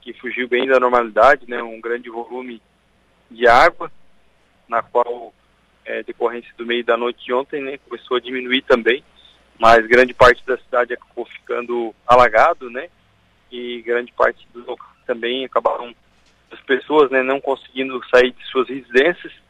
que 0.02 0.12
fugiu 0.14 0.48
bem 0.48 0.66
da 0.66 0.80
normalidade, 0.80 1.48
né, 1.48 1.62
um 1.62 1.80
grande 1.80 2.10
volume 2.10 2.60
de 3.30 3.48
água, 3.48 3.92
na 4.68 4.82
qual, 4.82 5.32
é, 5.86 6.02
decorrência 6.02 6.52
do 6.58 6.66
meio 6.66 6.84
da 6.84 6.98
noite 6.98 7.24
de 7.24 7.32
ontem, 7.32 7.62
né, 7.62 7.78
começou 7.88 8.18
a 8.18 8.20
diminuir 8.20 8.64
também, 8.64 9.04
mas 9.60 9.86
grande 9.86 10.16
parte 10.16 10.44
da 10.44 10.58
cidade 10.58 10.96
acabou 10.96 11.28
ficando 11.28 11.94
alagado, 12.08 12.68
né, 12.68 12.90
e 13.52 13.84
grande 13.84 14.12
parte 14.12 14.48
dos 14.52 14.66
também 15.06 15.46
acabaram 15.46 15.94
as 16.50 16.60
pessoas, 16.62 17.12
né, 17.12 17.22
não 17.22 17.40
conseguindo 17.40 18.02
sair 18.10 18.32
de 18.32 18.44
suas 18.48 18.68
residências 18.68 19.43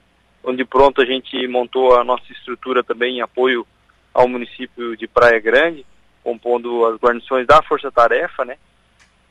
onde 0.43 0.65
pronto 0.65 1.01
a 1.01 1.05
gente 1.05 1.47
montou 1.47 1.97
a 1.97 2.03
nossa 2.03 2.31
estrutura 2.31 2.83
também 2.83 3.17
em 3.17 3.21
apoio 3.21 3.65
ao 4.13 4.27
município 4.27 4.95
de 4.97 5.07
Praia 5.07 5.39
Grande, 5.39 5.85
compondo 6.23 6.85
as 6.85 6.97
guarnições 6.99 7.47
da 7.47 7.61
Força 7.63 7.91
Tarefa, 7.91 8.45
né, 8.45 8.57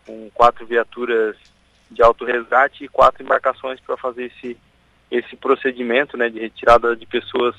com 0.07 0.31
quatro 0.35 0.67
viaturas 0.67 1.37
de 1.91 2.03
alto 2.03 2.25
resgate 2.25 2.85
e 2.85 2.89
quatro 2.89 3.23
embarcações 3.23 3.79
para 3.81 3.97
fazer 3.97 4.25
esse 4.27 4.57
esse 5.11 5.37
procedimento, 5.37 6.17
né, 6.17 6.31
de 6.31 6.39
retirada 6.39 6.97
de 6.97 7.05
pessoas 7.05 7.55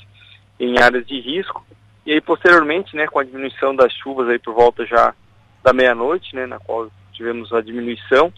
em 0.60 0.80
áreas 0.80 1.06
de 1.06 1.20
risco. 1.20 1.64
E 2.04 2.12
aí 2.12 2.20
posteriormente, 2.20 2.96
né, 2.96 3.06
com 3.06 3.20
a 3.20 3.24
diminuição 3.24 3.76
das 3.76 3.94
chuvas 3.94 4.28
aí 4.28 4.40
por 4.40 4.56
volta 4.56 4.84
já 4.88 5.14
da 5.62 5.72
meia-noite, 5.72 6.36
né, 6.36 6.48
na 6.48 6.60
qual 6.60 6.92
tivemos 7.12 7.54
a 7.54 7.62
diminuição, 7.62 8.34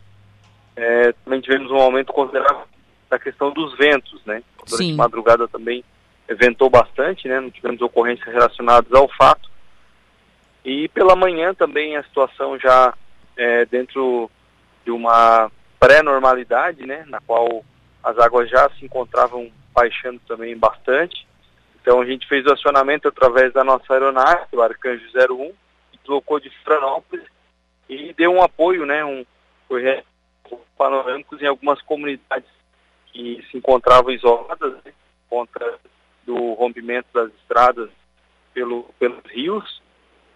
é, 0.76 1.14
também 1.24 1.40
tivemos 1.40 1.72
um 1.72 1.78
aumento 1.78 2.12
considerável 2.12 2.68
da 3.16 3.20
questão 3.20 3.52
dos 3.52 3.76
ventos, 3.78 4.22
né? 4.26 4.44
Durante 4.68 4.94
a 4.94 4.96
madrugada 4.96 5.48
também 5.48 5.84
ventou 6.28 6.70
bastante, 6.70 7.28
né? 7.28 7.40
Não 7.40 7.50
tivemos 7.50 7.82
ocorrências 7.82 8.28
relacionadas 8.34 8.92
ao 8.94 9.08
fato. 9.08 9.50
E 10.64 10.90
pela 10.90 11.16
manhã 11.16 11.54
também 11.54 11.96
a 11.96 12.04
situação 12.04 12.60
já 12.60 12.94
é, 13.38 13.66
dentro 13.66 14.30
de 14.84 14.92
uma 14.92 15.50
pré-normalidade, 15.80 16.86
né? 16.86 17.06
Na 17.08 17.22
qual 17.22 17.64
as 18.04 18.18
águas 18.20 18.50
já 18.50 18.70
se 18.72 18.84
encontravam 18.84 19.50
baixando 19.74 20.20
também 20.28 20.58
bastante. 20.58 21.26
Então 21.82 22.02
a 22.02 22.06
gente 22.06 22.28
fez 22.28 22.46
o 22.46 22.52
acionamento 22.52 23.08
através 23.08 23.54
da 23.54 23.64
nossa 23.64 23.94
aeronave, 23.94 24.48
o 24.54 24.62
Arcanjo 24.62 25.06
01, 25.16 25.54
que 25.92 26.00
deslocou 26.00 26.40
de 26.40 26.50
Florianópolis 26.64 27.26
e 27.88 28.14
deu 28.14 28.32
um 28.32 28.42
apoio, 28.42 28.86
né? 28.86 29.06
Um, 29.06 29.26
panorâmicos 30.78 31.42
em 31.42 31.48
algumas 31.48 31.82
comunidades 31.82 32.55
que 33.16 33.42
se 33.50 33.58
encontravam 33.58 34.12
isoladas 34.12 34.74
né, 34.84 34.92
contra 35.30 35.80
do 36.26 36.54
rompimento 36.54 37.08
das 37.14 37.32
estradas 37.36 37.90
pelo, 38.54 38.84
pelos 39.00 39.24
rios 39.32 39.82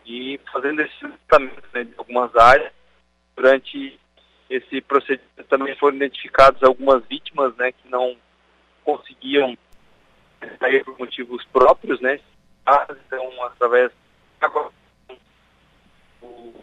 e 0.05 0.39
fazendo 0.51 0.81
esse 0.81 0.97
tratamento 1.27 1.67
né, 1.73 1.83
de 1.83 1.93
algumas 1.97 2.33
áreas. 2.37 2.71
Durante 3.35 3.99
esse 4.49 4.81
procedimento 4.81 5.43
também 5.49 5.75
foram 5.75 5.97
identificadas 5.97 6.63
algumas 6.63 7.03
vítimas 7.05 7.53
né, 7.57 7.73
que 7.73 7.89
não 7.89 8.15
conseguiam 8.85 9.57
sair 10.57 10.83
por 10.85 10.97
motivos 10.97 11.43
próprios, 11.51 11.99
né? 11.99 12.19
Então, 13.05 13.43
através 13.43 13.91
do, 16.21 16.53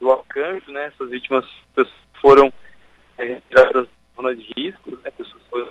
do 0.00 0.12
arcanjo, 0.12 0.70
né? 0.70 0.86
Essas 0.86 1.10
vítimas 1.10 1.44
foram 2.20 2.52
é, 3.18 3.24
retiradas 3.24 3.88
zona 4.16 4.34
de 4.34 4.46
risco, 4.56 4.98
né, 5.04 5.10
pessoas 5.10 5.42
foram 5.50 5.68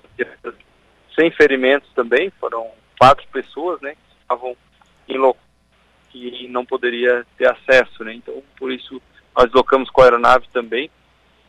sem 1.16 1.32
ferimentos 1.32 1.89
também, 1.93 2.30
foram 2.39 2.70
quatro 3.00 3.26
pessoas, 3.32 3.82
né, 3.82 3.96
que 3.96 4.22
estavam 4.22 4.56
em 5.08 5.18
local 5.18 5.41
que 6.10 6.48
não 6.48 6.66
poderia 6.66 7.26
ter 7.38 7.50
acesso, 7.50 8.04
né, 8.04 8.14
então 8.14 8.41
por 8.58 8.72
isso 8.72 9.02
nós 9.36 9.46
deslocamos 9.46 9.89
com 9.89 10.02
a 10.02 10.06
aeronave 10.06 10.48
também, 10.54 10.89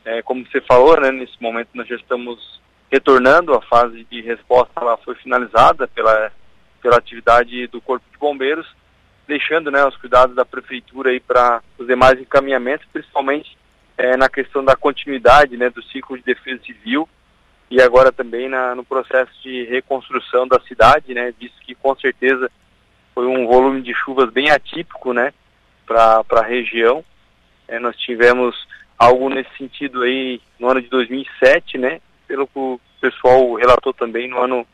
é, 0.04 0.22
como 0.22 0.44
você 0.44 0.60
falou, 0.60 1.00
né, 1.00 1.10
nesse 1.12 1.40
momento 1.40 1.68
nós 1.74 1.86
já 1.86 1.96
estamos 1.96 2.60
retornando, 2.90 3.54
a 3.54 3.62
fase 3.62 4.04
de 4.04 4.20
resposta 4.22 4.80
lá 4.80 4.96
foi 4.96 5.14
finalizada 5.16 5.86
pela, 5.88 6.32
pela 6.80 6.96
atividade 6.96 7.66
do 7.68 7.80
Corpo 7.80 8.04
de 8.10 8.18
Bombeiros, 8.18 8.66
deixando 9.26 9.70
né, 9.70 9.84
os 9.84 9.96
cuidados 9.96 10.36
da 10.36 10.44
Prefeitura 10.44 11.10
aí 11.10 11.20
para 11.20 11.62
os 11.78 11.86
demais 11.86 12.20
encaminhamentos, 12.20 12.86
principalmente 12.92 13.56
é, 13.96 14.16
na 14.16 14.28
questão 14.28 14.64
da 14.64 14.76
continuidade 14.76 15.56
né, 15.56 15.70
do 15.70 15.82
ciclo 15.84 16.16
de 16.16 16.24
defesa 16.24 16.62
civil 16.64 17.08
e 17.70 17.80
agora 17.80 18.12
também 18.12 18.48
na, 18.48 18.74
no 18.74 18.84
processo 18.84 19.32
de 19.42 19.64
reconstrução 19.64 20.46
da 20.46 20.60
cidade, 20.60 21.14
né, 21.14 21.32
visto 21.38 21.60
que 21.60 21.74
com 21.74 21.94
certeza 21.96 22.50
foi 23.14 23.26
um 23.26 23.46
volume 23.46 23.82
de 23.82 23.94
chuvas 23.94 24.30
bem 24.30 24.50
atípico 24.50 25.12
né, 25.12 25.32
para 25.86 26.22
a 26.30 26.42
região. 26.42 27.04
É, 27.66 27.78
nós 27.78 27.96
tivemos 27.96 28.54
algo 28.98 29.28
nesse 29.28 29.50
sentido 29.56 30.02
aí 30.02 30.40
no 30.58 30.68
ano 30.68 30.80
de 30.80 30.88
2007, 30.88 31.78
né, 31.78 32.00
pelo 32.28 32.46
que 32.46 32.58
o 32.58 32.80
pessoal 33.00 33.54
relatou 33.54 33.92
também 33.92 34.28
no 34.28 34.38
ano 34.38 34.66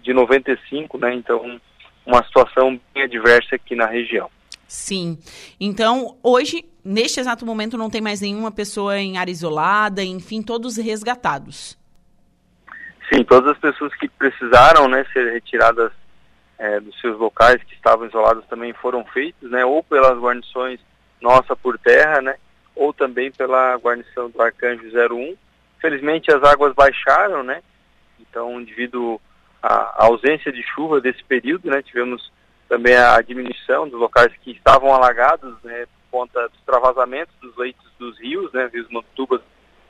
de 0.00 0.12
95, 0.12 0.98
né, 0.98 1.14
então 1.14 1.60
uma 2.04 2.24
situação 2.24 2.80
bem 2.92 3.04
adversa 3.04 3.54
aqui 3.54 3.76
na 3.76 3.86
região. 3.86 4.28
Sim. 4.72 5.18
Então, 5.60 6.16
hoje, 6.22 6.64
neste 6.82 7.20
exato 7.20 7.44
momento, 7.44 7.76
não 7.76 7.90
tem 7.90 8.00
mais 8.00 8.22
nenhuma 8.22 8.50
pessoa 8.50 8.98
em 8.98 9.18
área 9.18 9.30
isolada, 9.30 10.02
enfim, 10.02 10.40
todos 10.40 10.78
resgatados. 10.78 11.76
Sim, 13.12 13.22
todas 13.22 13.50
as 13.52 13.58
pessoas 13.58 13.94
que 13.96 14.08
precisaram 14.08 14.88
né, 14.88 15.04
ser 15.12 15.30
retiradas 15.30 15.92
é, 16.58 16.80
dos 16.80 16.98
seus 17.02 17.18
locais 17.18 17.62
que 17.64 17.74
estavam 17.74 18.06
isolados 18.06 18.46
também 18.46 18.72
foram 18.72 19.04
feitas, 19.04 19.50
né, 19.50 19.62
ou 19.62 19.82
pelas 19.82 20.18
guarnições 20.18 20.80
nossa 21.20 21.54
por 21.54 21.78
terra, 21.78 22.22
né, 22.22 22.36
ou 22.74 22.94
também 22.94 23.30
pela 23.30 23.76
guarnição 23.76 24.30
do 24.30 24.40
Arcanjo 24.40 24.84
01. 24.86 25.36
Felizmente 25.82 26.32
as 26.32 26.42
águas 26.42 26.74
baixaram, 26.74 27.42
né, 27.42 27.62
então 28.18 28.64
devido 28.64 29.20
à 29.62 30.06
ausência 30.06 30.50
de 30.50 30.62
chuva 30.62 30.98
desse 30.98 31.22
período, 31.24 31.68
né, 31.68 31.82
tivemos 31.82 32.32
também 32.72 32.96
a 32.96 33.20
diminuição 33.20 33.86
dos 33.86 34.00
locais 34.00 34.32
que 34.40 34.52
estavam 34.52 34.94
alagados, 34.94 35.54
né, 35.62 35.84
por 35.84 36.20
conta 36.20 36.48
dos 36.48 36.60
travasamentos 36.64 37.34
dos 37.38 37.54
leitos 37.58 37.84
dos 37.98 38.18
rios, 38.18 38.50
né, 38.50 38.66
rios 38.72 38.88
Mantubas 38.90 39.42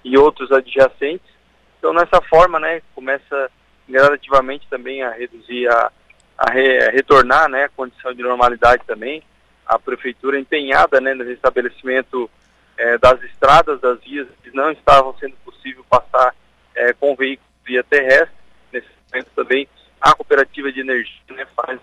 e 0.05 0.18
outros 0.18 0.51
adjacentes. 0.51 1.30
Então, 1.78 1.93
nessa 1.93 2.20
forma, 2.22 2.59
né, 2.59 2.83
começa 2.93 3.49
gradativamente 3.89 4.66
também 4.68 5.01
a 5.01 5.12
reduzir, 5.12 5.68
a, 5.68 5.93
a, 6.37 6.51
re, 6.51 6.83
a 6.83 6.91
retornar, 6.91 7.49
né, 7.49 7.66
a 7.66 7.68
condição 7.68 8.12
de 8.12 8.20
normalidade 8.20 8.83
também. 8.85 9.22
A 9.64 9.78
prefeitura 9.78 10.41
empenhada, 10.41 11.01
né, 11.01 11.14
no 11.14 11.22
restabelecimento 11.22 12.28
é, 12.76 12.99
das 12.99 13.22
estradas, 13.22 13.80
das 13.80 14.01
vias 14.01 14.26
que 14.43 14.51
não 14.51 14.72
estavam 14.72 15.16
sendo 15.20 15.37
possível 15.45 15.85
passar 15.89 16.35
é, 16.74 16.93
com 16.95 17.14
veículos 17.14 17.49
via 17.64 17.85
terrestre. 17.85 18.35
Nesse 18.72 18.89
momento 19.09 19.30
também 19.37 19.68
a 20.01 20.12
cooperativa 20.16 20.72
de 20.72 20.80
energia 20.80 21.22
né, 21.30 21.47
faz 21.55 21.78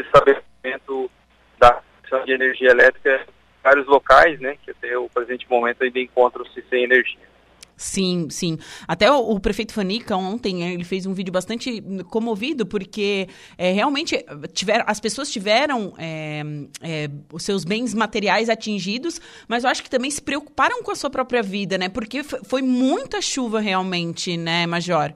estabelecimento 0.00 1.10
da 1.58 1.80
de 2.24 2.32
energia 2.32 2.70
elétrica 2.70 3.26
em 3.26 3.62
vários 3.62 3.86
locais, 3.86 4.38
né, 4.38 4.56
que 4.62 4.70
até 4.70 4.96
o 4.96 5.08
presente 5.08 5.48
momento 5.50 5.82
ainda 5.82 5.98
encontram-se 5.98 6.62
sem 6.70 6.84
energia. 6.84 7.34
Sim, 7.76 8.28
sim. 8.30 8.56
Até 8.86 9.10
o, 9.10 9.16
o, 9.16 9.40
prefeito 9.40 9.74
Fanica 9.74 10.16
ontem 10.16 10.62
ele 10.72 10.84
fez 10.84 11.06
um 11.06 11.12
vídeo 11.12 11.32
bastante 11.32 11.82
comovido 12.08 12.64
porque 12.64 13.28
é, 13.58 13.72
realmente 13.72 14.24
tiver, 14.52 14.84
as 14.86 15.00
pessoas 15.00 15.28
tiveram 15.28 15.92
é, 15.98 16.42
é, 16.80 17.08
os 17.32 17.42
seus 17.42 17.64
bens 17.64 17.92
materiais 17.92 18.48
atingidos, 18.48 19.20
mas 19.48 19.64
eu 19.64 19.70
acho 19.70 19.82
que 19.82 19.90
também 19.90 20.10
se 20.10 20.22
preocuparam 20.22 20.84
com 20.84 20.92
a 20.92 20.94
sua 20.94 21.10
própria 21.10 21.42
vida, 21.42 21.76
né? 21.76 21.88
Porque 21.88 22.22
foi 22.22 22.62
muita 22.62 23.20
chuva 23.20 23.58
realmente, 23.58 24.36
né, 24.36 24.66
Major? 24.66 25.12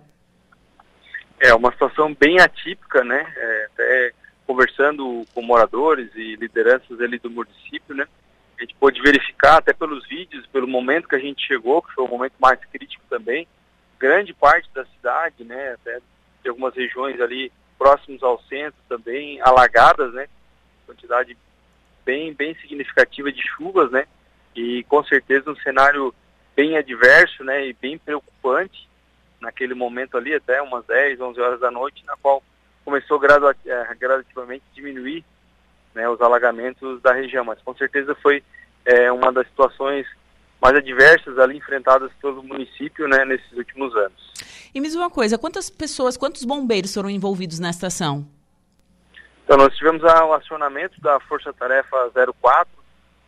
É 1.41 1.55
uma 1.55 1.70
situação 1.70 2.12
bem 2.18 2.41
atípica, 2.41 3.05
né? 3.05 3.24
É, 3.37 3.68
até 3.72 4.12
conversando 4.49 5.27
com 5.35 5.43
moradores 5.43 6.11
e 6.17 6.35
lideranças 6.37 6.99
ali 7.01 7.19
do 7.19 7.31
município, 7.31 7.95
né? 7.95 8.09
a 8.59 8.63
gente 8.63 8.75
pôde 8.75 9.01
verificar 9.01 9.59
até 9.59 9.73
pelos 9.73 10.07
vídeos, 10.09 10.47
pelo 10.47 10.67
momento 10.67 11.07
que 11.07 11.15
a 11.15 11.21
gente 11.21 11.47
chegou, 11.47 11.81
que 11.81 11.95
foi 11.95 12.05
o 12.05 12.09
momento 12.09 12.35
mais 12.41 12.59
crítico 12.65 13.05
também, 13.09 13.47
grande 14.01 14.35
parte 14.35 14.69
da 14.75 14.85
cidade, 14.87 15.45
né, 15.45 15.75
até 15.75 16.01
de 16.43 16.49
algumas 16.49 16.75
regiões 16.75 17.21
ali 17.21 17.53
próximos 17.79 18.21
ao 18.23 18.41
centro 18.43 18.81
também, 18.89 19.41
alagadas, 19.43 20.13
né, 20.13 20.27
quantidade 20.87 21.37
bem, 22.05 22.33
bem 22.33 22.55
significativa 22.57 23.31
de 23.31 23.41
chuvas, 23.43 23.93
né, 23.93 24.07
e 24.57 24.83
com 24.85 25.05
certeza 25.05 25.51
um 25.51 25.57
cenário 25.57 26.13
bem 26.57 26.77
adverso, 26.77 27.45
né, 27.45 27.65
e 27.65 27.73
bem 27.73 27.97
preocupante 27.97 28.89
naquele 29.41 29.75
momento 29.75 30.17
ali, 30.17 30.35
até 30.35 30.61
umas 30.61 30.85
10, 30.87 31.21
11 31.21 31.41
horas 31.41 31.61
da 31.61 31.71
noite, 31.71 32.05
na 32.05 32.17
qual 32.17 32.43
começou 32.89 33.20
eh, 33.22 33.95
gradativamente 34.01 34.64
a 34.72 34.74
diminuir 34.74 35.22
né, 35.95 36.09
os 36.09 36.18
alagamentos 36.22 37.03
da 37.03 37.12
região, 37.12 37.45
mas 37.45 37.61
com 37.61 37.74
certeza 37.76 38.14
foi 38.22 38.43
é, 38.86 39.12
uma 39.12 39.30
das 39.30 39.47
situações 39.47 40.07
mais 40.59 40.74
adversas 40.74 41.39
ali 41.39 41.59
enfrentadas 41.59 42.11
pelo 42.14 42.43
município 42.43 43.07
né, 43.07 43.26
nesses 43.26 43.53
últimos 43.53 43.95
anos. 43.95 44.32
E 44.74 44.80
me 44.80 44.86
diz 44.86 44.97
uma 44.97 45.11
coisa, 45.11 45.36
quantas 45.36 45.68
pessoas, 45.68 46.16
quantos 46.16 46.47
bombeiros 46.47 46.95
foram 46.95 47.11
envolvidos 47.11 47.61
nesta 47.61 47.89
ação? 47.89 48.26
Então, 49.45 49.59
nós 49.59 49.76
tivemos 49.76 50.03
o 50.03 50.32
acionamento 50.32 50.99
da 51.03 51.20
Força 51.20 51.53
Tarefa 51.53 52.11
04, 52.41 52.72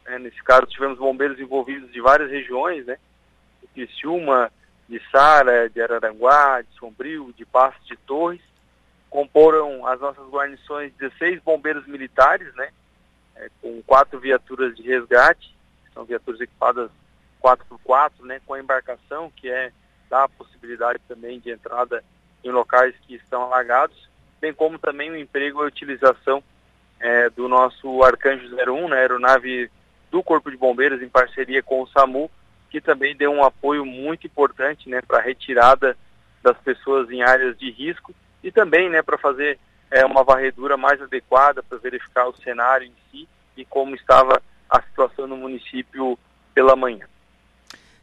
né, 0.07 0.19
nesse 0.21 0.43
caso 0.43 0.65
tivemos 0.67 0.99
bombeiros 0.99 1.39
envolvidos 1.39 1.93
de 1.93 2.01
várias 2.01 2.31
regiões, 2.31 2.87
né, 2.87 2.97
de 3.61 3.69
Criciúma, 3.69 4.51
de 4.89 5.01
Sara, 5.11 5.69
de 5.69 5.83
Araranguá, 5.83 6.63
de 6.63 6.75
Sombrio, 6.79 7.31
de 7.37 7.45
Passos 7.45 7.87
de 7.87 7.97
Torres, 7.99 8.41
comporam 9.11 9.85
as 9.87 10.01
nossas 10.01 10.27
guarnições 10.29 10.93
16 10.95 11.43
bombeiros 11.43 11.87
militares, 11.87 12.55
né, 12.55 12.71
é, 13.37 13.51
com 13.61 13.83
quatro 13.83 14.19
viaturas 14.21 14.75
de 14.77 14.83
resgate, 14.83 15.55
são 15.93 16.05
viaturas 16.05 16.41
equipadas 16.41 16.91
4x4, 17.43 18.23
né, 18.23 18.41
com 18.47 18.55
a 18.55 18.61
embarcação, 18.61 19.31
que 19.35 19.51
é 19.51 19.73
dá 20.09 20.25
a 20.25 20.29
possibilidade 20.29 21.01
também 21.07 21.39
de 21.39 21.51
entrada 21.51 22.03
em 22.43 22.51
locais 22.51 22.95
que 23.07 23.15
estão 23.15 23.43
alagados, 23.43 24.09
bem 24.41 24.53
como 24.53 24.79
também 24.79 25.11
o 25.11 25.17
emprego 25.17 25.61
e 25.61 25.65
a 25.65 25.69
utilização 25.69 26.43
é, 26.99 27.31
do 27.31 27.49
nosso 27.49 28.03
Arcanjo 28.03 28.57
01, 28.57 28.89
né, 28.89 28.99
aeronave 28.99 29.71
do 30.11 30.23
Corpo 30.23 30.51
de 30.51 30.57
Bombeiros, 30.57 31.03
em 31.03 31.09
parceria 31.09 31.63
com 31.63 31.83
o 31.83 31.87
SAMU, 31.89 32.31
que 32.71 32.81
também 32.81 33.17
deu 33.17 33.33
um 33.33 33.45
apoio 33.45 33.85
muito 33.85 34.27
importante 34.27 34.89
né, 34.89 35.01
para 35.01 35.19
a 35.19 35.23
retirada 35.23 35.97
das 36.43 36.57
pessoas 36.59 37.11
em 37.11 37.23
áreas 37.23 37.59
de 37.59 37.71
risco 37.71 38.15
e 38.43 38.51
também 38.51 38.89
né, 38.89 39.03
para 39.03 39.19
fazer 39.19 39.59
é, 39.91 40.05
uma 40.05 40.23
varredura 40.23 40.77
mais 40.77 41.01
adequada 41.01 41.63
para 41.63 41.79
verificar 41.79 42.29
o 42.29 42.37
cenário 42.37 42.87
em 42.87 42.95
si 43.11 43.29
e 43.57 43.65
como 43.65 43.95
estava 43.95 44.41
a 44.69 44.81
situação 44.83 45.27
no 45.27 45.37
município 45.37 46.19
pela 46.55 46.77
manhã. 46.77 47.07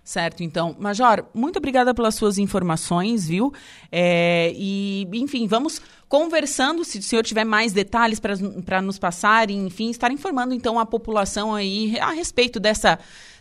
Certo, 0.04 0.42
então. 0.42 0.74
Major, 0.80 1.26
muito 1.34 1.58
obrigada 1.58 1.94
pelas 1.94 2.16
suas 2.16 2.38
informações, 2.38 3.28
viu? 3.28 3.54
É, 3.92 4.54
e, 4.56 5.06
enfim, 5.14 5.48
vamos 5.48 5.82
conversando, 6.08 6.86
se 6.86 7.00
o 7.00 7.04
senhor 7.04 7.24
tiver 7.24 7.44
mais 7.44 7.74
detalhes 7.74 8.18
para 8.18 8.82
nos 8.82 8.98
passar, 8.98 9.50
enfim, 9.50 9.90
estar 9.90 10.10
informando, 10.10 10.54
então, 10.54 10.80
a 10.80 10.86
população 10.86 11.54
aí 11.54 12.00
a 12.00 12.12
respeito 12.12 12.58
dessa 12.58 12.98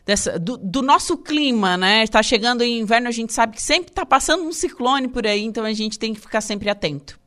dessa, 0.06 0.38
do, 0.38 0.56
do, 0.56 0.80
nosso 0.80 1.18
clima, 1.18 1.76
né? 1.76 2.04
Está 2.04 2.22
chegando 2.22 2.60
o 2.60 2.64
inverno, 2.64 3.08
a 3.08 3.10
gente 3.10 3.32
sabe 3.32 3.56
que 3.56 3.62
sempre 3.62 3.90
está 3.90 4.06
passando 4.06 4.44
um 4.44 4.52
ciclone 4.52 5.08
por 5.08 5.26
aí, 5.26 5.42
então 5.42 5.64
a 5.64 5.72
gente 5.72 5.98
tem 5.98 6.14
que 6.14 6.20
ficar 6.20 6.40
sempre 6.40 6.70
atento. 6.70 7.18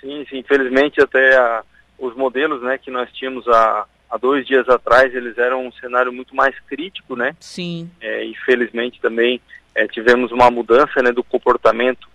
Sim, 0.00 0.24
sim. 0.30 0.38
Infelizmente 0.38 1.00
até 1.02 1.36
a, 1.36 1.64
os 1.98 2.14
modelos, 2.14 2.62
né, 2.62 2.78
que 2.78 2.90
nós 2.90 3.12
tínhamos 3.12 3.48
há, 3.48 3.84
há 4.08 4.16
dois 4.16 4.46
dias 4.46 4.68
atrás, 4.68 5.12
eles 5.12 5.36
eram 5.36 5.66
um 5.66 5.72
cenário 5.72 6.12
muito 6.12 6.34
mais 6.36 6.58
crítico, 6.60 7.16
né? 7.16 7.34
Sim. 7.40 7.90
É, 8.00 8.24
infelizmente 8.24 9.00
também 9.00 9.40
é, 9.74 9.88
tivemos 9.88 10.30
uma 10.30 10.50
mudança, 10.52 11.02
né, 11.02 11.10
do 11.10 11.24
comportamento, 11.24 12.08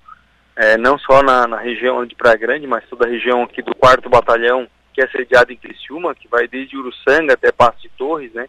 é, 0.55 0.77
não 0.77 0.97
só 0.97 1.21
na, 1.21 1.45
na 1.45 1.57
região 1.57 2.05
de 2.05 2.15
Praia 2.15 2.37
Grande, 2.37 2.65
mas 2.65 2.87
toda 2.87 3.05
a 3.05 3.09
região 3.09 3.43
aqui 3.43 3.61
do 3.61 3.75
quarto 3.75 4.09
batalhão 4.09 4.65
que 4.93 5.01
é 5.01 5.07
sediado 5.07 5.51
em 5.51 5.57
Criciúma, 5.57 6.15
que 6.15 6.25
vai 6.29 6.47
desde 6.47 6.77
Uruçanga 6.77 7.33
até 7.33 7.51
Passo 7.51 7.81
de 7.81 7.89
Torres, 7.89 8.31
né? 8.31 8.47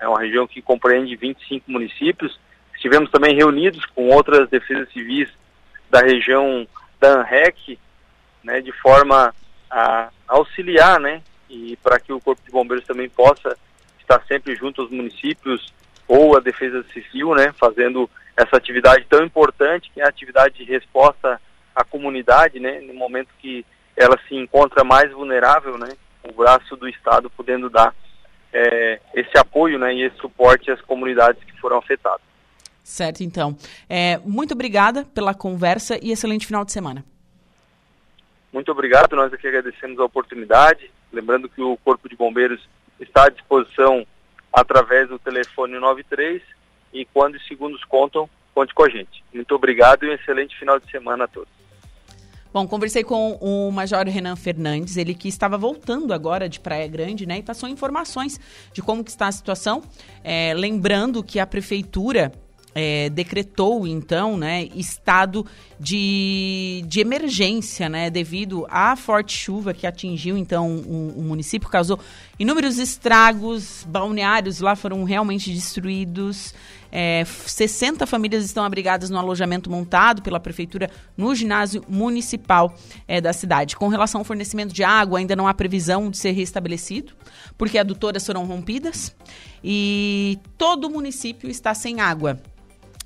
É 0.00 0.08
uma 0.08 0.20
região 0.20 0.46
que 0.46 0.62
compreende 0.62 1.16
25 1.16 1.70
municípios. 1.70 2.38
Estivemos 2.74 3.10
também 3.10 3.34
reunidos 3.34 3.84
com 3.86 4.08
outras 4.08 4.48
defesas 4.48 4.90
civis 4.92 5.28
da 5.90 6.00
região 6.00 6.66
da 7.00 7.20
ANREC, 7.20 7.78
né, 8.42 8.60
de 8.60 8.72
forma 8.72 9.34
a 9.70 10.10
auxiliar, 10.26 11.00
né, 11.00 11.22
e 11.48 11.76
para 11.82 11.98
que 11.98 12.12
o 12.12 12.20
Corpo 12.20 12.42
de 12.44 12.50
Bombeiros 12.50 12.86
também 12.86 13.08
possa 13.08 13.56
estar 13.98 14.22
sempre 14.26 14.54
junto 14.54 14.82
aos 14.82 14.90
municípios 14.90 15.72
ou 16.06 16.36
a 16.36 16.40
Defesa 16.40 16.84
Civil, 16.92 17.34
né, 17.34 17.52
fazendo 17.58 18.08
essa 18.36 18.56
atividade 18.56 19.04
tão 19.08 19.24
importante, 19.24 19.90
que 19.92 20.00
é 20.00 20.04
a 20.04 20.08
atividade 20.08 20.58
de 20.58 20.64
resposta 20.64 21.40
à 21.74 21.84
comunidade, 21.84 22.60
né, 22.60 22.80
no 22.80 22.94
momento 22.94 23.28
que 23.40 23.64
ela 23.96 24.18
se 24.28 24.34
encontra 24.34 24.84
mais 24.84 25.10
vulnerável, 25.12 25.76
né, 25.76 25.90
o 26.22 26.32
braço 26.32 26.76
do 26.76 26.88
Estado 26.88 27.28
podendo 27.30 27.68
dar 27.68 27.94
é, 28.52 29.00
esse 29.14 29.36
apoio 29.36 29.78
né, 29.78 29.94
e 29.94 30.02
esse 30.02 30.16
suporte 30.16 30.70
às 30.70 30.80
comunidades 30.80 31.42
que 31.44 31.58
foram 31.60 31.78
afetadas. 31.78 32.20
Certo, 32.82 33.22
então. 33.22 33.56
É, 33.88 34.18
muito 34.18 34.54
obrigada 34.54 35.04
pela 35.04 35.34
conversa 35.34 35.98
e 36.02 36.10
excelente 36.10 36.46
final 36.46 36.64
de 36.64 36.72
semana. 36.72 37.04
Muito 38.52 38.72
obrigado, 38.72 39.14
nós 39.14 39.32
aqui 39.32 39.46
agradecemos 39.46 39.98
a 40.00 40.04
oportunidade. 40.04 40.90
Lembrando 41.12 41.48
que 41.48 41.60
o 41.60 41.76
Corpo 41.78 42.08
de 42.08 42.16
Bombeiros 42.16 42.66
está 42.98 43.26
à 43.26 43.28
disposição 43.28 44.06
através 44.52 45.08
do 45.08 45.18
telefone 45.18 45.78
93 45.78 46.42
e 46.92 47.04
quando 47.04 47.34
os 47.34 47.46
segundos 47.46 47.84
contam, 47.84 48.28
conte 48.54 48.74
com 48.74 48.84
a 48.84 48.88
gente. 48.88 49.22
Muito 49.32 49.54
obrigado 49.54 50.04
e 50.04 50.08
um 50.08 50.14
excelente 50.14 50.58
final 50.58 50.80
de 50.80 50.90
semana 50.90 51.24
a 51.24 51.28
todos. 51.28 51.57
Bom, 52.52 52.66
conversei 52.66 53.04
com 53.04 53.32
o 53.42 53.70
Major 53.70 54.06
Renan 54.06 54.34
Fernandes, 54.34 54.96
ele 54.96 55.14
que 55.14 55.28
estava 55.28 55.58
voltando 55.58 56.14
agora 56.14 56.48
de 56.48 56.58
Praia 56.58 56.88
Grande, 56.88 57.26
né? 57.26 57.38
E 57.38 57.42
passou 57.42 57.68
informações 57.68 58.40
de 58.72 58.80
como 58.80 59.04
que 59.04 59.10
está 59.10 59.28
a 59.28 59.32
situação. 59.32 59.82
É, 60.24 60.54
lembrando 60.54 61.22
que 61.22 61.38
a 61.38 61.46
prefeitura 61.46 62.32
é, 62.74 63.08
decretou, 63.10 63.86
então, 63.86 64.36
né, 64.36 64.68
estado 64.74 65.44
de, 65.80 66.84
de 66.86 67.00
emergência, 67.00 67.88
né, 67.88 68.08
devido 68.08 68.66
à 68.70 68.94
forte 68.94 69.36
chuva 69.36 69.74
que 69.74 69.86
atingiu, 69.86 70.36
então, 70.36 70.76
o, 70.76 71.14
o, 71.18 71.22
município, 71.22 71.68
causou 71.68 71.98
inúmeros 72.38 72.78
estragos, 72.78 73.84
balneários 73.88 74.60
lá 74.60 74.76
foram 74.76 75.02
realmente 75.04 75.52
destruídos, 75.52 76.54
é, 76.90 77.24
60 77.24 78.06
famílias 78.06 78.44
estão 78.44 78.64
abrigadas 78.64 79.10
no 79.10 79.18
alojamento 79.18 79.70
montado 79.70 80.22
pela 80.22 80.40
prefeitura 80.40 80.90
no 81.16 81.34
ginásio 81.34 81.84
municipal 81.88 82.74
é, 83.06 83.20
da 83.20 83.32
cidade. 83.32 83.76
Com 83.76 83.88
relação 83.88 84.20
ao 84.20 84.24
fornecimento 84.24 84.72
de 84.72 84.82
água, 84.82 85.18
ainda 85.18 85.36
não 85.36 85.46
há 85.46 85.54
previsão 85.54 86.10
de 86.10 86.16
ser 86.16 86.32
restabelecido, 86.32 87.12
porque 87.56 87.78
adutoras 87.78 88.24
foram 88.24 88.44
rompidas 88.44 89.14
e 89.62 90.38
todo 90.56 90.86
o 90.86 90.90
município 90.90 91.50
está 91.50 91.74
sem 91.74 92.00
água. 92.00 92.40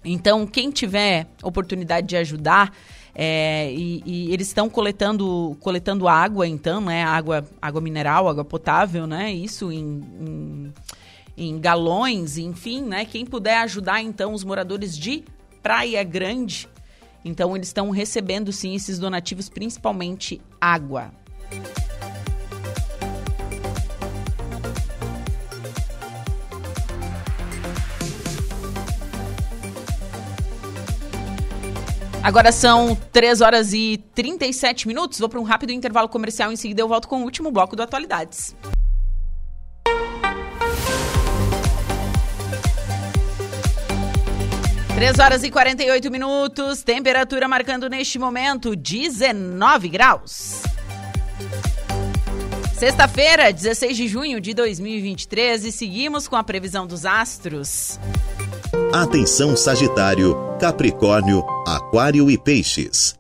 Então, 0.05 0.47
quem 0.47 0.71
tiver 0.71 1.29
oportunidade 1.43 2.09
de 2.09 2.17
ajudar, 2.17 2.73
é, 3.15 3.71
e, 3.73 4.03
e, 4.05 4.33
eles 4.33 4.49
estão 4.49 4.69
coletando, 4.69 5.57
coletando 5.61 6.09
água, 6.09 6.47
então, 6.47 6.81
né? 6.81 7.05
Água, 7.05 7.45
água 7.61 7.81
mineral, 7.81 8.29
água 8.29 8.45
potável, 8.45 9.07
né? 9.07 9.33
Isso 9.33 9.71
em, 9.71 10.01
em, 10.21 10.73
em 11.37 11.59
galões, 11.61 12.39
enfim, 12.39 12.83
né? 12.83 13.05
Quem 13.05 13.25
puder 13.25 13.59
ajudar, 13.59 14.03
então, 14.03 14.33
os 14.33 14.45
moradores 14.45 14.97
de 14.97 15.25
Praia 15.63 16.03
Grande, 16.03 16.69
então 17.25 17.55
eles 17.55 17.69
estão 17.69 17.91
recebendo 17.91 18.53
sim 18.53 18.75
esses 18.75 18.99
donativos, 18.99 19.49
principalmente 19.49 20.41
água. 20.61 21.13
Agora 32.23 32.53
são 32.53 32.97
3 33.11 33.41
horas 33.41 33.73
e 33.73 33.99
37 34.15 34.87
minutos. 34.87 35.19
Vou 35.19 35.29
para 35.29 35.41
um 35.41 35.43
rápido 35.43 35.73
intervalo 35.73 36.09
comercial. 36.09 36.53
Em 36.53 36.57
seguida, 36.57 36.81
eu 36.81 36.87
volto 36.87 37.09
com 37.09 37.21
o 37.21 37.25
último 37.25 37.51
bloco 37.51 37.75
do 37.75 37.83
Atualidades. 37.83 38.55
Três 44.95 45.19
horas 45.19 45.43
e 45.43 45.51
48 45.51 46.11
minutos, 46.11 46.83
temperatura 46.83 47.49
marcando 47.49 47.89
neste 47.89 48.19
momento 48.19 48.77
19 48.77 49.89
graus. 49.89 50.63
Sexta-feira, 52.75 53.53
16 53.53 53.97
de 53.97 54.09
junho 54.09 54.41
de 54.41 54.53
2023, 54.53 55.65
e 55.65 55.73
seguimos 55.73 56.29
com 56.29 56.37
a 56.37 56.45
previsão 56.45 56.87
dos 56.87 57.07
astros. 57.07 57.99
Atenção 58.93 59.57
Sagitário, 59.57 60.37
Capricórnio, 60.61 61.45
Aquário 61.67 62.31
e 62.31 62.37
Peixes. 62.37 63.19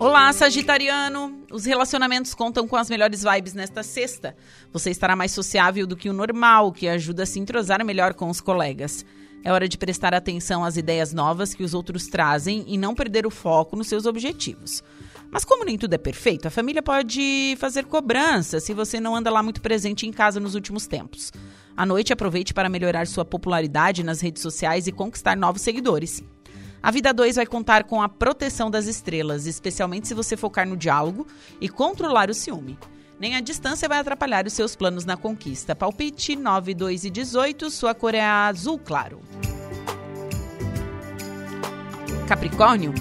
Olá, 0.00 0.32
Sagitariano. 0.32 1.42
os 1.50 1.64
relacionamentos 1.64 2.32
contam 2.32 2.68
com 2.68 2.76
as 2.76 2.88
melhores 2.88 3.24
vibes 3.24 3.52
nesta 3.52 3.82
sexta. 3.82 4.36
Você 4.72 4.90
estará 4.90 5.16
mais 5.16 5.32
sociável 5.32 5.88
do 5.88 5.96
que 5.96 6.08
o 6.08 6.12
normal, 6.12 6.70
que 6.70 6.86
ajuda 6.86 7.24
a 7.24 7.26
se 7.26 7.40
entrosar 7.40 7.84
melhor 7.84 8.14
com 8.14 8.30
os 8.30 8.40
colegas. 8.40 9.04
É 9.42 9.52
hora 9.52 9.68
de 9.68 9.76
prestar 9.76 10.14
atenção 10.14 10.64
às 10.64 10.76
ideias 10.76 11.12
novas 11.12 11.52
que 11.52 11.64
os 11.64 11.74
outros 11.74 12.06
trazem 12.06 12.64
e 12.68 12.78
não 12.78 12.94
perder 12.94 13.26
o 13.26 13.30
foco 13.30 13.74
nos 13.74 13.88
seus 13.88 14.06
objetivos. 14.06 14.84
Mas 15.32 15.44
como 15.44 15.64
nem 15.64 15.76
tudo 15.76 15.94
é 15.94 15.98
perfeito, 15.98 16.46
a 16.46 16.50
família 16.50 16.82
pode 16.82 17.56
fazer 17.58 17.84
cobrança 17.84 18.60
se 18.60 18.72
você 18.72 19.00
não 19.00 19.16
anda 19.16 19.30
lá 19.30 19.42
muito 19.42 19.60
presente 19.60 20.06
em 20.06 20.12
casa 20.12 20.38
nos 20.38 20.54
últimos 20.54 20.86
tempos. 20.86 21.32
À 21.76 21.84
noite, 21.84 22.12
aproveite 22.12 22.54
para 22.54 22.68
melhorar 22.68 23.08
sua 23.08 23.24
popularidade 23.24 24.04
nas 24.04 24.20
redes 24.20 24.42
sociais 24.42 24.86
e 24.86 24.92
conquistar 24.92 25.36
novos 25.36 25.62
seguidores. 25.62 26.22
A 26.82 26.90
Vida 26.90 27.12
2 27.12 27.36
vai 27.36 27.46
contar 27.46 27.84
com 27.84 28.00
a 28.00 28.08
proteção 28.08 28.70
das 28.70 28.86
estrelas, 28.86 29.46
especialmente 29.46 30.06
se 30.06 30.14
você 30.14 30.36
focar 30.36 30.66
no 30.66 30.76
diálogo 30.76 31.26
e 31.60 31.68
controlar 31.68 32.30
o 32.30 32.34
ciúme. 32.34 32.78
Nem 33.18 33.34
a 33.34 33.40
distância 33.40 33.88
vai 33.88 33.98
atrapalhar 33.98 34.46
os 34.46 34.52
seus 34.52 34.76
planos 34.76 35.04
na 35.04 35.16
conquista. 35.16 35.74
Palpite 35.74 36.36
9, 36.36 36.74
2 36.74 37.04
e 37.04 37.10
18, 37.10 37.68
sua 37.70 37.94
cor 37.94 38.14
é 38.14 38.20
azul 38.20 38.78
claro. 38.78 39.20
Capricórnio, 42.28 42.94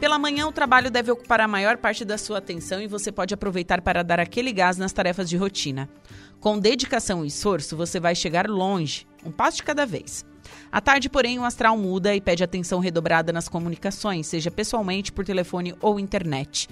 pela 0.00 0.18
manhã, 0.18 0.48
o 0.48 0.52
trabalho 0.52 0.90
deve 0.90 1.12
ocupar 1.12 1.42
a 1.42 1.46
maior 1.46 1.76
parte 1.76 2.04
da 2.06 2.16
sua 2.16 2.38
atenção 2.38 2.80
e 2.80 2.88
você 2.88 3.12
pode 3.12 3.34
aproveitar 3.34 3.82
para 3.82 4.02
dar 4.02 4.18
aquele 4.18 4.50
gás 4.50 4.78
nas 4.78 4.92
tarefas 4.92 5.28
de 5.28 5.36
rotina. 5.36 5.88
Com 6.40 6.58
dedicação 6.58 7.22
e 7.22 7.28
esforço, 7.28 7.76
você 7.76 8.00
vai 8.00 8.14
chegar 8.14 8.48
longe, 8.48 9.06
um 9.24 9.30
passo 9.30 9.58
de 9.58 9.62
cada 9.62 9.84
vez. 9.84 10.24
À 10.70 10.80
tarde, 10.80 11.08
porém, 11.08 11.38
o 11.38 11.44
astral 11.44 11.76
muda 11.76 12.14
e 12.14 12.20
pede 12.20 12.44
atenção 12.44 12.80
redobrada 12.80 13.32
nas 13.32 13.48
comunicações, 13.48 14.26
seja 14.26 14.50
pessoalmente, 14.50 15.12
por 15.12 15.24
telefone 15.24 15.74
ou 15.80 15.98
internet. 15.98 16.68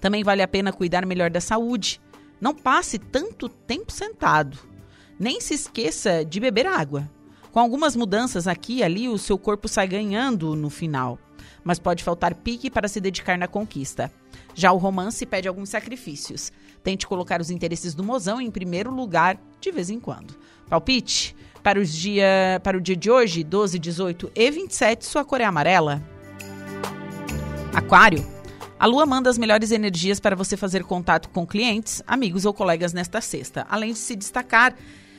Também 0.00 0.22
vale 0.22 0.42
a 0.42 0.48
pena 0.48 0.72
cuidar 0.72 1.04
melhor 1.04 1.30
da 1.30 1.40
saúde. 1.40 2.00
Não 2.40 2.54
passe 2.54 2.98
tanto 2.98 3.48
tempo 3.48 3.92
sentado. 3.92 4.58
Nem 5.18 5.40
se 5.40 5.54
esqueça 5.54 6.24
de 6.24 6.40
beber 6.40 6.66
água. 6.66 7.10
Com 7.52 7.60
algumas 7.60 7.96
mudanças 7.96 8.46
aqui 8.46 8.76
e 8.76 8.82
ali, 8.82 9.08
o 9.08 9.18
seu 9.18 9.36
corpo 9.36 9.68
sai 9.68 9.86
ganhando 9.86 10.54
no 10.54 10.70
final 10.70 11.18
mas 11.64 11.78
pode 11.78 12.04
faltar 12.04 12.34
pique 12.34 12.70
para 12.70 12.88
se 12.88 13.00
dedicar 13.00 13.38
na 13.38 13.48
conquista. 13.48 14.12
Já 14.54 14.72
o 14.72 14.78
romance 14.78 15.24
pede 15.26 15.48
alguns 15.48 15.68
sacrifícios. 15.68 16.52
Tente 16.82 17.06
colocar 17.06 17.40
os 17.40 17.50
interesses 17.50 17.94
do 17.94 18.02
mozão 18.02 18.40
em 18.40 18.50
primeiro 18.50 18.90
lugar 18.90 19.38
de 19.60 19.70
vez 19.70 19.90
em 19.90 20.00
quando. 20.00 20.36
Palpite 20.68 21.36
para, 21.62 21.78
os 21.78 21.92
dia, 21.92 22.60
para 22.62 22.76
o 22.76 22.80
dia 22.80 22.96
de 22.96 23.10
hoje, 23.10 23.44
12, 23.44 23.78
18 23.78 24.32
e 24.34 24.50
27, 24.50 25.04
sua 25.04 25.24
cor 25.24 25.40
é 25.40 25.44
amarela. 25.44 26.02
Aquário. 27.74 28.26
A 28.78 28.86
lua 28.86 29.04
manda 29.04 29.28
as 29.28 29.36
melhores 29.36 29.70
energias 29.70 30.18
para 30.18 30.34
você 30.34 30.56
fazer 30.56 30.84
contato 30.84 31.28
com 31.28 31.46
clientes, 31.46 32.02
amigos 32.06 32.46
ou 32.46 32.54
colegas 32.54 32.94
nesta 32.94 33.20
sexta, 33.20 33.66
além 33.68 33.92
de 33.92 33.98
se 33.98 34.16
destacar 34.16 34.74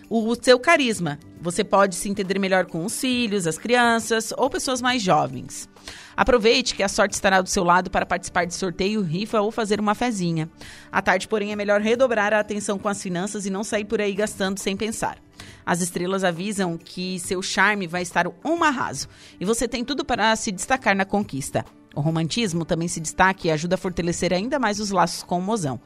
o 0.10 0.36
seu 0.42 0.60
carisma. 0.60 1.20
Você 1.42 1.64
pode 1.64 1.96
se 1.96 2.08
entender 2.08 2.38
melhor 2.38 2.68
com 2.68 2.86
os 2.86 3.00
filhos, 3.00 3.48
as 3.48 3.58
crianças 3.58 4.32
ou 4.38 4.48
pessoas 4.48 4.80
mais 4.80 5.02
jovens. 5.02 5.68
Aproveite 6.16 6.76
que 6.76 6.84
a 6.84 6.88
sorte 6.88 7.16
estará 7.16 7.42
do 7.42 7.50
seu 7.50 7.64
lado 7.64 7.90
para 7.90 8.06
participar 8.06 8.46
de 8.46 8.54
sorteio, 8.54 9.02
rifa 9.02 9.42
ou 9.42 9.50
fazer 9.50 9.80
uma 9.80 9.96
fezinha. 9.96 10.48
À 10.92 11.02
tarde, 11.02 11.28
porém, 11.28 11.52
é 11.52 11.56
melhor 11.56 11.82
redobrar 11.82 12.32
a 12.32 12.40
atenção 12.40 12.78
com 12.78 12.88
as 12.88 13.02
finanças 13.02 13.48
e 13.48 13.50
não 13.50 13.64
sair 13.64 13.86
por 13.86 14.00
aí 14.00 14.14
gastando 14.14 14.60
sem 14.60 14.78
pensar. 14.78 15.18
As 15.66 15.82
estrelas 15.82 16.24
avisam 16.24 16.78
que 16.78 17.20
seu 17.20 17.42
charme 17.42 17.88
vai 17.88 18.04
estar 18.04 18.28
um 18.46 18.64
arraso 18.64 19.08
e 19.40 19.46
você 19.46 19.68
tem 19.68 19.84
tudo 19.84 20.06
para 20.06 20.36
se 20.36 20.52
destacar 20.52 20.96
na 20.96 21.06
conquista. 21.06 21.66
O 21.96 22.02
romantismo 22.02 22.66
também 22.66 22.88
se 22.88 23.00
destaca 23.00 23.48
e 23.48 23.52
ajuda 23.52 23.76
a 23.76 23.80
fortalecer 23.80 24.32
ainda 24.32 24.60
mais 24.60 24.80
os 24.80 24.92
laços 24.92 25.24
com 25.24 25.40
o 25.40 25.42
mozão. 25.42 25.82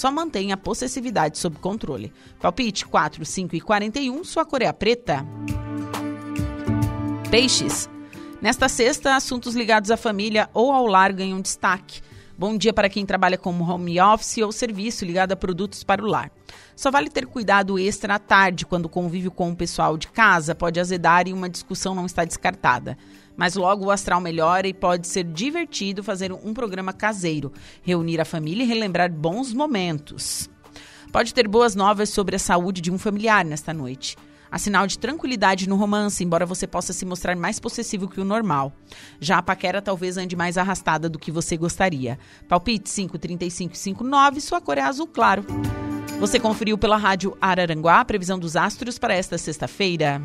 Só 0.00 0.10
mantenha 0.10 0.54
a 0.54 0.56
possessividade 0.56 1.36
sob 1.36 1.58
controle. 1.58 2.10
Palpite 2.40 2.86
4, 2.86 3.22
5 3.22 3.54
e 3.54 3.60
41, 3.60 4.24
sua 4.24 4.46
cor 4.46 4.62
é 4.62 4.66
a 4.66 4.72
preta. 4.72 5.26
Peixes. 7.30 7.86
Nesta 8.40 8.66
sexta, 8.66 9.14
assuntos 9.14 9.54
ligados 9.54 9.90
à 9.90 9.98
família 9.98 10.48
ou 10.54 10.72
ao 10.72 10.86
lar 10.86 11.12
ganham 11.12 11.38
destaque. 11.38 12.00
Bom 12.38 12.56
dia 12.56 12.72
para 12.72 12.88
quem 12.88 13.04
trabalha 13.04 13.36
como 13.36 13.62
home 13.62 14.00
office 14.00 14.38
ou 14.38 14.50
serviço 14.50 15.04
ligado 15.04 15.32
a 15.32 15.36
produtos 15.36 15.84
para 15.84 16.02
o 16.02 16.06
lar. 16.06 16.32
Só 16.74 16.90
vale 16.90 17.10
ter 17.10 17.26
cuidado 17.26 17.78
extra 17.78 18.14
à 18.14 18.18
tarde, 18.18 18.64
quando 18.64 18.86
o 18.86 18.88
convívio 18.88 19.30
com 19.30 19.50
o 19.50 19.54
pessoal 19.54 19.98
de 19.98 20.08
casa 20.08 20.54
pode 20.54 20.80
azedar 20.80 21.28
e 21.28 21.34
uma 21.34 21.46
discussão 21.46 21.94
não 21.94 22.06
está 22.06 22.24
descartada. 22.24 22.96
Mas 23.36 23.54
logo 23.54 23.86
o 23.86 23.90
astral 23.90 24.20
melhora 24.20 24.68
e 24.68 24.74
pode 24.74 25.06
ser 25.06 25.24
divertido 25.24 26.02
fazer 26.02 26.32
um 26.32 26.52
programa 26.52 26.92
caseiro, 26.92 27.52
reunir 27.82 28.20
a 28.20 28.24
família 28.24 28.64
e 28.64 28.66
relembrar 28.66 29.10
bons 29.10 29.52
momentos. 29.52 30.48
Pode 31.12 31.34
ter 31.34 31.48
boas 31.48 31.74
novas 31.74 32.10
sobre 32.10 32.36
a 32.36 32.38
saúde 32.38 32.80
de 32.80 32.90
um 32.90 32.98
familiar 32.98 33.44
nesta 33.44 33.74
noite. 33.74 34.16
Há 34.50 34.58
sinal 34.58 34.86
de 34.86 34.98
tranquilidade 34.98 35.68
no 35.68 35.76
romance, 35.76 36.24
embora 36.24 36.44
você 36.44 36.66
possa 36.66 36.92
se 36.92 37.06
mostrar 37.06 37.36
mais 37.36 37.60
possessivo 37.60 38.08
que 38.08 38.20
o 38.20 38.24
normal. 38.24 38.72
Já 39.20 39.38
a 39.38 39.42
paquera 39.42 39.80
talvez 39.80 40.16
ande 40.16 40.34
mais 40.34 40.58
arrastada 40.58 41.08
do 41.08 41.20
que 41.20 41.30
você 41.30 41.56
gostaria. 41.56 42.18
Palpite 42.48 42.90
53559, 42.90 44.40
sua 44.40 44.60
cor 44.60 44.76
é 44.76 44.82
azul 44.82 45.06
claro. 45.06 45.44
Você 46.18 46.40
conferiu 46.40 46.76
pela 46.76 46.96
rádio 46.96 47.36
Araranguá 47.40 48.00
a 48.00 48.04
previsão 48.04 48.38
dos 48.38 48.56
astros 48.56 48.98
para 48.98 49.14
esta 49.14 49.38
sexta-feira. 49.38 50.20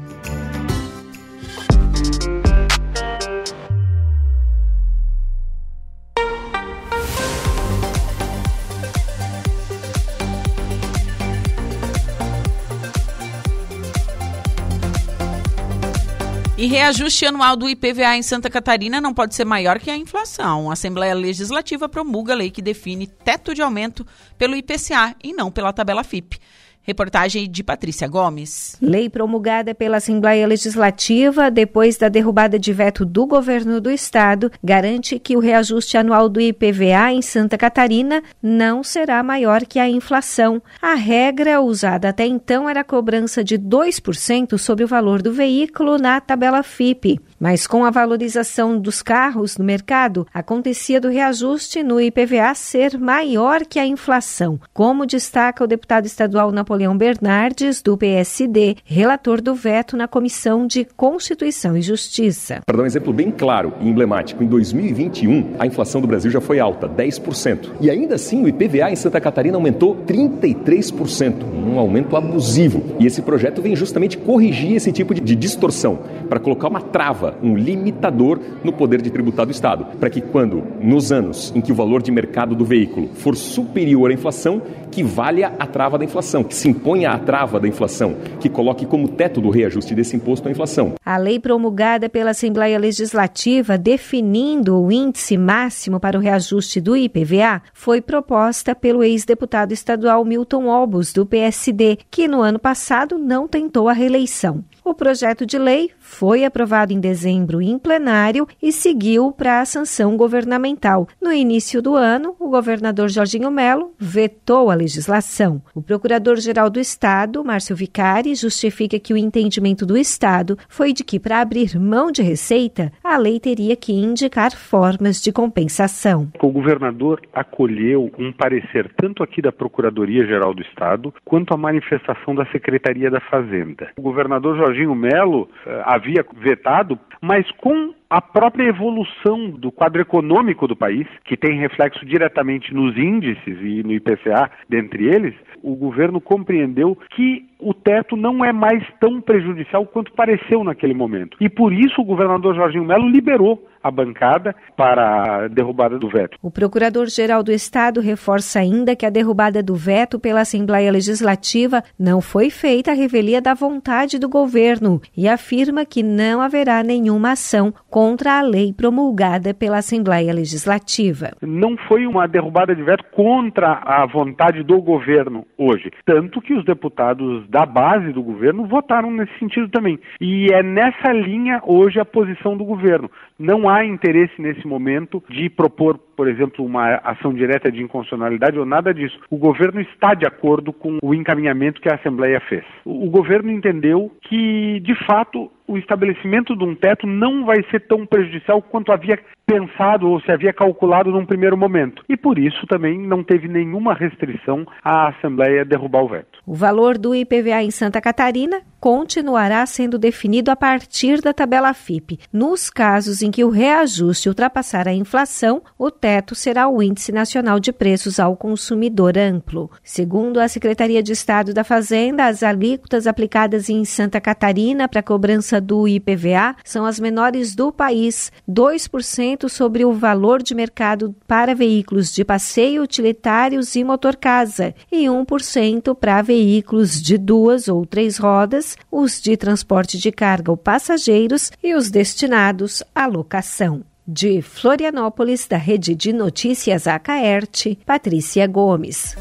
E 16.58 16.68
reajuste 16.68 17.26
anual 17.26 17.58
do 17.58 17.68
IPVA 17.68 18.16
em 18.16 18.24
Santa 18.24 18.50
Catarina 18.50 19.02
não 19.02 19.14
pode 19.14 19.36
ser 19.36 19.44
maior 19.44 19.78
que 19.78 19.92
a 19.92 19.98
inflação. 19.98 20.70
A 20.70 20.74
Assembleia 20.74 21.14
Legislativa 21.14 21.90
promulga 21.90 22.32
a 22.32 22.36
lei 22.38 22.50
que 22.50 22.62
define 22.62 23.08
teto 23.08 23.54
de 23.54 23.62
aumento 23.62 24.08
pelo 24.38 24.56
IPCA 24.56 25.18
e 25.22 25.34
não 25.34 25.52
pela 25.52 25.74
tabela 25.74 26.02
FIP. 26.02 26.40
Reportagem 26.88 27.50
de 27.50 27.64
Patrícia 27.64 28.08
Gomes. 28.08 28.78
Lei 28.80 29.10
promulgada 29.10 29.74
pela 29.74 29.98
Assembleia 29.98 30.46
Legislativa 30.46 31.50
depois 31.50 31.98
da 31.98 32.10
derrubada 32.10 32.60
de 32.60 32.72
veto 32.72 33.04
do 33.04 33.26
governo 33.26 33.82
do 33.82 33.90
estado 33.90 34.52
garante 34.64 35.18
que 35.18 35.36
o 35.36 35.40
reajuste 35.40 35.98
anual 35.98 36.30
do 36.30 36.40
IPVA 36.40 37.12
em 37.12 37.24
Santa 37.24 37.58
Catarina 37.58 38.22
não 38.40 38.84
será 38.84 39.24
maior 39.24 39.66
que 39.66 39.80
a 39.80 39.90
inflação. 39.90 40.62
A 40.80 40.94
regra 40.94 41.60
usada 41.60 42.10
até 42.10 42.28
então 42.28 42.70
era 42.70 42.82
a 42.82 42.84
cobrança 42.84 43.44
de 43.44 43.58
2% 43.58 44.56
sobre 44.60 44.84
o 44.84 44.88
valor 44.88 45.24
do 45.24 45.34
veículo 45.34 45.98
na 45.98 46.22
tabela 46.22 46.62
FIP. 46.62 47.20
Mas 47.40 47.66
com 47.66 47.84
a 47.84 47.90
valorização 47.90 48.80
dos 48.80 49.02
carros 49.02 49.58
no 49.58 49.66
mercado, 49.66 50.28
acontecia 50.32 51.02
do 51.02 51.10
reajuste 51.10 51.82
no 51.82 52.00
IPVA 52.00 52.54
ser 52.54 52.96
maior 53.00 53.66
que 53.66 53.80
a 53.80 53.88
inflação, 53.88 54.60
como 54.72 55.04
destaca 55.04 55.64
o 55.64 55.68
deputado 55.68 56.06
estadual 56.06 56.52
Napoleão 56.52 56.75
Bernardes, 56.98 57.82
do 57.82 57.98
PSD, 57.98 58.76
relator 58.84 59.42
do 59.42 59.56
veto 59.56 59.96
na 59.96 60.08
Comissão 60.08 60.68
de 60.68 60.86
Constituição 60.98 61.78
e 61.78 61.82
Justiça. 61.82 62.62
Para 62.66 62.78
dar 62.78 62.84
um 62.84 62.86
exemplo 62.86 63.14
bem 63.14 63.32
claro 63.32 63.74
e 63.80 63.88
emblemático, 63.88 64.44
em 64.44 64.48
2021 64.48 65.56
a 65.58 65.66
inflação 65.66 66.02
do 66.02 66.08
Brasil 66.08 66.30
já 66.30 66.42
foi 66.42 66.60
alta, 66.60 66.88
10%. 66.88 67.72
E 67.80 67.90
ainda 67.90 68.16
assim 68.16 68.44
o 68.44 68.48
IPVA 68.48 68.92
em 68.92 68.96
Santa 68.96 69.22
Catarina 69.22 69.58
aumentou 69.58 69.96
33%, 70.06 71.44
um 71.44 71.80
aumento 71.80 72.18
abusivo. 72.18 72.84
E 73.00 73.06
esse 73.06 73.22
projeto 73.22 73.62
vem 73.62 73.76
justamente 73.76 74.18
corrigir 74.18 74.76
esse 74.76 74.92
tipo 74.92 75.14
de 75.14 75.36
distorção, 75.36 76.00
para 76.30 76.40
colocar 76.40 76.68
uma 76.68 76.82
trava 76.82 77.36
um 77.42 77.56
limitador 77.56 78.40
no 78.64 78.74
poder 78.74 79.02
de 79.02 79.10
tributar 79.10 79.46
do 79.46 79.52
Estado, 79.52 79.86
para 80.00 80.10
que 80.10 80.22
quando, 80.22 80.64
nos 80.82 81.12
anos 81.12 81.54
em 81.56 81.62
que 81.62 81.72
o 81.72 81.76
valor 81.76 82.02
de 82.02 82.12
mercado 82.12 82.56
do 82.56 82.66
veículo 82.66 83.10
for 83.14 83.36
superior 83.36 84.12
à 84.12 84.14
inflação, 84.14 84.62
que 84.96 85.04
valha 85.04 85.52
a 85.60 85.68
trava 85.68 85.98
da 85.98 86.06
inflação, 86.06 86.42
que 86.42 86.56
se 86.56 86.70
imponha 86.70 87.12
a 87.12 87.20
trava 87.20 87.60
da 87.60 87.68
inflação, 87.68 88.16
que 88.40 88.48
coloque 88.48 88.86
como 88.86 89.10
teto 89.10 89.42
do 89.42 89.50
reajuste 89.50 89.94
desse 89.94 90.16
imposto 90.16 90.48
a 90.48 90.52
inflação. 90.52 90.94
A 91.06 91.18
lei 91.18 91.38
promulgada 91.38 92.08
pela 92.08 92.32
Assembleia 92.32 92.80
Legislativa 92.80 93.78
definindo 93.78 94.82
o 94.82 94.90
índice 94.90 95.38
máximo 95.38 96.00
para 96.00 96.18
o 96.18 96.22
reajuste 96.22 96.80
do 96.80 96.96
IPVA 96.96 97.62
foi 97.74 98.00
proposta 98.00 98.74
pelo 98.74 99.04
ex-deputado 99.04 99.74
estadual 99.74 100.24
Milton 100.24 100.68
Obos, 100.68 101.12
do 101.12 101.26
PSD, 101.26 101.98
que 102.10 102.26
no 102.26 102.42
ano 102.42 102.58
passado 102.58 103.18
não 103.18 103.50
tentou 103.50 103.90
a 103.90 103.94
reeleição. 103.94 104.64
O 104.82 104.94
projeto 104.94 105.46
de 105.46 105.58
lei 105.58 105.92
foi 106.06 106.46
aprovado 106.46 106.94
em 106.94 107.00
dezembro 107.00 107.62
em 107.62 107.78
plenário 107.78 108.48
e 108.62 108.72
seguiu 108.72 109.32
para 109.32 109.60
a 109.60 109.66
sanção 109.66 110.16
governamental. 110.16 111.08
No 111.20 111.34
início 111.34 111.82
do 111.82 111.96
ano, 111.96 112.36
o 112.40 112.48
governador 112.48 113.10
Jorginho 113.10 113.52
Melo 113.52 113.92
vetou 114.00 114.70
a 114.70 114.76
legislação. 114.76 115.62
O 115.74 115.82
procurador-geral 115.82 116.70
do 116.70 116.80
Estado, 116.80 117.44
Márcio 117.44 117.76
Vicari, 117.76 118.36
justifica 118.36 119.00
que 119.00 119.14
o 119.14 119.18
entendimento 119.18 119.86
do 119.86 119.98
Estado 119.98 120.58
foi 120.70 120.94
de 120.94 121.04
que, 121.04 121.20
para 121.20 121.42
abrir 121.42 121.78
mão 121.78 122.12
de 122.12 122.22
receita, 122.22 122.94
a 123.04 123.18
lei 123.18 123.40
teria 123.40 123.76
que 123.76 123.92
indicar 123.92 124.56
formas 124.56 125.22
de 125.22 125.34
compensação. 125.34 126.30
O 126.42 126.52
governador 126.52 127.20
acolheu 127.34 128.12
um 128.18 128.32
parecer 128.32 128.90
tanto 128.96 129.24
aqui 129.24 129.42
da 129.42 129.52
Procuradoria-Geral 129.52 130.54
do 130.54 130.62
Estado 130.62 131.14
quanto 131.26 131.54
a 131.54 131.58
manifestação 131.58 132.36
da 132.36 132.46
Secretaria 132.52 133.10
da 133.10 133.20
Fazenda. 133.20 133.90
O 133.98 134.02
governador 134.02 134.56
Jorginho 134.56 134.96
Melo 134.96 135.50
eh, 135.66 135.95
havia 135.96 136.26
vetado, 136.36 137.00
mas 137.22 137.50
com 137.52 137.94
a 138.10 138.22
própria 138.22 138.68
evolução 138.68 139.50
do 139.50 139.72
quadro 139.72 140.02
econômico 140.02 140.68
do 140.68 140.76
país, 140.76 141.08
que 141.24 141.36
tem 141.36 141.60
reflexo 141.60 142.06
diretamente 142.06 142.74
nos 142.74 142.96
índices 142.98 143.58
e 143.62 143.84
no 143.84 143.92
IPCA, 143.92 144.52
dentre 144.70 145.06
eles, 145.06 145.34
o 145.64 145.76
governo 145.76 146.22
compreendeu 146.22 146.98
que 147.12 147.46
o 147.60 147.74
teto 147.74 148.16
não 148.16 148.44
é 148.44 148.52
mais 148.52 148.84
tão 149.00 149.22
prejudicial 149.22 149.86
quanto 149.86 150.12
pareceu 150.14 150.64
naquele 150.64 150.94
momento. 150.94 151.38
E 151.40 151.50
por 151.50 151.74
isso 151.74 152.02
o 152.02 152.06
governador 152.06 152.56
Jorginho 152.56 152.86
Melo 152.86 153.08
liberou 153.08 153.66
a 153.86 153.92
bancada 153.92 154.56
para 154.76 155.44
a 155.44 155.48
derrubada 155.48 156.00
do 156.00 156.10
veto. 156.10 156.40
O 156.42 156.50
procurador-geral 156.50 157.44
do 157.44 157.52
Estado 157.52 158.02
reforça 158.02 158.60
ainda 158.60 158.96
que 158.96 159.06
a 159.06 159.12
derrubada 159.12 159.62
do 159.62 159.76
veto 159.76 160.20
pela 160.20 160.42
Assembleia 160.42 160.92
Legislativa 160.92 161.84
não 162.00 162.20
foi 162.20 162.50
feita 162.50 162.92
à 162.92 162.94
revelia 162.96 163.40
da 163.40 163.54
vontade 163.54 164.18
do 164.18 164.28
governo 164.28 165.00
e 165.16 165.28
afirma 165.28 165.86
que 165.86 166.02
não 166.02 166.42
haverá 166.42 166.82
nenhuma 166.82 167.34
ação 167.34 167.72
contra 167.88 168.40
a 168.40 168.42
lei 168.42 168.74
promulgada 168.74 169.54
pela 169.54 169.78
Assembleia 169.78 170.34
Legislativa. 170.34 171.34
Não 171.44 171.78
foi 171.88 172.08
uma 172.08 172.28
derrubada 172.28 172.76
de 172.76 172.82
veto 172.82 173.04
contra 173.12 173.84
a 173.86 174.04
vontade 174.08 174.64
do 174.64 174.82
governo 174.82 175.46
hoje, 175.60 175.92
tanto 176.04 176.42
que 176.42 176.56
os 176.56 176.66
deputados 176.66 177.45
da 177.50 177.66
base 177.66 178.12
do 178.12 178.24
governo 178.24 178.66
votaram 178.66 179.12
nesse 179.12 179.38
sentido 179.40 179.70
também. 179.70 180.00
E 180.20 180.48
é 180.54 180.62
nessa 180.62 181.12
linha 181.12 181.62
hoje 181.64 182.00
a 182.00 182.06
posição 182.06 182.58
do 182.58 182.64
governo. 182.64 183.10
Não 183.38 183.68
há 183.68 183.86
interesse 183.86 184.42
nesse 184.42 184.66
momento 184.68 185.24
de 185.30 185.50
propor, 185.50 185.98
por 185.98 186.28
exemplo, 186.28 186.66
uma 186.66 186.96
ação 187.04 187.34
direta 187.34 187.72
de 187.72 187.82
inconstitucionalidade 187.82 188.58
ou 188.58 188.66
nada 188.66 188.94
disso. 188.94 189.20
O 189.30 189.38
governo 189.38 189.82
está 189.82 190.14
de 190.14 190.26
acordo 190.26 190.72
com 190.72 190.98
o 191.02 191.14
encaminhamento 191.14 191.82
que 191.82 191.90
a 191.90 191.96
Assembleia 191.96 192.40
fez. 192.42 192.64
O 192.86 193.10
governo 193.10 193.52
entendeu 193.52 194.12
que, 194.22 194.80
de 194.82 194.96
fato, 195.06 195.52
o 195.68 195.78
estabelecimento 195.78 196.56
de 196.56 196.64
um 196.64 196.76
teto 196.76 197.08
não 197.08 197.46
vai 197.46 197.64
ser 197.72 197.82
tão 197.88 198.06
prejudicial 198.06 198.62
quanto 198.62 198.92
havia 198.92 199.20
pensado 199.46 200.10
ou 200.10 200.20
se 200.22 200.32
havia 200.32 200.52
calculado 200.52 201.12
num 201.12 201.26
primeiro 201.26 201.56
momento. 201.56 202.04
E 202.10 202.18
por 202.18 202.40
isso 202.40 202.66
também 202.68 203.00
não 203.00 203.24
teve 203.24 203.48
nenhuma 203.48 203.94
restrição 203.94 204.66
à 204.84 205.10
Assembleia 205.10 205.64
derrubar 205.64 206.04
o 206.04 206.10
veto. 206.10 206.40
O 206.46 206.56
valor 206.56 206.98
do 206.98 207.14
IPVA 207.14 207.64
em 207.64 207.72
Santa 207.72 208.02
Catarina 208.02 208.62
continuará 208.80 209.66
sendo 209.66 209.98
definido 209.98 210.52
a 210.52 210.56
partir 210.56 211.22
da 211.22 211.34
tabela 211.34 211.74
FIP. 211.74 212.20
Nos 212.32 212.70
casos 212.70 213.22
em 213.22 213.32
que 213.32 213.44
o 213.44 213.50
reajuste 213.50 214.30
ultrapassar 214.30 214.88
a 214.88 214.94
inflação, 214.94 215.62
o 215.78 215.90
teto 215.90 216.36
será 216.36 216.68
o 216.68 216.84
Índice 216.84 217.12
Nacional 217.12 217.60
de 217.60 217.72
Preços 217.72 218.20
ao 218.20 218.36
Consumidor 218.36 219.18
Amplo. 219.18 219.72
Segundo 219.84 220.40
a 220.40 220.48
Secretaria 220.48 221.02
de 221.02 221.12
Estado 221.12 221.54
da 221.54 221.64
Fazenda, 221.64 222.26
as 222.26 222.44
alíquotas 222.44 223.08
aplicadas 223.08 223.70
em 223.70 223.84
Santa 223.86 224.22
Catarina 224.22 224.88
para 224.88 225.02
cobrança 225.02 225.55
do 225.60 225.88
IPVA 225.88 226.56
são 226.64 226.86
as 226.86 227.00
menores 227.00 227.56
do 227.56 227.72
país, 227.72 228.32
2% 228.50 229.50
sobre 229.50 229.86
o 229.86 229.94
valor 229.94 230.42
de 230.42 230.56
mercado 230.56 231.16
para 231.28 231.56
veículos 231.56 232.14
de 232.14 232.24
passeio, 232.24 232.84
utilitários 232.84 233.76
e 233.76 233.84
motor-casa 233.84 234.74
e 234.92 235.06
1% 235.06 235.96
para 235.96 236.22
veículos 236.22 237.02
de 237.02 237.18
duas 237.18 237.68
ou 237.68 237.86
três 237.86 238.18
rodas, 238.18 238.78
os 238.92 239.22
de 239.22 239.36
transporte 239.38 239.98
de 239.98 240.12
carga 240.12 240.52
ou 240.52 240.58
passageiros 240.58 241.52
e 241.64 241.74
os 241.74 241.90
destinados 241.90 242.84
à 242.94 243.06
locação. 243.06 243.84
De 244.08 244.42
Florianópolis, 244.42 245.48
da 245.48 245.58
Rede 245.58 245.96
de 245.96 246.14
Notícias 246.14 246.86
Acaerte, 246.86 247.80
Patrícia 247.86 248.46
Gomes. 248.46 249.16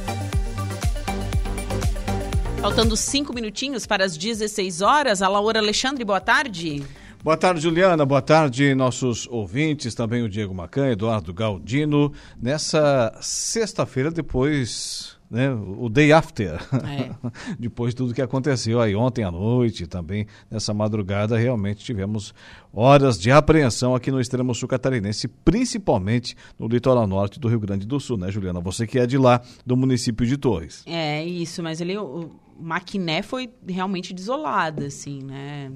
Faltando 2.65 2.97
cinco 2.97 3.35
minutinhos 3.35 3.87
para 3.87 4.07
as 4.07 4.17
16 4.17 4.81
horas. 4.81 5.21
A 5.21 5.29
Laura 5.29 5.59
Alexandre, 5.59 6.03
boa 6.03 6.19
tarde. 6.19 6.83
Boa 7.23 7.37
tarde, 7.37 7.61
Juliana. 7.61 8.07
Boa 8.07 8.23
tarde, 8.23 8.75
nossos 8.75 9.29
ouvintes, 9.31 9.95
também 9.95 10.23
o 10.23 10.31
Diego 10.31 10.55
Macan, 10.55 10.89
Eduardo 10.89 11.35
Galdino. 11.35 12.11
Nessa 12.41 13.15
sexta-feira, 13.21 14.11
depois 14.11 15.15
né, 15.31 15.51
o 15.53 15.91
day 15.91 16.11
after, 16.11 16.55
é. 16.89 17.11
depois 17.61 17.91
de 17.91 17.97
tudo 17.97 18.15
que 18.15 18.23
aconteceu 18.23 18.81
aí 18.81 18.95
ontem 18.97 19.25
à 19.25 19.31
noite, 19.31 19.87
também 19.87 20.27
nessa 20.51 20.73
madrugada, 20.73 21.37
realmente 21.37 21.85
tivemos 21.85 22.33
horas 22.73 23.19
de 23.19 23.31
apreensão 23.31 23.95
aqui 23.95 24.11
no 24.11 24.21
extremo 24.21 24.55
sul 24.55 24.69
catarinense, 24.69 25.29
principalmente 25.29 26.35
no 26.59 26.67
litoral 26.67 27.07
norte 27.07 27.39
do 27.39 27.47
Rio 27.47 27.61
Grande 27.61 27.87
do 27.87 28.01
Sul, 28.01 28.17
né, 28.17 28.31
Juliana? 28.31 28.61
Você 28.61 28.87
que 28.87 28.99
é 28.99 29.07
de 29.07 29.19
lá, 29.19 29.43
do 29.67 29.77
município 29.77 30.27
de 30.27 30.39
Torres. 30.39 30.83
É, 30.87 31.23
isso, 31.23 31.63
mas 31.63 31.83
ele, 31.83 31.99
o 31.99 32.31
Maquiné 32.59 33.23
foi 33.23 33.51
realmente 33.67 34.13
desolada, 34.13 34.87
assim, 34.87 35.23
né? 35.23 35.73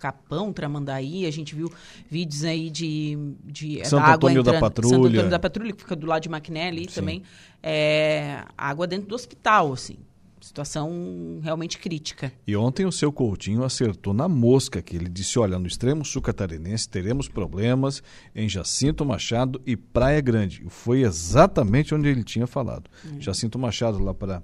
Capão, 0.00 0.50
Tramandaí, 0.52 1.26
a 1.26 1.30
gente 1.30 1.54
viu 1.54 1.70
vídeos 2.08 2.42
aí 2.42 2.70
de, 2.70 3.18
de 3.44 3.84
Santo 3.84 4.02
água 4.02 4.14
Antônio 4.14 4.40
entrando, 4.40 4.54
da 4.54 4.60
Patrulha. 4.60 4.94
Santo 4.94 5.06
Antônio 5.06 5.30
da 5.30 5.38
Patrulha, 5.38 5.72
que 5.72 5.82
fica 5.82 5.94
do 5.94 6.06
lado 6.06 6.22
de 6.22 6.28
Maquiné 6.30 6.68
ali 6.68 6.88
Sim. 6.88 6.94
também. 6.94 7.22
É, 7.62 8.42
água 8.56 8.86
dentro 8.86 9.08
do 9.08 9.14
hospital, 9.14 9.74
assim. 9.74 9.98
Situação 10.40 11.38
realmente 11.42 11.76
crítica. 11.76 12.32
E 12.46 12.56
ontem 12.56 12.86
o 12.86 12.90
seu 12.90 13.12
Coutinho 13.12 13.62
acertou 13.62 14.14
na 14.14 14.26
mosca, 14.26 14.80
que 14.80 14.96
ele 14.96 15.10
disse: 15.10 15.38
olha, 15.38 15.58
no 15.58 15.66
extremo 15.66 16.02
sul 16.02 16.22
catarinense 16.22 16.88
teremos 16.88 17.28
problemas 17.28 18.02
em 18.34 18.48
Jacinto 18.48 19.04
Machado 19.04 19.60
e 19.66 19.76
Praia 19.76 20.22
Grande. 20.22 20.64
Foi 20.68 21.02
exatamente 21.02 21.94
onde 21.94 22.08
ele 22.08 22.24
tinha 22.24 22.46
falado. 22.46 22.88
Hum. 23.04 23.20
Jacinto 23.20 23.58
Machado, 23.58 23.98
lá 23.98 24.14
para 24.14 24.42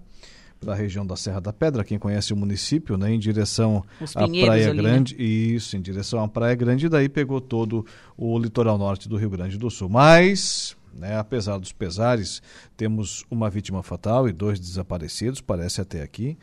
para 0.61 0.73
a 0.73 0.77
região 0.77 1.07
da 1.07 1.17
Serra 1.17 1.41
da 1.41 1.53
Pedra, 1.53 1.85
quem 1.85 1.99
conhece 1.99 2.33
o 2.33 2.37
município, 2.37 2.97
né, 2.97 3.13
em 3.13 3.19
direção 3.19 3.85
à 4.15 4.27
Praia 4.27 4.71
ali, 4.71 4.77
Grande, 4.83 5.15
né? 5.17 5.23
isso, 5.23 5.77
em 5.77 5.81
direção 5.81 6.23
à 6.23 6.29
Praia 6.29 6.55
Grande, 6.55 6.87
e 6.87 6.89
daí 6.89 7.09
pegou 7.09 7.41
todo 7.41 7.85
o 8.17 8.39
litoral 8.39 8.79
norte 8.79 9.09
do 9.09 9.17
Rio 9.17 9.31
Grande 9.31 9.59
do 9.59 9.71
Sul. 9.71 9.89
Mas, 9.89 10.77
né, 10.95 11.19
apesar 11.19 11.59
dos 11.59 11.73
pesares, 11.73 12.43
temos 12.77 13.25
uma 13.31 13.51
vítima 13.51 13.83
fatal 13.83 14.29
e 14.29 14.33
dois 14.33 14.59
desaparecidos, 14.59 15.41
parece 15.41 15.81
até 15.81 16.03
aqui. 16.03 16.37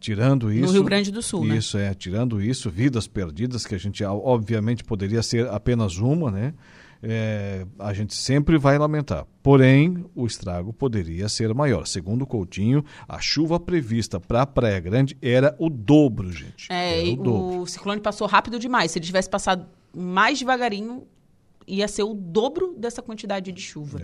Tirando 0.00 0.52
isso. 0.52 0.66
No 0.66 0.72
Rio 0.72 0.82
Grande 0.82 1.12
do 1.12 1.22
Sul, 1.22 1.46
Isso, 1.46 1.78
né? 1.78 1.92
é. 1.92 1.94
Tirando 1.94 2.42
isso, 2.42 2.68
vidas 2.68 3.06
perdidas, 3.06 3.64
que 3.64 3.72
a 3.72 3.78
gente, 3.78 4.02
obviamente, 4.02 4.82
poderia 4.82 5.22
ser 5.22 5.48
apenas 5.48 5.96
uma, 5.96 6.28
né? 6.28 6.54
É, 7.02 7.66
a 7.78 7.92
gente 7.92 8.14
sempre 8.14 8.56
vai 8.56 8.78
lamentar. 8.78 9.26
Porém, 9.42 10.04
o 10.14 10.24
estrago 10.24 10.72
poderia 10.72 11.28
ser 11.28 11.52
maior. 11.52 11.86
Segundo 11.86 12.22
o 12.22 12.26
Coutinho, 12.26 12.84
a 13.08 13.20
chuva 13.20 13.58
prevista 13.58 14.20
para 14.20 14.42
a 14.42 14.46
Praia 14.46 14.78
Grande 14.78 15.16
era 15.20 15.54
o 15.58 15.68
dobro, 15.68 16.30
gente. 16.30 16.68
É, 16.70 17.02
o, 17.02 17.16
dobro. 17.16 17.60
o 17.62 17.66
ciclone 17.66 18.00
passou 18.00 18.26
rápido 18.26 18.58
demais. 18.58 18.92
Se 18.92 18.98
ele 18.98 19.06
tivesse 19.06 19.28
passado 19.28 19.66
mais 19.94 20.38
devagarinho, 20.38 21.06
ia 21.66 21.88
ser 21.88 22.02
o 22.02 22.14
dobro 22.14 22.74
dessa 22.78 23.02
quantidade 23.02 23.52
de 23.52 23.60
chuva. 23.60 24.00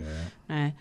É. 0.49 0.67
É. 0.69 0.73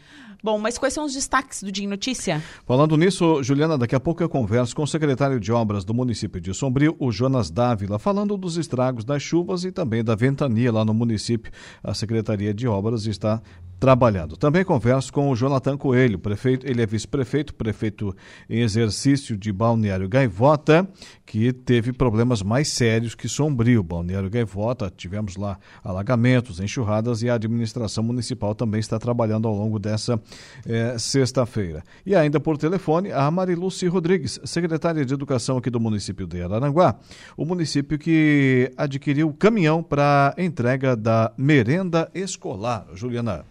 Bom, 0.44 0.60
mas 0.60 0.78
quais 0.78 0.94
são 0.94 1.04
os 1.04 1.14
destaques 1.14 1.64
do 1.64 1.72
Dia 1.72 1.88
Notícia? 1.88 2.42
Falando 2.66 2.96
nisso, 2.96 3.42
Juliana, 3.42 3.78
daqui 3.78 3.96
a 3.96 4.00
pouco 4.00 4.22
eu 4.22 4.30
converso 4.30 4.76
com 4.76 4.84
o 4.84 4.88
secretário 4.88 5.40
de 5.40 5.52
Obras 5.52 5.84
do 5.84 5.94
município 5.94 6.40
de 6.40 6.54
Sombrio, 6.54 6.96
o 7.00 7.12
Jonas 7.12 7.50
Dávila, 7.50 7.98
falando 7.98 8.38
dos 8.38 8.56
estragos 8.56 9.04
das 9.04 9.22
chuvas 9.22 9.64
e 9.64 9.72
também 9.72 10.04
da 10.04 10.16
ventania 10.16 10.72
lá 10.72 10.86
no 10.86 10.94
município. 10.94 11.52
A 11.84 11.94
Secretaria 11.94 12.54
de 12.54 12.68
Obras 12.68 13.06
está 13.08 13.42
trabalhado. 13.80 14.36
Também 14.36 14.64
converso 14.64 15.14
com 15.14 15.30
o 15.30 15.36
Jonathan 15.36 15.78
Coelho, 15.78 16.18
prefeito, 16.18 16.66
ele 16.68 16.82
é 16.82 16.86
vice-prefeito, 16.86 17.54
prefeito 17.54 18.16
em 18.50 18.62
exercício 18.62 19.38
de 19.38 19.52
Balneário 19.52 20.10
Gaivota, 20.10 20.88
que 21.26 21.54
teve 21.54 21.94
problemas 21.94 22.42
mais 22.42 22.70
sérios 22.70 23.14
que 23.14 23.28
Sombrio. 23.28 23.84
Balneário 23.84 24.30
Gaivota, 24.30 24.92
tivemos 24.96 25.36
lá 25.36 25.60
alagamentos, 25.84 26.60
enxurradas 26.60 27.22
e 27.22 27.30
a 27.30 27.36
administração 27.36 28.04
municipal 28.04 28.56
também 28.56 28.80
está 28.80 28.98
trabalhando 28.98 29.48
ao 29.48 29.56
longo 29.56 29.78
dessa 29.78 30.20
eh, 30.66 30.98
sexta-feira. 30.98 31.84
E 32.06 32.16
ainda 32.16 32.40
por 32.40 32.58
telefone, 32.58 33.12
a 33.12 33.30
Mariluce 33.30 33.86
Rodrigues, 33.88 34.40
secretária 34.44 35.06
de 35.06 35.14
Educação 35.14 35.58
aqui 35.58 35.70
do 35.70 35.80
município 35.80 36.26
de 36.26 36.42
Araranguá, 36.42 36.96
o 37.36 37.46
município 37.46 37.98
que 37.98 38.72
adquiriu 38.78 39.34
caminhão 39.34 39.84
para 39.84 40.34
entrega 40.38 40.96
da 40.96 41.32
merenda 41.38 42.10
escolar. 42.14 42.88
Juliana. 42.94 43.46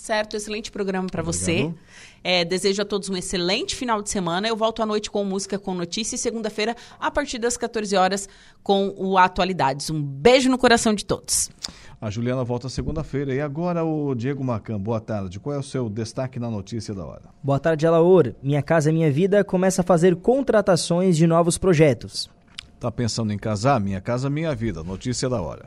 Certo, 0.00 0.34
excelente 0.34 0.72
programa 0.72 1.08
para 1.10 1.22
você. 1.22 1.70
É, 2.24 2.42
desejo 2.42 2.80
a 2.80 2.86
todos 2.86 3.10
um 3.10 3.16
excelente 3.18 3.76
final 3.76 4.00
de 4.00 4.08
semana. 4.08 4.48
Eu 4.48 4.56
volto 4.56 4.82
à 4.82 4.86
noite 4.86 5.10
com 5.10 5.22
música 5.26 5.58
com 5.58 5.74
notícia 5.74 6.14
e 6.16 6.18
segunda-feira, 6.18 6.74
a 6.98 7.10
partir 7.10 7.38
das 7.38 7.58
14 7.58 7.94
horas, 7.96 8.26
com 8.62 8.94
o 8.96 9.18
Atualidades. 9.18 9.90
Um 9.90 10.02
beijo 10.02 10.48
no 10.48 10.56
coração 10.56 10.94
de 10.94 11.04
todos. 11.04 11.50
A 12.00 12.08
Juliana 12.08 12.42
volta 12.42 12.70
segunda-feira. 12.70 13.34
E 13.34 13.42
agora 13.42 13.84
o 13.84 14.14
Diego 14.14 14.42
Macan, 14.42 14.80
boa 14.80 15.02
tarde. 15.02 15.38
Qual 15.38 15.54
é 15.54 15.58
o 15.58 15.62
seu 15.62 15.90
destaque 15.90 16.40
na 16.40 16.50
notícia 16.50 16.94
da 16.94 17.04
hora? 17.04 17.24
Boa 17.42 17.60
tarde, 17.60 17.86
Alaor. 17.86 18.34
Minha 18.42 18.62
Casa 18.62 18.90
Minha 18.90 19.12
Vida 19.12 19.44
começa 19.44 19.82
a 19.82 19.84
fazer 19.84 20.16
contratações 20.16 21.14
de 21.14 21.26
novos 21.26 21.58
projetos. 21.58 22.30
Tá 22.80 22.90
pensando 22.90 23.34
em 23.34 23.38
casar? 23.38 23.78
Minha 23.78 24.00
Casa 24.00 24.30
Minha 24.30 24.54
Vida. 24.54 24.82
Notícia 24.82 25.28
da 25.28 25.42
hora. 25.42 25.66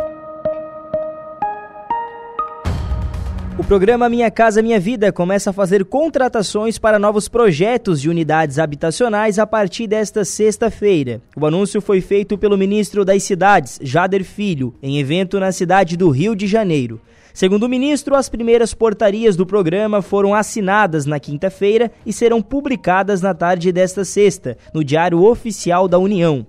Programa 3.71 4.09
Minha 4.09 4.29
Casa 4.29 4.61
Minha 4.61 4.81
Vida 4.81 5.13
começa 5.13 5.49
a 5.49 5.53
fazer 5.53 5.85
contratações 5.85 6.77
para 6.77 6.99
novos 6.99 7.29
projetos 7.29 8.01
de 8.01 8.09
unidades 8.09 8.59
habitacionais 8.59 9.39
a 9.39 9.47
partir 9.47 9.87
desta 9.87 10.25
sexta-feira. 10.25 11.21
O 11.37 11.45
anúncio 11.45 11.79
foi 11.79 12.01
feito 12.01 12.37
pelo 12.37 12.57
ministro 12.57 13.05
das 13.05 13.23
Cidades, 13.23 13.79
Jader 13.81 14.25
Filho, 14.25 14.75
em 14.83 14.99
evento 14.99 15.39
na 15.39 15.53
cidade 15.53 15.95
do 15.95 16.09
Rio 16.09 16.35
de 16.35 16.47
Janeiro. 16.47 16.99
Segundo 17.33 17.63
o 17.63 17.69
ministro, 17.69 18.13
as 18.13 18.27
primeiras 18.27 18.73
portarias 18.73 19.37
do 19.37 19.45
programa 19.45 20.01
foram 20.01 20.35
assinadas 20.35 21.05
na 21.05 21.17
quinta-feira 21.17 21.89
e 22.05 22.11
serão 22.11 22.41
publicadas 22.41 23.21
na 23.21 23.33
tarde 23.33 23.71
desta 23.71 24.03
sexta, 24.03 24.57
no 24.73 24.83
Diário 24.83 25.23
Oficial 25.23 25.87
da 25.87 25.97
União. 25.97 26.45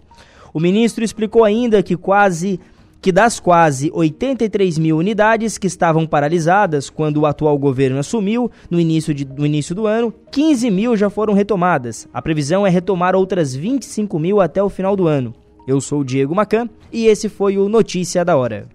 O 0.52 0.60
ministro 0.60 1.02
explicou 1.02 1.44
ainda 1.44 1.82
que 1.82 1.96
quase 1.96 2.60
que 3.02 3.10
das 3.10 3.40
quase 3.40 3.90
83 3.92 4.78
mil 4.78 4.96
unidades 4.96 5.58
que 5.58 5.66
estavam 5.66 6.06
paralisadas 6.06 6.88
quando 6.88 7.18
o 7.18 7.26
atual 7.26 7.58
governo 7.58 7.98
assumiu 7.98 8.48
no 8.70 8.78
início, 8.78 9.12
de, 9.12 9.24
no 9.24 9.44
início 9.44 9.74
do 9.74 9.88
ano, 9.88 10.14
15 10.30 10.70
mil 10.70 10.96
já 10.96 11.10
foram 11.10 11.34
retomadas. 11.34 12.08
A 12.14 12.22
previsão 12.22 12.64
é 12.64 12.70
retomar 12.70 13.16
outras 13.16 13.56
25 13.56 14.18
mil 14.20 14.40
até 14.40 14.62
o 14.62 14.70
final 14.70 14.94
do 14.94 15.08
ano. 15.08 15.34
Eu 15.66 15.80
sou 15.80 16.00
o 16.00 16.04
Diego 16.04 16.34
Macan 16.34 16.68
e 16.92 17.06
esse 17.06 17.28
foi 17.28 17.58
o 17.58 17.68
Notícia 17.68 18.24
da 18.24 18.36
Hora. 18.36 18.68